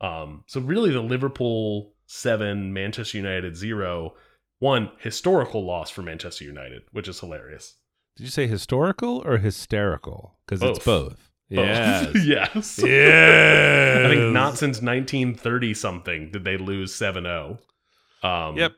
Um, 0.00 0.44
so 0.46 0.60
really, 0.60 0.90
the 0.90 1.00
Liverpool 1.00 1.94
seven, 2.06 2.72
Manchester 2.72 3.18
United 3.18 3.56
zero, 3.56 4.14
one 4.64 4.90
historical 4.98 5.62
loss 5.62 5.90
for 5.90 6.00
Manchester 6.00 6.42
United, 6.42 6.84
which 6.90 7.06
is 7.06 7.20
hilarious. 7.20 7.74
Did 8.16 8.24
you 8.24 8.30
say 8.30 8.46
historical 8.46 9.22
or 9.26 9.36
hysterical? 9.36 10.38
Because 10.46 10.62
it's 10.62 10.78
Both. 10.78 10.84
both. 10.84 11.30
Yes. 11.50 12.06
Both. 12.06 12.24
yes. 12.24 12.78
yes. 12.82 14.06
I 14.06 14.08
think 14.08 14.32
not 14.32 14.56
since 14.56 14.80
1930 14.80 15.74
something 15.74 16.30
did 16.30 16.44
they 16.44 16.56
lose 16.56 16.94
7-0. 16.94 17.58
Um, 18.22 18.56
Yep. 18.56 18.72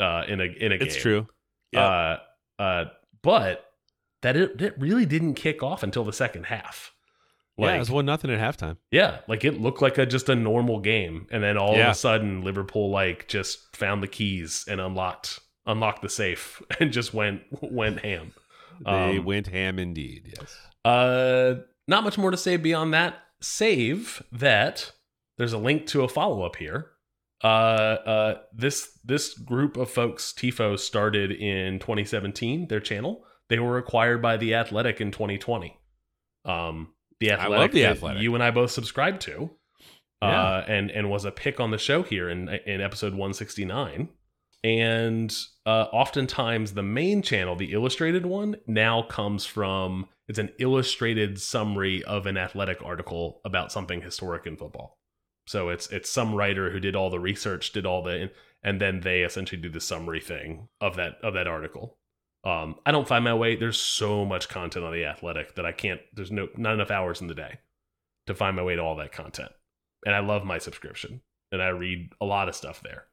Uh, 0.00 0.24
in 0.26 0.40
a 0.40 0.44
in 0.44 0.72
a 0.72 0.78
game. 0.78 0.88
It's 0.88 0.96
true. 0.96 1.28
Yep. 1.72 1.82
Uh, 1.82 2.16
uh, 2.58 2.84
but 3.22 3.66
that 4.22 4.34
it, 4.34 4.60
it 4.60 4.74
really 4.78 5.06
didn't 5.06 5.34
kick 5.34 5.62
off 5.62 5.82
until 5.82 6.04
the 6.04 6.12
second 6.12 6.46
half. 6.46 6.90
Yeah, 7.68 7.76
it 7.76 7.78
was 7.78 7.90
one 7.90 8.06
nothing 8.06 8.30
at 8.30 8.38
halftime. 8.40 8.76
yeah, 8.90 9.18
like 9.28 9.44
it 9.44 9.60
looked 9.60 9.82
like 9.82 9.98
a 9.98 10.06
just 10.06 10.28
a 10.28 10.34
normal 10.34 10.80
game, 10.80 11.26
and 11.30 11.42
then 11.42 11.56
all 11.58 11.74
of 11.74 11.78
a 11.90 11.94
sudden 11.94 12.42
Liverpool 12.42 12.90
like 12.90 13.28
just 13.28 13.76
found 13.76 14.02
the 14.02 14.08
keys 14.08 14.64
and 14.68 14.80
unlocked 14.80 15.40
unlocked 15.66 16.02
the 16.02 16.08
safe 16.08 16.62
and 16.80 16.92
just 16.92 17.12
went 17.14 17.42
went 17.60 18.00
ham. 18.00 18.32
They 18.84 19.18
Um, 19.18 19.24
went 19.24 19.46
ham 19.48 19.78
indeed. 19.78 20.34
Yes. 20.38 20.56
Uh, 20.84 21.60
not 21.86 22.02
much 22.04 22.16
more 22.16 22.30
to 22.30 22.36
say 22.36 22.56
beyond 22.56 22.94
that. 22.94 23.16
Save 23.42 24.22
that 24.32 24.92
there's 25.38 25.52
a 25.52 25.58
link 25.58 25.86
to 25.88 26.02
a 26.02 26.08
follow 26.08 26.42
up 26.42 26.56
here. 26.56 26.90
Uh, 27.42 27.46
uh, 27.46 28.38
this 28.54 28.98
this 29.04 29.32
group 29.38 29.76
of 29.76 29.90
folks, 29.90 30.32
Tifo, 30.36 30.78
started 30.78 31.30
in 31.32 31.78
2017. 31.78 32.68
Their 32.68 32.80
channel. 32.80 33.24
They 33.48 33.58
were 33.58 33.78
acquired 33.78 34.20
by 34.22 34.36
the 34.36 34.54
Athletic 34.54 35.00
in 35.00 35.10
2020. 35.10 35.76
Um, 36.44 36.92
the 37.20 37.32
I 37.32 37.34
Athletic, 37.34 37.58
love 37.58 37.72
The 37.72 37.84
Athletic. 37.86 38.22
you 38.22 38.34
and 38.34 38.42
I 38.42 38.50
both 38.50 38.70
subscribed 38.70 39.20
to. 39.22 39.50
Yeah. 40.22 40.28
Uh, 40.28 40.64
and 40.68 40.90
and 40.90 41.08
was 41.08 41.24
a 41.24 41.30
pick 41.30 41.60
on 41.60 41.70
the 41.70 41.78
show 41.78 42.02
here 42.02 42.28
in 42.28 42.48
in 42.66 42.80
episode 42.80 43.12
169. 43.12 44.08
And 44.62 45.34
uh, 45.64 45.86
oftentimes 45.92 46.74
the 46.74 46.82
main 46.82 47.22
channel, 47.22 47.56
the 47.56 47.72
illustrated 47.72 48.26
one, 48.26 48.56
now 48.66 49.02
comes 49.02 49.46
from 49.46 50.08
it's 50.28 50.38
an 50.38 50.50
illustrated 50.58 51.40
summary 51.40 52.04
of 52.04 52.26
an 52.26 52.36
athletic 52.36 52.82
article 52.84 53.40
about 53.44 53.72
something 53.72 54.02
historic 54.02 54.46
in 54.46 54.56
football. 54.56 54.98
So 55.46 55.70
it's 55.70 55.88
it's 55.88 56.10
some 56.10 56.34
writer 56.34 56.70
who 56.70 56.80
did 56.80 56.94
all 56.94 57.08
the 57.10 57.18
research, 57.18 57.72
did 57.72 57.86
all 57.86 58.02
the, 58.02 58.30
and 58.62 58.80
then 58.80 59.00
they 59.00 59.22
essentially 59.22 59.60
do 59.60 59.70
the 59.70 59.80
summary 59.80 60.20
thing 60.20 60.68
of 60.80 60.96
that 60.96 61.14
of 61.22 61.32
that 61.34 61.46
article. 61.48 61.96
Um, 62.44 62.76
I 62.86 62.92
don't 62.92 63.08
find 63.08 63.24
my 63.24 63.34
way. 63.34 63.56
There's 63.56 63.80
so 63.80 64.24
much 64.24 64.48
content 64.48 64.84
on 64.84 64.92
the 64.92 65.04
athletic 65.04 65.56
that 65.56 65.66
I 65.66 65.72
can't. 65.72 66.00
There's 66.14 66.30
no 66.30 66.48
not 66.56 66.74
enough 66.74 66.90
hours 66.90 67.20
in 67.20 67.26
the 67.26 67.34
day 67.34 67.58
to 68.26 68.34
find 68.34 68.56
my 68.56 68.62
way 68.62 68.76
to 68.76 68.82
all 68.82 68.96
that 68.96 69.12
content. 69.12 69.52
And 70.06 70.14
I 70.14 70.20
love 70.20 70.44
my 70.44 70.58
subscription, 70.58 71.20
and 71.52 71.62
I 71.62 71.68
read 71.68 72.12
a 72.20 72.24
lot 72.24 72.48
of 72.48 72.56
stuff 72.56 72.80
there. 72.82 73.04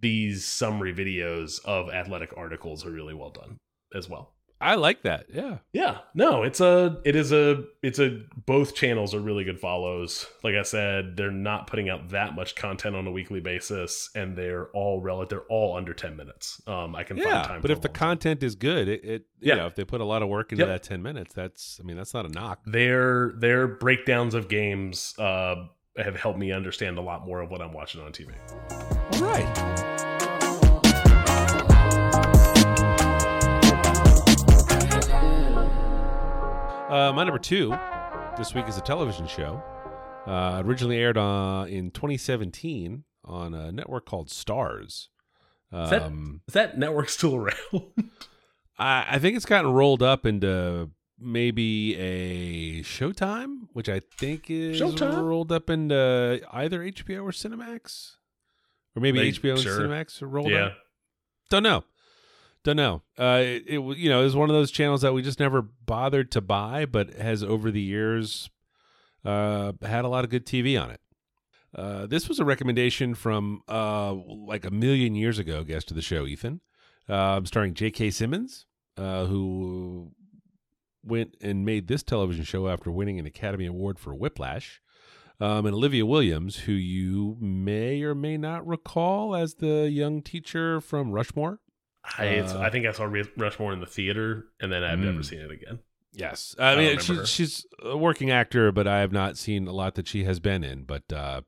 These 0.00 0.46
summary 0.46 0.94
videos 0.94 1.62
of 1.64 1.90
athletic 1.90 2.32
articles 2.36 2.86
are 2.86 2.90
really 2.90 3.12
well 3.12 3.30
done 3.30 3.58
as 3.94 4.08
well. 4.08 4.34
I 4.62 4.74
like 4.74 5.02
that. 5.02 5.26
Yeah. 5.32 5.58
Yeah, 5.72 5.98
no, 6.14 6.42
it's 6.42 6.60
a, 6.60 7.00
it 7.04 7.16
is 7.16 7.32
a, 7.32 7.64
it's 7.82 7.98
a. 7.98 8.22
Both 8.44 8.74
channels 8.74 9.14
are 9.14 9.20
really 9.20 9.42
good 9.44 9.58
follows. 9.58 10.26
Like 10.44 10.54
I 10.54 10.62
said, 10.62 11.16
they're 11.16 11.30
not 11.30 11.66
putting 11.66 11.88
out 11.88 12.10
that 12.10 12.34
much 12.34 12.56
content 12.56 12.94
on 12.94 13.06
a 13.06 13.10
weekly 13.10 13.40
basis, 13.40 14.10
and 14.14 14.36
they're 14.36 14.66
all 14.72 15.00
relative. 15.00 15.30
They're 15.30 15.46
all 15.48 15.76
under 15.76 15.94
ten 15.94 16.16
minutes. 16.16 16.60
Um, 16.66 16.94
I 16.94 17.04
can 17.04 17.16
find 17.16 17.28
Yeah. 17.28 17.42
time. 17.42 17.60
But 17.62 17.70
if 17.70 17.80
the 17.80 17.88
time. 17.88 17.94
content 18.18 18.42
is 18.42 18.54
good, 18.54 18.88
it, 18.88 19.04
it 19.04 19.22
Yeah. 19.40 19.54
you 19.54 19.60
know, 19.60 19.66
if 19.66 19.74
they 19.76 19.84
put 19.84 20.00
a 20.00 20.04
lot 20.04 20.22
of 20.22 20.28
work 20.28 20.52
into 20.52 20.64
Yep. 20.66 20.68
that 20.68 20.82
10 20.82 21.02
minutes, 21.02 21.32
that's 21.34 21.78
I 21.80 21.86
mean, 21.86 21.96
that's 21.96 22.12
not 22.12 22.26
a 22.26 22.28
knock. 22.28 22.60
their 22.66 23.32
their 23.38 23.66
breakdowns 23.66 24.34
of 24.34 24.48
games 24.48 25.14
uh, 25.18 25.54
have 25.96 26.16
helped 26.16 26.38
me 26.38 26.52
understand 26.52 26.98
a 26.98 27.00
lot 27.02 27.24
more 27.24 27.40
of 27.40 27.50
what 27.50 27.62
I'm 27.62 27.72
watching 27.72 28.00
on 28.02 28.12
TV. 28.12 28.32
All 28.70 29.22
right. 29.22 29.59
Uh, 36.90 37.12
my 37.12 37.22
number 37.24 37.38
two 37.38 37.70
this 38.36 38.52
week 38.54 38.66
is 38.68 38.76
a 38.76 38.80
television 38.80 39.26
show. 39.26 39.62
Uh, 40.26 40.60
originally 40.64 40.96
aired 40.98 41.16
uh, 41.16 41.64
in 41.68 41.90
2017 41.92 43.04
on 43.24 43.54
a 43.54 43.70
network 43.72 44.06
called 44.06 44.28
Starz. 44.28 45.06
Um, 45.72 46.40
Is 46.48 46.54
that 46.54 46.78
network 46.78 47.08
still 47.08 47.36
around? 47.36 47.92
I, 48.78 49.06
I 49.08 49.18
think 49.20 49.36
it's 49.36 49.46
gotten 49.46 49.72
rolled 49.72 50.02
up 50.02 50.26
into 50.26 50.90
maybe 51.18 51.96
a 51.96 52.82
Showtime, 52.82 53.68
which 53.72 53.88
I 53.88 54.00
think 54.18 54.50
is 54.50 54.80
Showtime? 54.80 55.22
rolled 55.24 55.52
up 55.52 55.70
into 55.70 56.40
either 56.52 56.80
HBO 56.80 57.22
or 57.22 57.30
Cinemax, 57.30 58.16
or 58.96 59.00
maybe 59.00 59.20
They- 59.20 59.38
HBO 59.38 59.52
and 59.52 59.60
sure. 59.60 59.78
Cinemax 59.80 60.22
are 60.22 60.28
rolled 60.28 60.50
yeah, 60.50 60.66
up. 60.66 60.72
Don't 61.50 61.62
know. 61.62 61.84
Don't 62.62 62.76
know. 62.76 63.02
Uh, 63.18 63.40
it, 63.42 63.64
it 63.66 63.96
you 63.96 64.08
know 64.10 64.22
was 64.22 64.36
one 64.36 64.50
of 64.50 64.54
those 64.54 64.70
channels 64.70 65.00
that 65.02 65.14
we 65.14 65.22
just 65.22 65.40
never 65.40 65.62
bothered 65.62 66.30
to 66.32 66.40
buy, 66.40 66.84
but 66.84 67.14
has 67.14 67.42
over 67.42 67.70
the 67.70 67.80
years 67.80 68.50
uh, 69.24 69.72
had 69.82 70.04
a 70.04 70.08
lot 70.08 70.24
of 70.24 70.30
good 70.30 70.46
TV 70.46 70.80
on 70.80 70.90
it. 70.90 71.00
Uh, 71.74 72.06
this 72.06 72.28
was 72.28 72.38
a 72.38 72.44
recommendation 72.44 73.14
from 73.14 73.62
uh, 73.68 74.12
like 74.12 74.64
a 74.64 74.70
million 74.70 75.14
years 75.14 75.38
ago, 75.38 75.64
guest 75.64 75.90
of 75.90 75.94
the 75.94 76.02
show, 76.02 76.26
Ethan, 76.26 76.60
uh, 77.08 77.40
starring 77.44 77.74
J.K. 77.74 78.10
Simmons, 78.10 78.66
uh, 78.96 79.24
who 79.26 80.10
went 81.02 81.36
and 81.40 81.64
made 81.64 81.88
this 81.88 82.02
television 82.02 82.44
show 82.44 82.68
after 82.68 82.90
winning 82.90 83.18
an 83.18 83.26
Academy 83.26 83.66
Award 83.66 83.98
for 83.98 84.14
Whiplash. 84.14 84.80
Um, 85.42 85.64
and 85.64 85.74
Olivia 85.74 86.04
Williams, 86.04 86.56
who 86.56 86.72
you 86.72 87.38
may 87.40 88.02
or 88.02 88.14
may 88.14 88.36
not 88.36 88.66
recall 88.66 89.34
as 89.34 89.54
the 89.54 89.88
young 89.90 90.20
teacher 90.20 90.82
from 90.82 91.12
Rushmore. 91.12 91.60
I, 92.18 92.24
it's, 92.26 92.52
Uh, 92.52 92.60
I 92.60 92.70
think 92.70 92.86
I 92.86 92.92
saw 92.92 93.04
Rushmore 93.36 93.72
in 93.72 93.80
the 93.80 93.86
theater, 93.86 94.46
and 94.60 94.72
then 94.72 94.82
I've 94.82 94.98
never 94.98 95.18
Mm. 95.18 95.24
seen 95.24 95.40
it 95.40 95.50
again. 95.50 95.78
Yes, 96.12 96.56
I 96.58 96.74
don't 96.74 96.84
mean 96.84 96.98
she, 96.98 97.24
she's 97.26 97.66
a 97.84 97.96
working 97.96 98.30
actor, 98.30 98.72
but 98.72 98.88
I 98.88 98.98
have 99.00 99.12
not 99.12 99.36
seen 99.38 99.68
a 99.68 99.72
lot 99.72 99.94
that 99.94 100.08
she 100.08 100.24
has 100.24 100.40
been 100.40 100.64
in. 100.64 100.82
But 100.82 101.12
uh, 101.12 101.42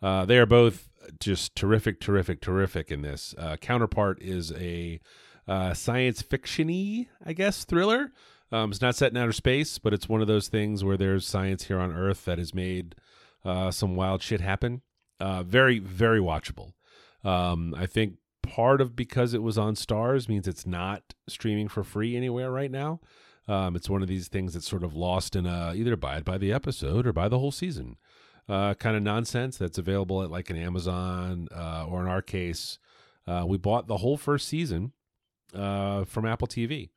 uh, 0.00 0.24
they 0.24 0.38
are 0.38 0.46
both 0.46 0.88
just 1.20 1.54
terrific, 1.54 2.00
terrific, 2.00 2.40
terrific 2.40 2.90
in 2.90 3.02
this. 3.02 3.34
Uh, 3.36 3.56
Counterpart 3.56 4.22
is 4.22 4.50
a 4.52 4.98
uh, 5.46 5.74
science 5.74 6.22
fictiony, 6.22 7.08
I 7.24 7.32
guess, 7.34 7.64
thriller. 7.64 8.12
Um, 8.50 8.70
it's 8.70 8.80
not 8.80 8.94
set 8.96 9.12
in 9.12 9.18
outer 9.18 9.32
space, 9.32 9.78
but 9.78 9.92
it's 9.92 10.08
one 10.08 10.22
of 10.22 10.26
those 10.26 10.48
things 10.48 10.82
where 10.82 10.96
there's 10.96 11.26
science 11.26 11.64
here 11.64 11.78
on 11.78 11.92
Earth 11.92 12.24
that 12.24 12.38
has 12.38 12.54
made 12.54 12.94
uh, 13.44 13.70
some 13.70 13.94
wild 13.94 14.22
shit 14.22 14.40
happen. 14.40 14.80
Uh, 15.20 15.42
very, 15.42 15.78
very 15.80 16.20
watchable. 16.20 16.72
Um, 17.24 17.74
I 17.76 17.84
think 17.84 18.14
part 18.48 18.80
of 18.80 18.94
because 18.96 19.34
it 19.34 19.42
was 19.42 19.58
on 19.58 19.74
Starz 19.74 20.28
means 20.28 20.46
it's 20.48 20.66
not 20.66 21.14
streaming 21.28 21.68
for 21.68 21.82
free 21.84 22.16
anywhere 22.16 22.50
right 22.50 22.70
now. 22.70 23.00
Um, 23.46 23.76
it's 23.76 23.88
one 23.88 24.02
of 24.02 24.08
these 24.08 24.28
things 24.28 24.54
that's 24.54 24.68
sort 24.68 24.82
of 24.84 24.94
lost 24.94 25.34
in 25.34 25.46
a 25.46 25.72
either 25.74 25.96
buy 25.96 26.18
it 26.18 26.24
by 26.24 26.36
the 26.38 26.52
episode 26.52 27.06
or 27.06 27.12
by 27.12 27.28
the 27.28 27.38
whole 27.38 27.50
season 27.52 27.96
uh, 28.48 28.74
kind 28.74 28.96
of 28.96 29.02
nonsense 29.02 29.56
that's 29.56 29.78
available 29.78 30.22
at 30.22 30.30
like 30.30 30.50
an 30.50 30.56
Amazon 30.56 31.48
uh, 31.54 31.86
or 31.86 32.02
in 32.02 32.08
our 32.08 32.22
case, 32.22 32.78
uh, 33.26 33.44
we 33.46 33.56
bought 33.58 33.86
the 33.86 33.98
whole 33.98 34.16
first 34.16 34.48
season 34.48 34.92
uh, 35.54 36.04
from 36.04 36.26
Apple 36.26 36.46
TV. 36.48 36.90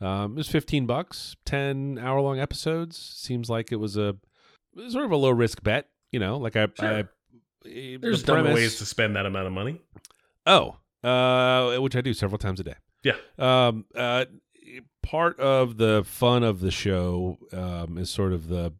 Um, 0.00 0.32
it 0.32 0.38
was 0.38 0.48
15 0.48 0.86
bucks, 0.86 1.34
10 1.44 1.98
hour 2.00 2.20
long 2.20 2.38
episodes. 2.38 2.96
Seems 2.96 3.50
like 3.50 3.72
it 3.72 3.76
was 3.76 3.96
a 3.96 4.16
sort 4.88 5.04
of 5.04 5.10
a 5.10 5.16
low 5.16 5.30
risk 5.30 5.62
bet, 5.62 5.88
you 6.12 6.20
know, 6.20 6.36
like 6.36 6.54
I, 6.56 6.68
Sure. 6.78 6.88
I 6.88 7.04
eh, 7.68 7.96
There's 8.00 8.22
premise- 8.22 8.54
ways 8.54 8.78
to 8.78 8.86
spend 8.86 9.16
that 9.16 9.26
amount 9.26 9.46
of 9.48 9.52
money. 9.52 9.80
Oh, 10.46 10.76
uh, 11.02 11.76
which 11.76 11.96
I 11.96 12.00
do 12.00 12.14
several 12.14 12.38
times 12.38 12.60
a 12.60 12.64
day. 12.64 12.74
Yeah. 13.02 13.16
Um, 13.38 13.84
uh, 13.94 14.26
part 15.02 15.38
of 15.40 15.78
the 15.78 16.04
fun 16.04 16.42
of 16.42 16.60
the 16.60 16.70
show 16.70 17.38
um, 17.52 17.98
is 17.98 18.10
sort 18.10 18.32
of 18.32 18.48
the 18.48 18.74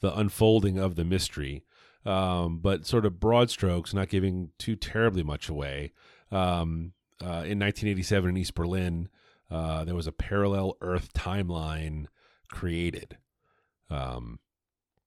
the 0.00 0.16
unfolding 0.18 0.78
of 0.78 0.96
the 0.96 1.04
mystery, 1.04 1.62
um, 2.06 2.58
but 2.58 2.86
sort 2.86 3.04
of 3.04 3.20
broad 3.20 3.50
strokes, 3.50 3.92
not 3.92 4.08
giving 4.08 4.50
too 4.58 4.74
terribly 4.74 5.22
much 5.22 5.48
away. 5.48 5.92
Um, 6.32 6.92
uh, 7.22 7.44
in 7.44 7.58
1987 7.58 8.30
in 8.30 8.36
East 8.38 8.54
Berlin, 8.54 9.10
uh, 9.50 9.84
there 9.84 9.94
was 9.94 10.06
a 10.06 10.12
parallel 10.12 10.76
Earth 10.80 11.12
timeline 11.12 12.06
created. 12.50 13.18
Um, 13.90 14.38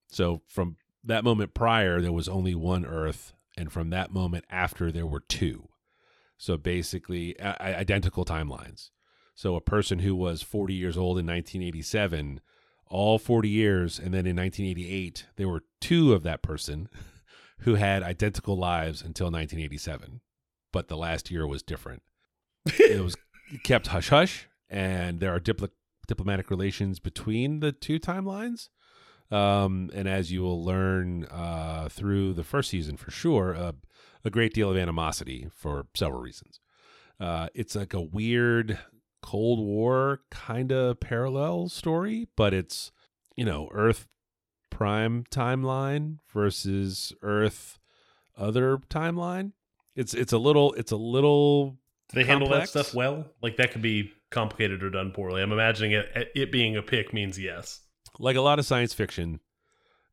so 0.10 0.42
from 0.48 0.78
that 1.04 1.24
moment 1.24 1.56
prior, 1.56 2.02
there 2.02 2.12
was 2.12 2.30
only 2.30 2.54
one 2.54 2.86
Earth, 2.86 3.34
and 3.58 3.72
from 3.72 3.90
that 3.90 4.14
moment 4.14 4.46
after, 4.50 4.92
there 4.92 5.08
were 5.08 5.22
two. 5.22 5.70
So 6.38 6.58
basically, 6.58 7.40
identical 7.42 8.26
timelines. 8.26 8.90
So 9.36 9.56
a 9.56 9.62
person 9.62 10.00
who 10.00 10.16
was 10.16 10.42
40 10.42 10.74
years 10.74 10.98
old 10.98 11.18
in 11.18 11.26
1987, 11.26 12.42
all 12.88 13.18
40 13.18 13.50
years, 13.50 13.98
and 13.98 14.14
then 14.14 14.26
in 14.26 14.36
1988, 14.36 15.26
there 15.36 15.50
were 15.50 15.64
two 15.82 16.14
of 16.14 16.24
that 16.24 16.44
person 16.44 16.90
who 17.60 17.76
had 17.76 18.04
identical 18.04 18.58
lives 18.58 19.02
until 19.02 19.28
1987, 19.28 20.22
but 20.72 20.88
the 20.88 20.98
last 20.98 21.32
year 21.32 21.48
was 21.48 21.64
different. 21.64 22.04
it 22.66 23.02
was 23.02 23.16
kept 23.64 23.88
hush 23.88 24.10
hush, 24.10 24.48
and 24.70 25.20
there 25.20 25.34
are 25.34 25.40
dipl- 25.40 25.70
diplomatic 26.08 26.50
relations 26.50 27.00
between 27.00 27.60
the 27.60 27.72
two 27.72 28.00
timelines. 28.00 28.70
Um, 29.32 29.90
and 29.96 30.08
as 30.08 30.32
you 30.32 30.44
will 30.44 30.64
learn 30.64 31.26
uh, 31.26 31.88
through 31.90 32.34
the 32.34 32.44
first 32.44 32.70
season 32.70 32.98
for 32.98 33.10
sure, 33.10 33.56
uh, 33.56 33.72
a 34.26 34.30
great 34.30 34.54
deal 34.54 34.70
of 34.70 34.78
animosity 34.78 35.48
for 35.56 35.88
several 35.94 36.22
reasons. 36.22 36.60
Uh, 37.20 37.48
it's 37.54 37.76
like 37.76 37.94
a 37.94 38.02
weird 38.02 38.80
Cold 39.22 39.60
War 39.60 40.22
kind 40.32 40.72
of 40.72 41.00
parallel 41.00 41.70
story, 41.70 42.28
but 42.36 42.54
it's, 42.54 42.92
you 43.36 43.46
know, 43.46 43.70
Earth 43.72 44.08
prime 44.70 45.24
timeline 45.30 46.18
versus 46.34 47.14
Earth 47.22 47.80
other 48.38 48.78
timeline. 48.90 49.52
It's 49.96 50.14
it's 50.14 50.34
a 50.34 50.40
little 50.40 50.74
it's 50.74 50.92
a 50.92 50.98
little 50.98 51.78
Do 52.10 52.16
they 52.16 52.24
handle 52.24 52.50
that 52.50 52.70
stuff 52.70 52.94
well? 52.96 53.26
Like 53.42 53.58
that 53.58 53.72
could 53.72 53.84
be 53.84 54.12
complicated 54.32 54.84
or 54.84 54.90
done 54.90 55.12
poorly. 55.12 55.42
I'm 55.44 55.52
imagining 55.52 55.92
it 55.92 56.32
it 56.34 56.52
being 56.52 56.76
a 56.76 56.82
pick 56.82 57.14
means 57.14 57.38
yes. 57.40 57.82
like 58.20 58.36
a 58.36 58.42
lot 58.42 58.58
of 58.60 58.66
science 58.66 58.94
fiction, 58.94 59.40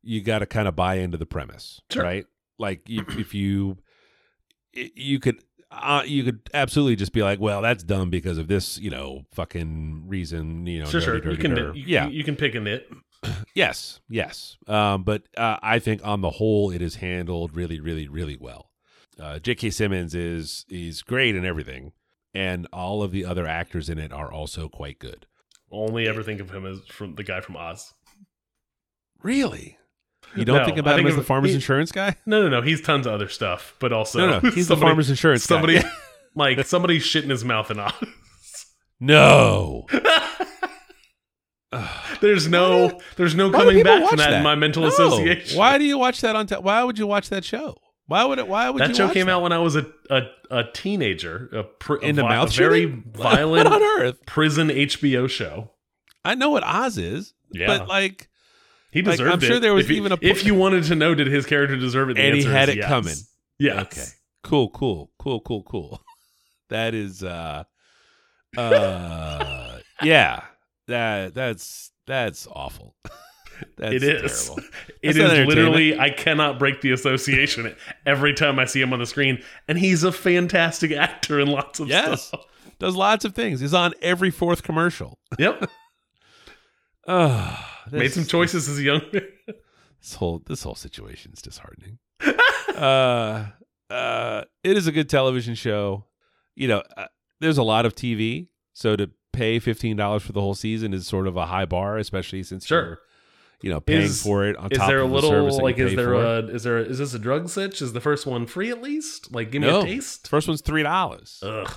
you 0.03 0.21
got 0.21 0.39
to 0.39 0.45
kind 0.45 0.67
of 0.67 0.75
buy 0.75 0.95
into 0.95 1.17
the 1.17 1.25
premise, 1.25 1.81
Sure. 1.91 2.03
right? 2.03 2.25
Like 2.59 2.87
you, 2.87 3.03
if 3.09 3.33
you, 3.33 3.77
i- 4.75 4.91
you 4.95 5.19
could, 5.19 5.43
uh, 5.71 6.03
you 6.05 6.23
could 6.23 6.39
absolutely 6.53 6.95
just 6.95 7.13
be 7.13 7.23
like, 7.23 7.39
well, 7.39 7.61
that's 7.61 7.83
dumb 7.83 8.09
because 8.09 8.37
of 8.37 8.47
this, 8.47 8.77
you 8.77 8.89
know, 8.89 9.25
fucking 9.33 10.03
reason, 10.07 10.65
you 10.67 10.79
know. 10.79 10.85
sure, 10.85 11.01
sure. 11.01 11.15
You 11.31 11.37
can 11.37 11.55
you, 11.55 11.73
yeah, 11.75 12.07
you 12.07 12.23
can 12.23 12.35
pick 12.35 12.55
a 12.55 12.59
nit. 12.59 12.89
yes, 13.53 13.99
yes. 14.09 14.57
Um, 14.67 15.03
but 15.03 15.23
uh, 15.37 15.57
I 15.61 15.79
think 15.79 16.05
on 16.05 16.21
the 16.21 16.31
whole, 16.31 16.71
it 16.71 16.81
is 16.81 16.95
handled 16.95 17.55
really, 17.55 17.79
really, 17.79 18.07
really 18.07 18.35
well. 18.39 18.69
Uh, 19.19 19.37
J.K. 19.39 19.69
Simmons 19.69 20.15
is 20.15 20.65
is 20.69 21.03
great 21.03 21.35
in 21.35 21.45
everything, 21.45 21.91
and 22.33 22.67
all 22.73 23.03
of 23.03 23.11
the 23.11 23.23
other 23.25 23.45
actors 23.45 23.89
in 23.89 23.99
it 23.99 24.11
are 24.11 24.31
also 24.31 24.67
quite 24.67 24.97
good. 24.99 25.27
Only 25.69 26.07
ever 26.07 26.23
think 26.23 26.41
of 26.41 26.49
him 26.49 26.65
as 26.65 26.79
from 26.87 27.15
the 27.15 27.23
guy 27.23 27.39
from 27.41 27.55
Oz. 27.55 27.93
Really, 29.21 29.77
you 30.35 30.45
don't 30.45 30.57
No, 30.57 30.65
think 30.65 30.77
about 30.77 30.99
him 30.99 31.07
as 31.07 31.15
the 31.15 31.23
farmer's 31.23 31.51
he- 31.51 31.55
insurance 31.55 31.91
guy? 31.91 32.15
No, 32.25 32.41
no, 32.43 32.49
no. 32.49 32.61
He's 32.61 32.81
tons 32.81 33.07
of 33.07 33.13
other 33.13 33.29
stuff, 33.29 33.75
but 33.79 33.91
also 33.91 34.19
no, 34.19 34.39
no, 34.39 34.51
he's 34.51 34.67
the 34.67 34.77
farmer's 34.77 35.09
insurance 35.09 35.45
guy. 35.45 35.55
Somebody 35.55 35.79
like 36.35 36.65
somebody 36.65 36.99
shit 36.99 37.23
in 37.23 37.29
his 37.29 37.43
mouth 37.45 37.71
in 37.71 37.79
Oz. 37.79 37.93
No. 38.99 39.87
there's 42.21 42.47
no 42.47 42.99
there's 43.15 43.35
no 43.35 43.49
coming 43.51 43.83
back 43.83 44.07
from 44.09 44.17
that, 44.17 44.33
in 44.33 44.43
my 44.43 44.55
mental 44.55 44.83
No. 44.83 44.89
association. 44.89 45.57
Why 45.57 45.77
do 45.77 45.85
you 45.85 45.97
watch 45.97 46.21
that 46.21 46.35
on? 46.35 46.47
Why 46.47 46.83
would 46.83 46.99
you 46.99 47.07
watch 47.07 47.29
that 47.29 47.45
show? 47.45 47.77
Why 48.07 48.25
would 48.25 48.39
it? 48.39 48.47
Why 48.47 48.69
would 48.69 48.81
that 48.81 48.95
show 48.95 49.09
came 49.09 49.27
that? 49.27 49.33
out 49.33 49.41
when 49.41 49.53
I 49.53 49.59
was 49.59 49.75
a 49.77 49.85
a, 50.09 50.23
a 50.49 50.63
teenager. 50.73 51.49
A, 51.53 51.63
pr- 51.63 51.95
a 51.95 51.99
in 52.01 52.15
the 52.17 52.23
vi- 52.23 52.29
mouth 52.29 52.49
a 52.49 52.53
very 52.57 52.85
violent 53.15 53.67
on 53.67 53.81
earth? 53.81 54.25
prison 54.25 54.67
HBO 54.67 55.29
show. 55.29 55.71
I 56.25 56.35
know 56.35 56.49
what 56.49 56.63
Oz 56.63 56.97
is, 56.97 57.33
Yeah, 57.53 57.67
but 57.67 57.87
like, 57.87 58.29
he 58.91 59.01
like, 59.01 59.13
deserved 59.13 59.31
I'm 59.33 59.39
it. 59.43 59.45
sure 59.45 59.59
there 59.59 59.73
was 59.73 59.85
if 59.85 59.91
you- 59.91 59.97
even 59.97 60.11
a- 60.11 60.17
If 60.21 60.45
you 60.45 60.53
wanted 60.55 60.83
to 60.85 60.95
know, 60.95 61.15
did 61.15 61.27
his 61.27 61.45
character 61.45 61.77
deserve 61.77 62.09
it? 62.09 62.15
The 62.15 62.21
And 62.21 62.35
he 62.37 62.43
had 62.43 62.69
is 62.69 62.75
it 62.75 62.77
yes. 62.79 62.87
coming. 62.87 63.15
Yeah. 63.59 63.81
okay, 63.81 64.05
cool, 64.43 64.69
cool, 64.69 65.11
cool, 65.19 65.39
cool, 65.41 65.63
cool. 65.63 66.01
that 66.69 66.93
is, 66.93 67.23
uh, 67.23 67.63
uh, 68.57 69.77
yeah, 70.03 70.41
that 70.87 71.33
that's 71.33 71.91
that's 72.07 72.47
awful. 72.47 72.95
that's 73.77 73.93
it 73.95 74.03
is. 74.03 74.45
terrible. 74.47 74.63
It 75.03 75.13
That's 75.13 75.17
is 75.17 75.21
not 75.23 75.31
entertainment. 75.31 75.47
literally. 75.57 75.99
I 75.99 76.09
cannot 76.11 76.59
break 76.59 76.81
the 76.81 76.91
association 76.91 77.75
every 78.05 78.33
time 78.35 78.59
I 78.59 78.65
see 78.65 78.81
him 78.81 78.93
on 78.93 78.99
the 78.99 79.05
screen, 79.07 79.41
and 79.67 79.77
he's 79.79 80.03
a 80.03 80.11
fantastic 80.11 80.91
actor 80.91 81.39
in 81.39 81.47
lots 81.47 81.79
of 81.79 81.87
Yes. 81.87 82.27
stuff. 82.27 82.45
Does 82.79 82.95
lots 82.95 83.25
of 83.25 83.33
things. 83.33 83.59
He's 83.61 83.73
on 83.73 83.93
every 84.01 84.29
fourth 84.31 84.61
commercial. 84.63 85.17
Yep. 85.39 85.69
Oh, 87.87 87.97
Made 87.97 88.11
some 88.13 88.25
choices 88.25 88.67
as 88.69 88.77
a 88.79 88.83
young 88.83 89.01
man. 89.13 89.27
This 90.01 90.15
whole 90.15 90.41
this 90.45 90.63
whole 90.63 90.75
situation 90.75 91.31
is 91.33 91.41
disheartening. 91.41 91.99
uh, 92.75 93.45
uh, 93.89 94.43
it 94.63 94.77
is 94.77 94.87
a 94.87 94.91
good 94.91 95.09
television 95.09 95.55
show. 95.55 96.05
You 96.55 96.67
know, 96.67 96.83
uh, 96.97 97.05
there's 97.39 97.57
a 97.57 97.63
lot 97.63 97.85
of 97.85 97.95
TV, 97.95 98.47
so 98.73 98.95
to 98.95 99.09
pay 99.33 99.59
fifteen 99.59 99.97
dollars 99.97 100.23
for 100.23 100.31
the 100.33 100.41
whole 100.41 100.55
season 100.55 100.93
is 100.93 101.07
sort 101.07 101.27
of 101.27 101.37
a 101.37 101.45
high 101.45 101.65
bar, 101.65 101.97
especially 101.97 102.43
since 102.43 102.65
Sure. 102.65 102.81
you're, 102.83 102.99
you 103.61 103.69
know, 103.69 103.79
paying 103.79 104.01
Is- 104.03 104.21
for 104.23 104.45
it 104.45 104.55
on 104.57 104.71
Is 104.71 104.77
top 104.77 104.87
there 104.87 104.99
a 104.99 105.05
of 105.05 105.11
the 105.11 105.21
service 105.21 105.33
little 105.53 105.57
that 105.57 105.63
like? 105.63 105.77
Is 105.79 105.95
there 105.95 106.13
a? 106.13 106.39
Is 106.47 106.63
there? 106.63 106.77
Is 106.79 106.97
this 106.97 107.13
a 107.13 107.19
drug 107.19 107.49
sitch? 107.49 107.81
Is 107.81 107.93
the 107.93 108.01
first 108.01 108.25
one 108.25 108.45
free 108.47 108.69
at 108.69 108.81
least? 108.81 109.33
Like, 109.33 109.51
give 109.51 109.61
me 109.61 109.67
no, 109.67 109.81
a 109.81 109.85
taste. 109.85 110.27
First 110.27 110.47
one's 110.47 110.61
three 110.61 110.83
dollars. 110.83 111.39
Ugh. 111.43 111.71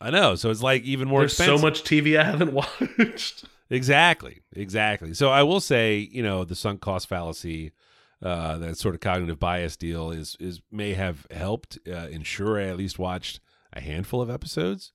I 0.00 0.10
know, 0.10 0.34
so 0.34 0.50
it's 0.50 0.62
like 0.62 0.82
even 0.82 1.06
more 1.06 1.20
There's 1.20 1.32
expensive. 1.32 1.58
so 1.60 1.62
much 1.64 1.84
TV 1.84 2.18
I 2.18 2.24
haven't 2.24 2.52
watched. 3.10 3.44
Exactly, 3.72 4.42
exactly. 4.54 5.14
So 5.14 5.30
I 5.30 5.42
will 5.42 5.60
say, 5.60 5.96
you 6.12 6.22
know, 6.22 6.44
the 6.44 6.54
sunk 6.54 6.82
cost 6.82 7.08
fallacy, 7.08 7.72
uh, 8.22 8.58
that 8.58 8.76
sort 8.76 8.94
of 8.94 9.00
cognitive 9.00 9.40
bias 9.40 9.76
deal 9.76 10.10
is 10.10 10.36
is 10.38 10.60
may 10.70 10.92
have 10.92 11.26
helped 11.30 11.78
uh, 11.88 12.08
ensure 12.10 12.60
I 12.60 12.64
at 12.66 12.76
least 12.76 12.98
watched 12.98 13.40
a 13.72 13.80
handful 13.80 14.20
of 14.20 14.28
episodes. 14.28 14.92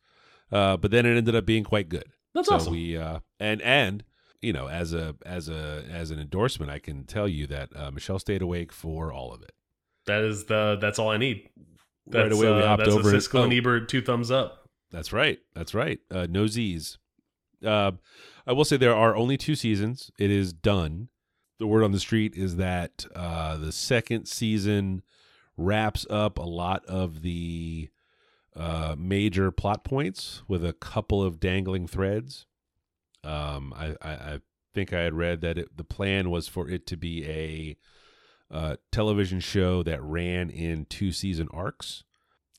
uh, 0.51 0.77
but 0.77 0.91
then 0.91 1.05
it 1.05 1.17
ended 1.17 1.35
up 1.35 1.45
being 1.45 1.63
quite 1.63 1.89
good. 1.89 2.05
That's 2.33 2.47
so 2.49 2.55
awesome. 2.55 2.73
we 2.73 2.95
uh, 2.95 3.19
and 3.39 3.61
and 3.63 4.03
you 4.41 4.53
know 4.53 4.69
as 4.69 4.93
a 4.93 5.15
as 5.25 5.49
a 5.49 5.83
as 5.89 6.11
an 6.11 6.19
endorsement, 6.19 6.71
I 6.71 6.77
can 6.79 7.03
tell 7.03 7.27
you 7.27 7.47
that 7.47 7.69
uh, 7.75 7.89
Michelle 7.91 8.19
stayed 8.19 8.43
awake 8.43 8.71
for 8.71 9.11
all 9.11 9.33
of 9.33 9.41
it. 9.41 9.53
that 10.05 10.21
is 10.21 10.45
the 10.45 10.77
that's 10.79 10.99
all 10.99 11.09
I 11.09 11.17
need. 11.17 11.49
That's, 12.05 12.23
right 12.23 12.31
away, 12.31 12.55
we 12.55 12.63
uh, 12.63 12.75
that's 12.75 12.89
over. 12.89 13.09
A 13.09 13.13
and- 13.13 13.21
Siskel 13.21 13.43
and 13.43 13.53
oh, 13.53 13.57
Ebert 13.57 13.89
two 13.89 14.01
thumbs 14.03 14.29
up. 14.29 14.69
That's 14.91 15.11
right. 15.11 15.39
That's 15.55 15.73
right. 15.73 15.99
Uh, 16.11 16.27
no 16.29 16.45
Z's. 16.47 16.97
Uh, 17.65 17.91
I 18.45 18.53
will 18.53 18.65
say 18.65 18.77
there 18.77 18.95
are 18.95 19.15
only 19.15 19.37
two 19.37 19.55
seasons. 19.55 20.11
It 20.19 20.31
is 20.31 20.53
done. 20.53 21.09
The 21.59 21.67
word 21.67 21.83
on 21.83 21.91
the 21.91 21.99
street 21.99 22.35
is 22.35 22.57
that 22.57 23.05
uh, 23.15 23.57
the 23.57 23.71
second 23.71 24.27
season 24.27 25.01
wraps 25.57 26.05
up 26.09 26.37
a 26.37 26.43
lot 26.43 26.85
of 26.85 27.23
the 27.23 27.89
uh, 28.55 28.95
major 28.97 29.51
plot 29.51 29.83
points 29.83 30.43
with 30.47 30.63
a 30.63 30.73
couple 30.73 31.23
of 31.23 31.39
dangling 31.39 31.87
threads. 31.87 32.45
Um, 33.23 33.73
I, 33.75 33.95
I, 34.01 34.11
I 34.11 34.39
think 34.73 34.93
I 34.93 35.01
had 35.01 35.15
read 35.15 35.41
that 35.41 35.57
it, 35.57 35.75
the 35.75 35.83
plan 35.83 36.29
was 36.29 36.47
for 36.47 36.69
it 36.69 36.85
to 36.87 36.97
be 36.97 37.25
a 37.25 37.77
uh, 38.53 38.75
television 38.91 39.39
show 39.39 39.81
that 39.83 40.01
ran 40.03 40.49
in 40.49 40.85
two 40.85 41.11
season 41.11 41.47
arcs 41.51 42.03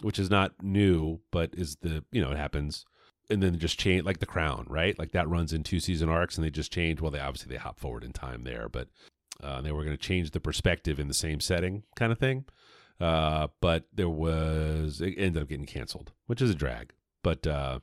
which 0.01 0.19
is 0.19 0.31
not 0.31 0.63
new, 0.63 1.21
but 1.31 1.51
is 1.55 1.77
the 1.77 2.05
you 2.13 2.23
know 2.23 2.31
it 2.31 2.37
happens, 2.37 2.85
and 3.31 3.43
then 3.43 3.59
just 3.59 3.79
change 3.79 4.05
like 4.05 4.19
the 4.19 4.27
Crown, 4.27 4.67
right? 4.69 4.99
Like 4.99 5.13
that 5.13 5.29
runs 5.29 5.53
in 5.53 5.63
two 5.63 5.81
season 5.81 6.09
arcs, 6.09 6.37
and 6.37 6.45
they 6.45 6.51
just 6.51 6.73
change. 6.73 7.01
Well, 7.01 7.11
they 7.11 7.21
obviously 7.21 7.51
they 7.51 7.59
hop 7.59 7.79
forward 7.79 8.05
in 8.05 8.13
time 8.13 8.45
there, 8.45 8.69
but 8.69 8.89
uh, 9.43 9.61
they 9.61 9.73
were 9.73 9.85
going 9.85 9.97
to 9.97 10.03
change 10.03 10.31
the 10.31 10.41
perspective 10.41 10.99
in 10.99 11.09
the 11.09 11.15
same 11.15 11.41
setting, 11.41 11.85
kind 11.95 12.13
of 12.13 12.19
thing. 12.19 12.45
Uh, 13.01 13.49
but 13.61 13.85
there 13.93 14.09
was 14.09 15.01
it 15.01 15.15
ended 15.17 15.43
up 15.43 15.49
getting 15.49 15.67
canceled, 15.67 16.13
which 16.27 16.43
is 16.43 16.51
a 16.51 16.55
drag. 16.55 16.93
But 17.23 17.47
uh, 17.47 17.81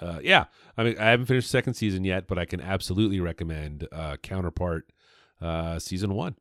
uh, 0.00 0.18
yeah, 0.22 0.44
I 0.76 0.84
mean 0.84 0.98
I 0.98 1.10
haven't 1.10 1.26
finished 1.26 1.50
second 1.50 1.74
season 1.74 2.04
yet, 2.04 2.28
but 2.28 2.38
I 2.38 2.44
can 2.44 2.60
absolutely 2.60 3.20
recommend 3.20 3.88
uh, 3.90 4.16
Counterpart 4.22 4.92
uh, 5.40 5.78
season 5.78 6.14
one. 6.14 6.36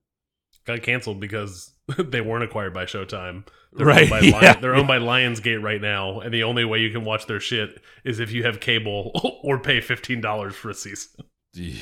Got 0.66 0.84
canceled 0.84 1.20
because 1.20 1.73
they 1.98 2.22
weren't 2.22 2.44
acquired 2.44 2.74
by 2.74 2.86
Showtime. 2.86 3.46
They're 3.76 3.88
Right, 3.88 4.02
Owned 4.04 4.10
by 4.12 4.20
yeah. 4.22 4.32
Lion, 4.40 4.58
they're 4.62 4.76
owned 4.76 4.88
by 4.88 5.00
Lionsgate 5.00 5.62
right 5.62 5.82
now, 5.82 6.20
and 6.20 6.32
the 6.34 6.44
only 6.44 6.64
way 6.64 6.80
you 6.80 6.92
can 6.92 7.04
watch 7.06 7.26
their 7.26 7.40
shit 7.40 7.82
is 8.04 8.20
if 8.20 8.32
you 8.32 8.44
have 8.44 8.60
cable 8.60 9.12
or 9.44 9.58
pay 9.60 9.82
fifteen 9.82 10.22
dollars 10.22 10.54
for 10.56 10.70
a 10.70 10.74
season. 10.76 11.26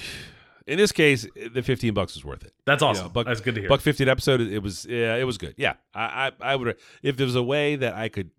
In 0.68 0.78
this 0.78 0.92
case, 0.92 1.28
the 1.54 1.62
fifteen 1.64 1.94
bucks 1.94 2.14
was 2.16 2.24
worth 2.24 2.44
it. 2.44 2.54
That's 2.66 2.82
awesome. 2.84 3.08
know, 3.08 3.10
buck- 3.12 3.26
That's 3.26 3.42
good 3.42 3.56
to 3.56 3.62
hear. 3.62 3.70
Buck 3.70 3.82
fifteen 3.82 4.08
episode. 4.08 4.40
It 4.42 4.60
was 4.60 4.86
yeah, 4.86 5.16
it 5.16 5.24
was 5.26 5.38
good. 5.38 5.56
Yeah, 5.58 5.74
I 5.94 6.32
I, 6.40 6.52
I 6.54 6.56
would 6.56 6.78
if 7.04 7.18
there 7.18 7.26
was 7.26 7.36
a 7.36 7.44
way 7.44 7.76
that 7.76 7.94
I 7.96 8.08
could 8.10 8.30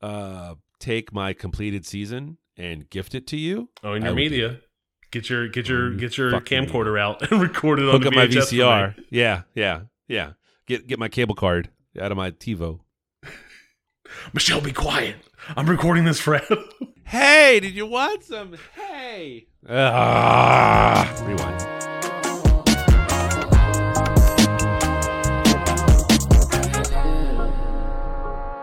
uh 0.00 0.54
take 0.80 1.12
my 1.12 1.32
completed 1.34 1.86
season 1.86 2.38
and 2.56 2.88
gift 2.90 3.14
it 3.14 3.26
to 3.28 3.36
you. 3.36 3.68
oh, 3.84 3.92
in 3.92 4.02
your 4.02 4.14
media, 4.14 4.58
get 5.12 5.28
your 5.30 5.46
get 5.46 5.68
your 5.68 5.92
get 5.94 6.16
your 6.18 6.32
camcorder 6.40 6.98
out 6.98 7.30
and 7.30 7.40
record 7.40 7.78
it 7.78 7.84
on 7.84 7.92
Hook 7.92 8.02
the 8.02 8.08
up 8.08 8.14
my. 8.14 8.26
VCR. 8.26 8.94
Yeah, 9.10 9.42
yeah, 9.54 9.82
yeah. 10.08 10.32
Get 10.66 10.86
get 10.86 10.98
my 10.98 11.08
cable 11.08 11.34
card 11.34 11.70
out 12.00 12.12
of 12.12 12.16
my 12.16 12.30
TiVo. 12.30 12.80
Michelle, 14.32 14.60
be 14.60 14.72
quiet. 14.72 15.16
I'm 15.56 15.68
recording 15.68 16.04
this, 16.04 16.20
Fred. 16.20 16.46
Hey, 17.04 17.60
did 17.60 17.74
you 17.74 17.84
want 17.84 18.24
some? 18.24 18.54
Hey. 18.74 19.46
Ah, 19.68 21.12
rewind. 21.26 21.60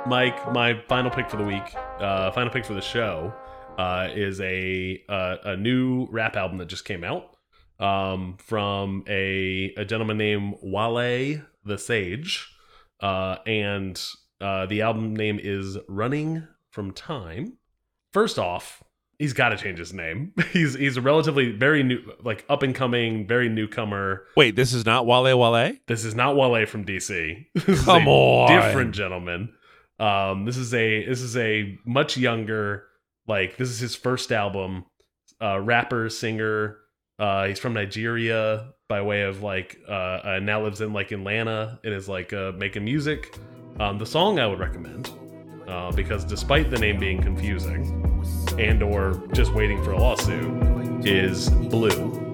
Mike, 0.08 0.52
my 0.52 0.82
final 0.88 1.12
pick 1.12 1.30
for 1.30 1.38
the 1.38 1.43
week, 1.43 1.62
uh, 2.00 2.32
final 2.32 2.50
pick 2.50 2.66
for 2.66 2.74
the 2.74 2.82
show, 2.82 3.32
uh, 3.78 4.08
is 4.12 4.41
a 4.41 5.00
uh, 5.08 5.36
a 5.43 5.56
new 5.56 6.08
rap 6.10 6.36
album 6.36 6.58
that 6.58 6.70
just 6.70 6.86
came 6.86 7.04
out 7.04 7.36
um, 7.80 8.38
from 8.39 9.04
a 9.08 9.74
a 9.78 9.86
gentleman 9.86 10.18
named 10.18 10.56
Wale 10.64 11.43
the 11.64 11.78
Sage, 11.78 12.47
uh, 13.01 13.38
and 13.45 14.01
uh, 14.41 14.66
the 14.66 14.82
album 14.82 15.16
name 15.16 15.39
is 15.41 15.78
Running 15.88 16.47
from 16.72 16.91
Time. 16.91 17.57
First 18.14 18.39
off, 18.39 18.84
he's 19.20 19.34
got 19.34 19.49
to 19.49 19.57
change 19.57 19.78
his 19.80 19.93
name. 19.93 20.34
He's 20.51 20.74
he's 20.74 20.97
a 20.97 21.01
relatively 21.01 21.51
very 21.51 21.84
new, 21.84 21.99
like 22.24 22.43
up 22.49 22.64
and 22.64 22.74
coming, 22.74 23.28
very 23.28 23.49
newcomer. 23.49 24.24
Wait, 24.36 24.55
this 24.55 24.74
is 24.74 24.86
not 24.86 25.05
Wale 25.05 25.38
Wale. 25.38 25.74
This 25.88 26.05
is 26.05 26.16
not 26.16 26.36
Wale 26.36 26.66
from 26.66 26.86
DC. 26.86 27.45
This 27.53 27.68
is 27.80 27.86
Come 27.86 28.07
a 28.07 28.10
on. 28.10 28.51
different 28.51 28.95
gentleman. 28.95 29.53
Um, 29.99 30.45
this 30.45 30.57
is 30.57 30.74
a 30.74 31.05
this 31.05 31.22
is 31.22 31.36
a 31.38 31.78
much 31.86 32.18
younger, 32.18 32.86
like 33.28 33.57
this 33.57 33.70
is 33.70 33.80
his 33.80 33.95
first 33.95 34.32
album. 34.32 34.86
Uh, 35.41 35.60
rapper, 35.60 36.10
singer. 36.10 36.78
Uh, 37.20 37.47
he's 37.47 37.60
from 37.60 37.74
Nigeria 37.74 38.74
by 38.90 39.00
way 39.00 39.22
of 39.22 39.44
like 39.44 39.80
uh, 39.88 39.92
uh 40.24 40.40
now 40.42 40.64
lives 40.64 40.82
in 40.82 40.92
like 40.92 41.12
Atlanta 41.12 41.80
and 41.84 41.94
is 41.94 42.10
like 42.10 42.34
uh, 42.34 42.52
making 42.58 42.84
music. 42.84 43.38
Um, 43.80 44.00
the 44.00 44.06
song 44.06 44.40
I 44.40 44.48
would 44.48 44.60
recommend 44.60 45.12
uh, 45.68 45.92
because 45.92 46.26
despite 46.26 46.72
the 46.72 46.80
name 46.80 47.00
being 47.00 47.22
confusing 47.22 47.86
and 48.58 48.82
or 48.82 49.24
just 49.32 49.54
waiting 49.54 49.82
for 49.84 49.92
a 49.92 50.00
lawsuit 50.00 51.06
is 51.06 51.50
Blue. 51.50 52.29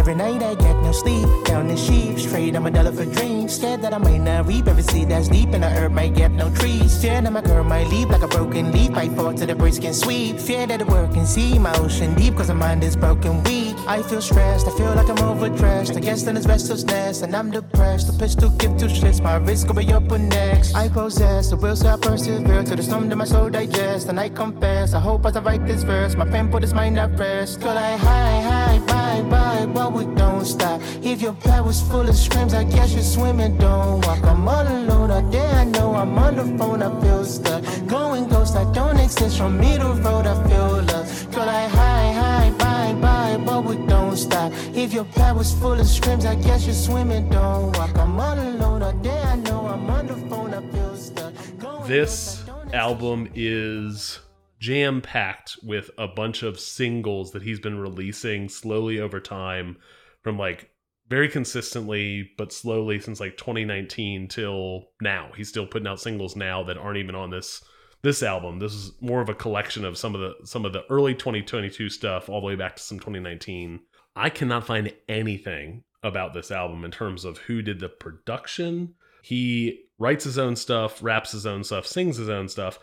Every 0.00 0.14
night 0.14 0.42
I 0.42 0.54
get 0.54 0.76
no 0.76 0.92
sleep, 0.92 1.28
down 1.44 1.68
the 1.68 1.76
sheep, 1.76 2.18
straight 2.18 2.56
I'm 2.56 2.64
a 2.64 2.70
dollar 2.70 2.90
for 2.90 3.04
dreams. 3.04 3.56
Scared 3.56 3.82
that 3.82 3.92
I 3.92 3.98
might 3.98 4.22
not 4.22 4.46
reap 4.46 4.66
every 4.66 4.82
seed 4.82 5.10
that's 5.10 5.28
deep, 5.28 5.50
and 5.52 5.62
the 5.62 5.68
herb 5.68 5.92
might 5.92 6.14
get 6.14 6.30
no 6.30 6.48
trees. 6.54 6.98
Fear 7.02 7.20
that 7.20 7.30
my 7.30 7.42
girl 7.42 7.64
might 7.64 7.86
leave 7.88 8.08
like 8.08 8.22
a 8.22 8.28
broken 8.28 8.72
leaf. 8.72 8.92
I 8.96 9.10
fall 9.10 9.34
to 9.34 9.44
the 9.44 9.54
brisk 9.54 9.84
and 9.84 9.94
sweep. 9.94 10.40
Fear 10.40 10.68
that 10.68 10.78
the 10.78 10.86
work 10.86 11.12
can 11.12 11.26
see 11.26 11.58
my 11.58 11.76
ocean 11.76 12.14
deep, 12.14 12.34
cause 12.34 12.48
my 12.48 12.54
mind 12.54 12.82
is 12.82 12.96
broken 12.96 13.42
weak. 13.42 13.76
I 13.86 14.02
feel 14.02 14.22
stressed, 14.22 14.66
I 14.68 14.70
feel 14.70 14.94
like 14.94 15.10
I'm 15.10 15.18
overdressed. 15.18 15.94
I 15.94 16.00
guess 16.00 16.22
then 16.22 16.38
it's 16.38 16.46
restless 16.46 16.82
nest, 16.84 17.22
and 17.22 17.36
I'm 17.36 17.50
depressed. 17.50 18.06
The 18.06 18.18
pistol 18.18 18.48
give 18.48 18.78
two 18.78 18.86
shits, 18.86 19.22
my 19.22 19.36
risk 19.36 19.68
will 19.68 19.74
be 19.74 19.92
up 19.92 20.10
next. 20.10 20.74
I 20.74 20.88
possess 20.88 21.50
the 21.50 21.56
will, 21.56 21.76
so 21.76 21.88
I 21.88 21.96
persevere 21.98 22.62
to 22.62 22.74
the 22.74 22.82
storm 22.82 23.10
that 23.10 23.16
my 23.16 23.26
soul 23.26 23.50
digest. 23.50 24.08
And 24.08 24.18
I 24.18 24.30
confess, 24.30 24.94
I 24.94 25.00
hope 25.00 25.26
as 25.26 25.36
I 25.36 25.40
write 25.40 25.66
this 25.66 25.82
verse, 25.82 26.16
my 26.16 26.24
pen 26.24 26.50
put 26.50 26.62
his 26.62 26.72
mind 26.72 26.98
at 26.98 27.18
rest. 27.18 27.60
Girl, 27.60 27.76
I 27.76 27.96
high, 27.96 28.40
high, 28.40 28.78
bye, 28.86 29.22
bye, 29.28 29.66
but 29.66 29.89
we 29.92 30.04
don't 30.14 30.44
stop. 30.44 30.80
If 31.02 31.20
your 31.22 31.34
pad 31.34 31.64
was 31.64 31.80
full 31.82 32.08
of 32.08 32.16
screams, 32.16 32.54
I 32.54 32.64
guess 32.64 32.92
you're 32.92 33.02
swimming, 33.02 33.56
don't 33.58 34.04
walk. 34.06 34.22
I'm 34.24 34.48
all 34.48 34.66
alone 34.66 35.10
out 35.10 35.30
there, 35.30 35.54
I 35.54 35.64
know 35.64 35.94
I'm 35.94 36.16
on 36.18 36.36
the 36.36 36.58
phone, 36.58 36.82
I 36.82 37.00
feel 37.00 37.24
stuck. 37.24 37.62
Going 37.86 38.28
ghost, 38.28 38.56
I 38.56 38.64
don't 38.72 38.98
exist 38.98 39.38
from 39.38 39.58
me 39.58 39.76
to 39.76 39.88
road, 40.04 40.26
I 40.26 40.34
feel 40.48 40.82
love. 40.82 41.34
Girl, 41.34 41.48
I 41.48 41.68
high, 41.68 42.12
high, 42.12 42.50
bye, 42.50 42.94
bye, 43.00 43.44
but 43.44 43.64
we 43.64 43.76
don't 43.86 44.16
stop. 44.16 44.52
If 44.74 44.92
your 44.92 45.04
pad 45.04 45.36
was 45.36 45.52
full 45.52 45.78
of 45.78 45.86
screams, 45.86 46.24
I 46.24 46.34
guess 46.36 46.66
you're 46.66 46.74
swimming, 46.74 47.28
don't 47.28 47.76
walk. 47.76 47.96
I'm 47.96 48.18
all 48.18 48.38
alone 48.38 48.82
out 48.82 49.02
there, 49.02 49.24
I 49.24 49.36
know 49.36 49.66
I'm 49.66 49.90
on 49.90 50.06
the 50.06 50.16
phone, 50.28 50.54
I 50.54 50.60
feel 50.72 50.96
stuck. 50.96 51.32
Going 51.58 51.88
this 51.88 52.42
ghost, 52.46 52.74
I 52.74 52.76
album 52.78 53.28
is 53.34 54.20
jam 54.60 55.00
packed 55.00 55.56
with 55.62 55.90
a 55.98 56.06
bunch 56.06 56.42
of 56.42 56.60
singles 56.60 57.32
that 57.32 57.42
he's 57.42 57.58
been 57.58 57.78
releasing 57.78 58.48
slowly 58.48 59.00
over 59.00 59.18
time 59.18 59.76
from 60.22 60.38
like 60.38 60.70
very 61.08 61.28
consistently 61.28 62.30
but 62.38 62.52
slowly 62.52 63.00
since 63.00 63.18
like 63.18 63.36
2019 63.36 64.28
till 64.28 64.84
now. 65.00 65.30
He's 65.36 65.48
still 65.48 65.66
putting 65.66 65.88
out 65.88 66.00
singles 66.00 66.36
now 66.36 66.62
that 66.64 66.78
aren't 66.78 66.98
even 66.98 67.14
on 67.14 67.30
this 67.30 67.64
this 68.02 68.22
album. 68.22 68.58
This 68.58 68.72
is 68.72 68.92
more 69.00 69.20
of 69.20 69.28
a 69.28 69.34
collection 69.34 69.84
of 69.84 69.98
some 69.98 70.14
of 70.14 70.20
the 70.20 70.46
some 70.46 70.64
of 70.64 70.72
the 70.72 70.84
early 70.88 71.14
2022 71.14 71.88
stuff 71.88 72.28
all 72.28 72.40
the 72.40 72.46
way 72.46 72.54
back 72.54 72.76
to 72.76 72.82
some 72.82 72.98
2019 72.98 73.80
i 74.16 74.28
cannot 74.28 74.66
find 74.66 74.92
anything 75.08 75.84
about 76.02 76.34
this 76.34 76.50
album 76.50 76.84
in 76.84 76.90
terms 76.90 77.24
of 77.24 77.38
who 77.38 77.62
did 77.62 77.78
the 77.78 77.88
production. 77.88 78.94
He 79.22 79.84
writes 79.98 80.24
his 80.24 80.38
own 80.38 80.56
stuff 80.56 81.02
raps 81.02 81.32
his 81.32 81.46
own 81.46 81.62
stuff 81.64 81.86
sings 81.86 82.16
his 82.16 82.28
own 82.28 82.48
stuff 82.48 82.78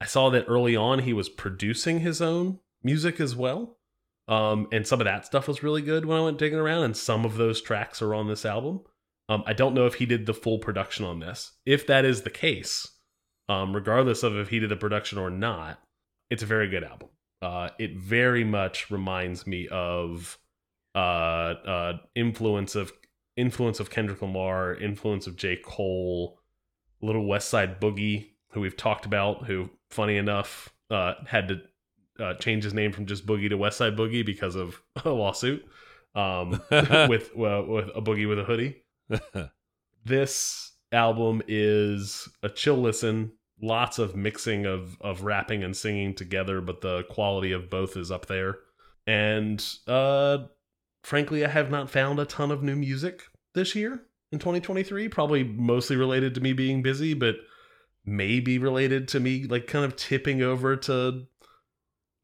i 0.00 0.06
saw 0.06 0.30
that 0.30 0.46
early 0.48 0.76
on 0.76 1.00
he 1.00 1.12
was 1.12 1.28
producing 1.28 2.00
his 2.00 2.20
own 2.20 2.58
music 2.82 3.20
as 3.20 3.34
well. 3.34 3.78
Um, 4.28 4.66
and 4.72 4.84
some 4.84 5.00
of 5.00 5.04
that 5.04 5.24
stuff 5.24 5.46
was 5.46 5.62
really 5.62 5.82
good 5.82 6.04
when 6.04 6.18
i 6.18 6.22
went 6.22 6.38
digging 6.38 6.58
around 6.58 6.84
and 6.84 6.96
some 6.96 7.24
of 7.24 7.36
those 7.36 7.60
tracks 7.60 8.02
are 8.02 8.14
on 8.14 8.28
this 8.28 8.44
album. 8.44 8.80
Um, 9.28 9.42
i 9.46 9.52
don't 9.52 9.74
know 9.74 9.86
if 9.86 9.94
he 9.94 10.06
did 10.06 10.26
the 10.26 10.34
full 10.34 10.58
production 10.58 11.04
on 11.04 11.20
this. 11.20 11.52
If 11.64 11.86
that 11.86 12.04
is 12.04 12.22
the 12.22 12.30
case 12.30 12.88
um, 13.48 13.74
regardless 13.74 14.22
of 14.22 14.36
if 14.36 14.48
he 14.48 14.58
did 14.58 14.70
the 14.70 14.76
production 14.76 15.18
or 15.18 15.30
not 15.30 15.80
it's 16.30 16.42
a 16.42 16.46
very 16.46 16.68
good 16.68 16.84
album. 16.84 17.08
Uh, 17.42 17.68
it 17.78 17.96
very 17.96 18.44
much 18.44 18.90
reminds 18.90 19.46
me 19.46 19.68
of 19.68 20.38
uh, 20.94 20.98
uh, 20.98 21.92
influence 22.14 22.74
of 22.74 22.92
influence 23.36 23.80
of 23.80 23.90
Kendrick 23.90 24.22
Lamar, 24.22 24.74
influence 24.74 25.26
of 25.26 25.36
J. 25.36 25.56
Cole, 25.56 26.40
Little 27.02 27.26
West 27.26 27.50
Side 27.50 27.80
Boogie, 27.80 28.30
who 28.50 28.60
we've 28.60 28.76
talked 28.76 29.06
about, 29.06 29.46
who, 29.46 29.70
funny 29.90 30.16
enough, 30.16 30.72
uh, 30.90 31.14
had 31.26 31.48
to 31.48 31.60
uh, 32.18 32.34
change 32.34 32.64
his 32.64 32.74
name 32.74 32.92
from 32.92 33.06
just 33.06 33.26
Boogie 33.26 33.48
to 33.48 33.56
West 33.56 33.78
Side 33.78 33.96
Boogie 33.96 34.24
because 34.24 34.56
of 34.56 34.80
a 35.04 35.10
lawsuit 35.10 35.66
um, 36.14 36.60
with 36.70 37.30
uh, 37.36 37.62
with 37.66 37.88
a 37.94 38.02
boogie 38.02 38.28
with 38.28 38.38
a 38.38 38.44
hoodie. 38.44 38.82
This 40.04 40.70
album 40.92 41.42
is 41.48 42.28
a 42.40 42.48
chill 42.48 42.76
listen. 42.76 43.32
lots 43.60 43.98
of 43.98 44.14
mixing 44.14 44.64
of 44.64 44.96
of 45.00 45.22
rapping 45.22 45.64
and 45.64 45.76
singing 45.76 46.14
together, 46.14 46.60
but 46.60 46.80
the 46.80 47.02
quality 47.10 47.50
of 47.50 47.68
both 47.68 47.96
is 47.96 48.12
up 48.12 48.26
there. 48.26 48.58
And 49.08 49.64
uh, 49.88 50.38
frankly, 51.02 51.44
I 51.44 51.48
have 51.48 51.72
not 51.72 51.90
found 51.90 52.20
a 52.20 52.24
ton 52.24 52.52
of 52.52 52.62
new 52.62 52.76
music 52.76 53.22
this 53.54 53.74
year 53.74 54.02
in 54.30 54.38
2023. 54.38 55.08
Probably 55.08 55.42
mostly 55.42 55.96
related 55.96 56.34
to 56.36 56.40
me 56.40 56.52
being 56.52 56.82
busy, 56.82 57.12
but 57.12 57.34
maybe 58.06 58.58
related 58.58 59.08
to 59.08 59.20
me 59.20 59.44
like 59.44 59.66
kind 59.66 59.84
of 59.84 59.96
tipping 59.96 60.40
over 60.40 60.76
to 60.76 61.26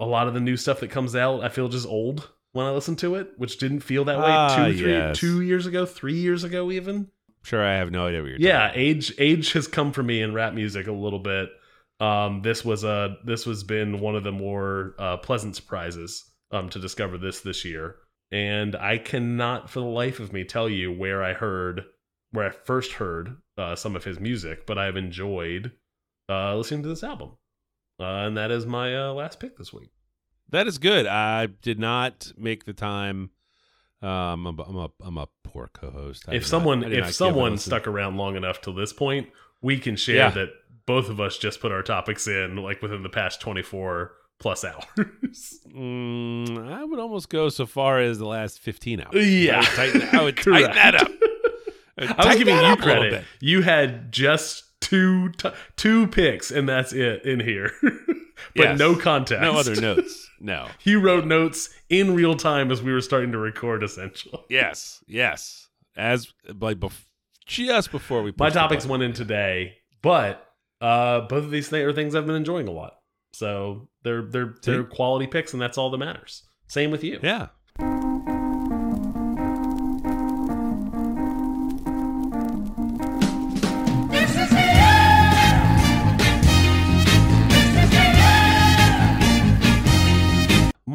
a 0.01 0.07
lot 0.07 0.28
of 0.28 0.35
the 0.35 0.41
new 0.41 0.57
stuff 0.57 0.80
that 0.80 0.91
comes 0.91 1.14
out. 1.14 1.43
I 1.45 1.49
feel 1.49 1.68
just 1.68 1.87
old 1.87 2.30
when 2.53 2.66
I 2.66 2.70
listen 2.70 2.97
to 2.97 3.16
it, 3.16 3.33
which 3.37 3.59
didn't 3.59 3.80
feel 3.80 4.05
that 4.07 4.18
way 4.18 4.24
Ah, 4.28 4.57
two, 4.66 4.76
three, 4.78 4.91
yes. 4.93 5.18
two 5.18 5.41
years 5.43 5.66
ago, 5.66 5.85
three 5.85 6.14
years 6.16 6.45
ago, 6.45 6.70
even. 6.70 7.09
Sure, 7.45 7.64
I 7.64 7.74
have 7.74 7.91
no 7.91 8.07
idea 8.07 8.20
what 8.22 8.28
you're 8.30 8.39
Yeah, 8.41 8.68
talking 8.68 8.80
age 8.83 9.14
age 9.18 9.53
has 9.53 9.66
come 9.66 9.93
for 9.93 10.03
me 10.03 10.22
in 10.22 10.33
rap 10.33 10.55
music 10.55 10.87
a 10.87 10.93
little 10.93 11.18
bit. 11.18 11.49
Um, 12.01 12.43
this 12.43 12.64
was 12.64 12.85
a 12.85 13.16
this 13.24 13.47
was 13.47 13.64
been 13.64 14.01
one 14.01 14.16
of 14.16 14.24
the 14.24 14.33
more 14.33 14.95
uh, 14.99 15.16
pleasant 15.18 15.57
surprises 15.57 16.24
um, 16.51 16.68
to 16.70 16.78
discover 16.78 17.18
this 17.18 17.41
this 17.41 17.64
year, 17.64 17.97
and 18.30 18.74
I 18.76 18.99
cannot 18.99 19.70
for 19.70 19.80
the 19.80 19.87
life 19.87 20.20
of 20.20 20.33
me 20.33 20.45
tell 20.45 20.68
you 20.68 20.93
where 20.93 21.22
I 21.22 21.33
heard 21.33 21.85
where 22.33 22.47
I 22.49 22.51
first 22.51 22.93
heard 22.93 23.37
uh, 23.57 23.76
some 23.76 23.95
of 23.97 24.05
his 24.05 24.18
music, 24.18 24.66
but 24.66 24.78
I've 24.78 24.97
enjoyed 24.97 25.72
uh, 26.28 26.57
listening 26.57 26.83
to 26.83 26.89
this 26.89 27.05
album, 27.05 27.30
uh, 28.01 28.05
and 28.05 28.37
that 28.37 28.51
is 28.51 28.66
my 28.66 28.97
uh, 28.97 29.12
last 29.12 29.39
pick 29.41 29.57
this 29.57 29.72
week. 29.72 29.91
That 30.51 30.66
is 30.66 30.78
good. 30.78 31.07
I 31.07 31.47
did 31.47 31.78
not 31.78 32.33
make 32.37 32.64
the 32.64 32.72
time. 32.74 33.30
Um, 34.03 34.47
I'm 34.47 34.59
a, 34.59 34.62
I'm 34.64 34.76
a, 34.76 34.91
I'm 35.01 35.18
a 35.18 35.28
poor 35.45 35.70
co-host. 35.72 36.24
I 36.28 36.35
if 36.35 36.47
someone 36.47 36.80
not- 36.80 36.87
I 36.87 36.91
did 36.91 37.01
not 37.01 37.09
if 37.11 37.14
someone 37.14 37.57
stuck 37.59 37.87
around 37.87 38.16
long 38.16 38.35
enough 38.37 38.61
till 38.61 38.74
this 38.74 38.93
point, 38.93 39.28
we 39.62 39.78
can 39.78 39.95
share 39.97 40.16
Yeah. 40.16 40.30
that 40.30 40.49
both 40.87 41.09
of 41.09 41.20
us 41.20 41.39
just 41.39 41.61
put 41.61 41.70
our 41.70 41.83
topics 41.83 42.26
in 42.26 42.57
like 42.57 42.83
within 42.83 43.03
the 43.05 43.09
past 43.09 43.41
24 43.41 44.12
plus 44.41 44.64
hours. 44.64 45.61
Mm, 45.72 46.68
I 46.72 46.83
would 46.85 46.99
almost 46.99 47.28
go 47.28 47.49
so 47.49 47.64
far 47.66 48.01
as 48.01 48.18
the 48.18 48.26
last 48.26 48.59
15 48.59 49.01
hours. 49.03 49.14
Yeah. 49.14 49.55
I 49.55 49.59
would 49.61 49.66
tighten, 49.76 50.18
I 50.18 50.22
would 50.24 50.37
tighten 50.43 50.72
that 50.72 50.95
up. 50.97 51.11
Would 52.09 52.18
I 52.18 52.26
was 52.28 52.36
giving 52.36 52.55
you 52.55 52.61
up 52.61 52.78
a 52.78 52.84
little 52.84 53.00
credit. 53.00 53.24
You 53.40 53.62
had 53.62 54.12
just 54.12 54.64
two 54.80 55.30
t 55.30 55.48
two 55.76 56.07
picks 56.09 56.50
and 56.50 56.68
that's 56.68 56.92
it 56.92 57.24
in 57.24 57.40
here. 57.40 57.72
but 57.82 58.57
Yes. 58.57 58.78
no 58.78 58.94
context. 58.96 59.42
No 59.42 59.59
other 59.59 59.74
notes. 59.80 60.28
No. 60.44 60.66
You 60.82 60.98
wrote 60.98 61.24
notes 61.24 61.68
in 61.88 62.16
real 62.16 62.34
time 62.34 62.72
as 62.72 62.82
we 62.82 62.92
were 62.92 63.00
starting 63.00 63.30
to 63.30 63.38
record 63.38 63.84
essentially. 63.84 64.42
Yes. 64.48 65.05
Yes. 65.07 65.68
As 65.96 66.32
like 66.61 66.78
bef- 66.80 67.05
just 67.46 67.92
before 67.92 68.24
we 68.24 68.32
My 68.36 68.50
topics 68.50 68.84
went 68.84 69.05
in 69.05 69.12
today, 69.12 69.74
but 70.03 70.44
uh, 70.80 71.20
both 71.28 71.44
of 71.44 71.53
these 71.53 71.68
things 71.68 71.84
are 71.84 71.92
things 71.92 72.16
I've 72.16 72.26
been 72.26 72.34
enjoying 72.34 72.66
a 72.66 72.72
lot. 72.72 72.94
So 73.34 73.88
they're 74.03 74.22
they're 74.22 74.55
they're 74.64 74.82
quality 74.82 75.28
picks, 75.28 75.53
and 75.53 75.62
that's 75.62 75.78
all 75.78 75.90
that 75.90 75.98
matters. 75.98 76.42
Same 76.66 76.90
with 76.90 77.05
you. 77.05 77.20
Yeah. 77.22 77.48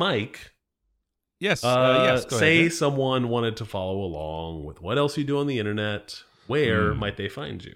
Mike, 0.07 0.51
Yes. 1.39 1.63
uh, 1.63 1.67
Uh, 1.67 2.03
yes. 2.05 2.25
Go 2.25 2.37
say 2.37 2.59
ahead. 2.61 2.73
someone 2.73 3.27
wanted 3.29 3.57
to 3.57 3.65
follow 3.65 3.99
along 4.01 4.63
with 4.63 4.81
what 4.81 4.97
else 4.97 5.17
you 5.17 5.23
do 5.23 5.37
on 5.37 5.47
the 5.47 5.59
internet. 5.59 6.23
Where 6.47 6.93
Hmm. 6.93 6.99
might 6.99 7.17
they 7.17 7.27
find 7.29 7.63
you? 7.63 7.75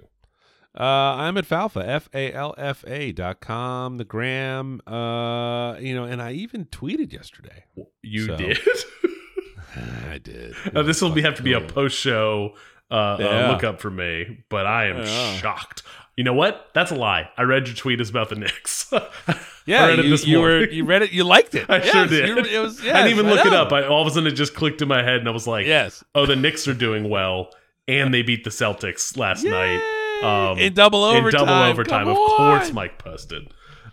Uh, 0.73 0.83
I'm 1.19 1.35
at 1.37 1.45
Falfa, 1.45 1.85
F 1.85 2.07
A 2.13 2.31
L 2.31 2.55
F 2.57 2.85
A 2.87 3.11
dot 3.11 3.41
com, 3.41 3.97
the 3.97 4.05
gram. 4.05 4.79
Uh, 4.87 5.75
you 5.79 5.93
know, 5.93 6.05
and 6.05 6.21
I 6.21 6.31
even 6.31 6.65
tweeted 6.65 7.11
yesterday. 7.11 7.65
You 8.01 8.25
So- 8.27 8.37
did. 8.37 8.57
I 10.09 10.17
did. 10.17 10.55
Uh, 10.73 10.83
this 10.83 11.01
will 11.01 11.11
be 11.11 11.21
have 11.21 11.35
to 11.35 11.43
be 11.43 11.53
a 11.53 11.61
post 11.61 11.97
show 11.97 12.55
uh, 12.89 13.17
Yeah. 13.19 13.25
uh, 13.47 13.51
look 13.51 13.63
up 13.63 13.79
for 13.81 13.91
me, 13.91 14.43
but 14.49 14.65
I 14.65 14.87
am 14.87 14.97
Yeah. 15.03 15.33
shocked. 15.37 15.83
You 16.21 16.25
know 16.25 16.35
what? 16.35 16.69
That's 16.75 16.91
a 16.91 16.95
lie. 16.95 17.31
I 17.35 17.41
read 17.41 17.65
your 17.65 17.75
tweet 17.75 17.99
is 17.99 18.11
about 18.11 18.29
the 18.29 18.35
Knicks. 18.35 18.93
Yeah, 19.65 19.85
I 19.85 19.87
read 19.87 19.99
it 19.99 20.05
you, 20.05 20.11
this 20.11 20.25
you 20.27 20.39
were 20.39 20.65
you 20.69 20.85
read 20.85 21.01
it. 21.01 21.11
You 21.11 21.23
liked 21.23 21.55
it. 21.55 21.65
I 21.69 21.77
Yes, 21.77 21.91
sure 21.91 22.05
did. 22.05 22.27
you 22.27 22.37
it 22.37 22.59
was. 22.59 22.79
I 22.81 22.83
didn't 23.03 23.09
even 23.09 23.25
look 23.27 23.43
it 23.43 23.53
up. 23.53 23.71
I, 23.71 23.85
all 23.87 24.01
of 24.01 24.07
a 24.07 24.11
sudden, 24.11 24.27
it 24.27 24.35
just 24.35 24.53
clicked 24.53 24.83
in 24.83 24.87
my 24.87 25.01
head, 25.01 25.17
and 25.17 25.27
I 25.27 25.31
was 25.31 25.47
like, 25.47 25.65
yes. 25.65 26.03
"Oh, 26.13 26.27
the 26.27 26.35
Knicks 26.35 26.67
are 26.67 26.73
doing 26.75 27.09
well, 27.09 27.49
and 27.87 28.13
they 28.13 28.21
beat 28.21 28.43
the 28.43 28.49
Celtics 28.51 29.17
last 29.17 29.43
night 29.43 29.79
um, 30.23 30.59
in 30.59 30.73
double 30.73 31.03
overtime. 31.03 31.41
in 31.41 31.47
double 31.47 31.63
overtime." 31.63 32.07
Of 32.07 32.17
course. 32.17 32.71
Mike 32.71 32.99
posted. 32.99 33.51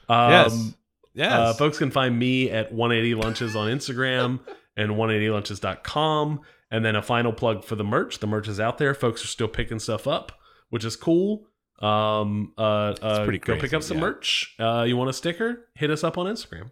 Um, 0.08 0.30
Yes. 0.30 0.72
Yes. 1.14 1.32
Uh, 1.32 1.54
folks 1.54 1.78
can 1.78 1.90
find 1.90 2.18
me 2.18 2.50
at 2.50 2.72
180 2.72 3.14
Lunches 3.14 3.56
on 3.56 3.68
Instagram 3.70 4.40
and 4.76 4.92
180lunches.com. 4.92 6.40
And 6.70 6.84
then 6.84 6.96
a 6.96 7.02
final 7.02 7.32
plug 7.32 7.64
for 7.64 7.76
the 7.76 7.84
merch. 7.84 8.18
The 8.18 8.26
merch 8.26 8.48
is 8.48 8.60
out 8.60 8.76
there. 8.78 8.92
Folks 8.94 9.24
are 9.24 9.28
still 9.28 9.48
picking 9.48 9.78
stuff 9.78 10.06
up, 10.06 10.32
which 10.70 10.84
is 10.84 10.96
cool. 10.96 11.46
Um, 11.80 12.52
uh, 12.58 12.60
uh, 13.00 13.24
pretty 13.24 13.38
go 13.38 13.56
pick 13.58 13.72
up 13.72 13.82
some 13.82 13.98
yeah. 13.98 14.02
merch. 14.02 14.54
Uh, 14.58 14.84
you 14.86 14.96
want 14.96 15.10
a 15.10 15.12
sticker? 15.12 15.66
Hit 15.74 15.90
us 15.90 16.02
up 16.04 16.18
on 16.18 16.26
Instagram. 16.26 16.70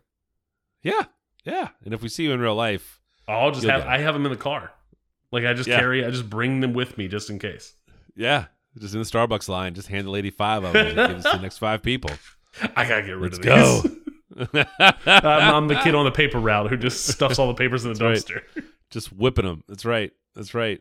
yeah. 0.82 1.02
Yeah. 1.44 1.68
And 1.84 1.94
if 1.94 2.02
we 2.02 2.08
see 2.08 2.24
you 2.24 2.32
in 2.32 2.40
real 2.40 2.56
life, 2.56 3.00
I'll 3.28 3.52
just 3.52 3.64
have. 3.66 3.82
I 3.86 3.98
have 3.98 4.14
them 4.14 4.26
in 4.26 4.32
the 4.32 4.38
car. 4.38 4.72
Like 5.30 5.44
I 5.44 5.52
just 5.54 5.68
Yeah. 5.68 5.78
carry. 5.78 6.04
I 6.04 6.10
just 6.10 6.28
bring 6.28 6.58
them 6.60 6.72
with 6.72 6.98
me 6.98 7.06
just 7.06 7.30
in 7.30 7.38
case. 7.38 7.74
yeah, 8.16 8.46
just 8.78 8.94
in 8.94 9.00
the 9.00 9.06
Starbucks 9.06 9.48
line, 9.48 9.74
just 9.74 9.86
hand 9.88 10.06
the 10.06 10.10
lady 10.10 10.30
five 10.30 10.64
of 10.64 10.72
them 10.72 10.86
give 10.96 10.98
us 11.18 11.22
to 11.24 11.36
the 11.36 11.42
next 11.42 11.58
five 11.58 11.82
people. 11.84 12.10
I 12.76 12.88
gotta 12.88 13.02
get 13.02 13.16
rid 13.16 13.32
Let's 13.34 13.38
of 13.38 13.44
go. 13.44 13.82
I'm, 15.08 15.54
I'm 15.54 15.68
the 15.68 15.80
kid 15.84 15.94
on 15.94 16.04
the 16.04 16.10
paper 16.10 16.38
route 16.40 16.68
who 16.68 16.76
just 16.76 17.06
stuffs 17.06 17.38
all 17.38 17.46
the 17.48 17.54
papers 17.54 17.84
in 17.84 17.92
the 17.92 17.98
That's 17.98 18.24
dumpster. 18.24 18.42
just 18.90 19.12
whipping 19.12 19.44
them. 19.44 19.62
That's 19.68 19.84
right. 19.84 20.12
That's 20.34 20.52
right. 20.54 20.80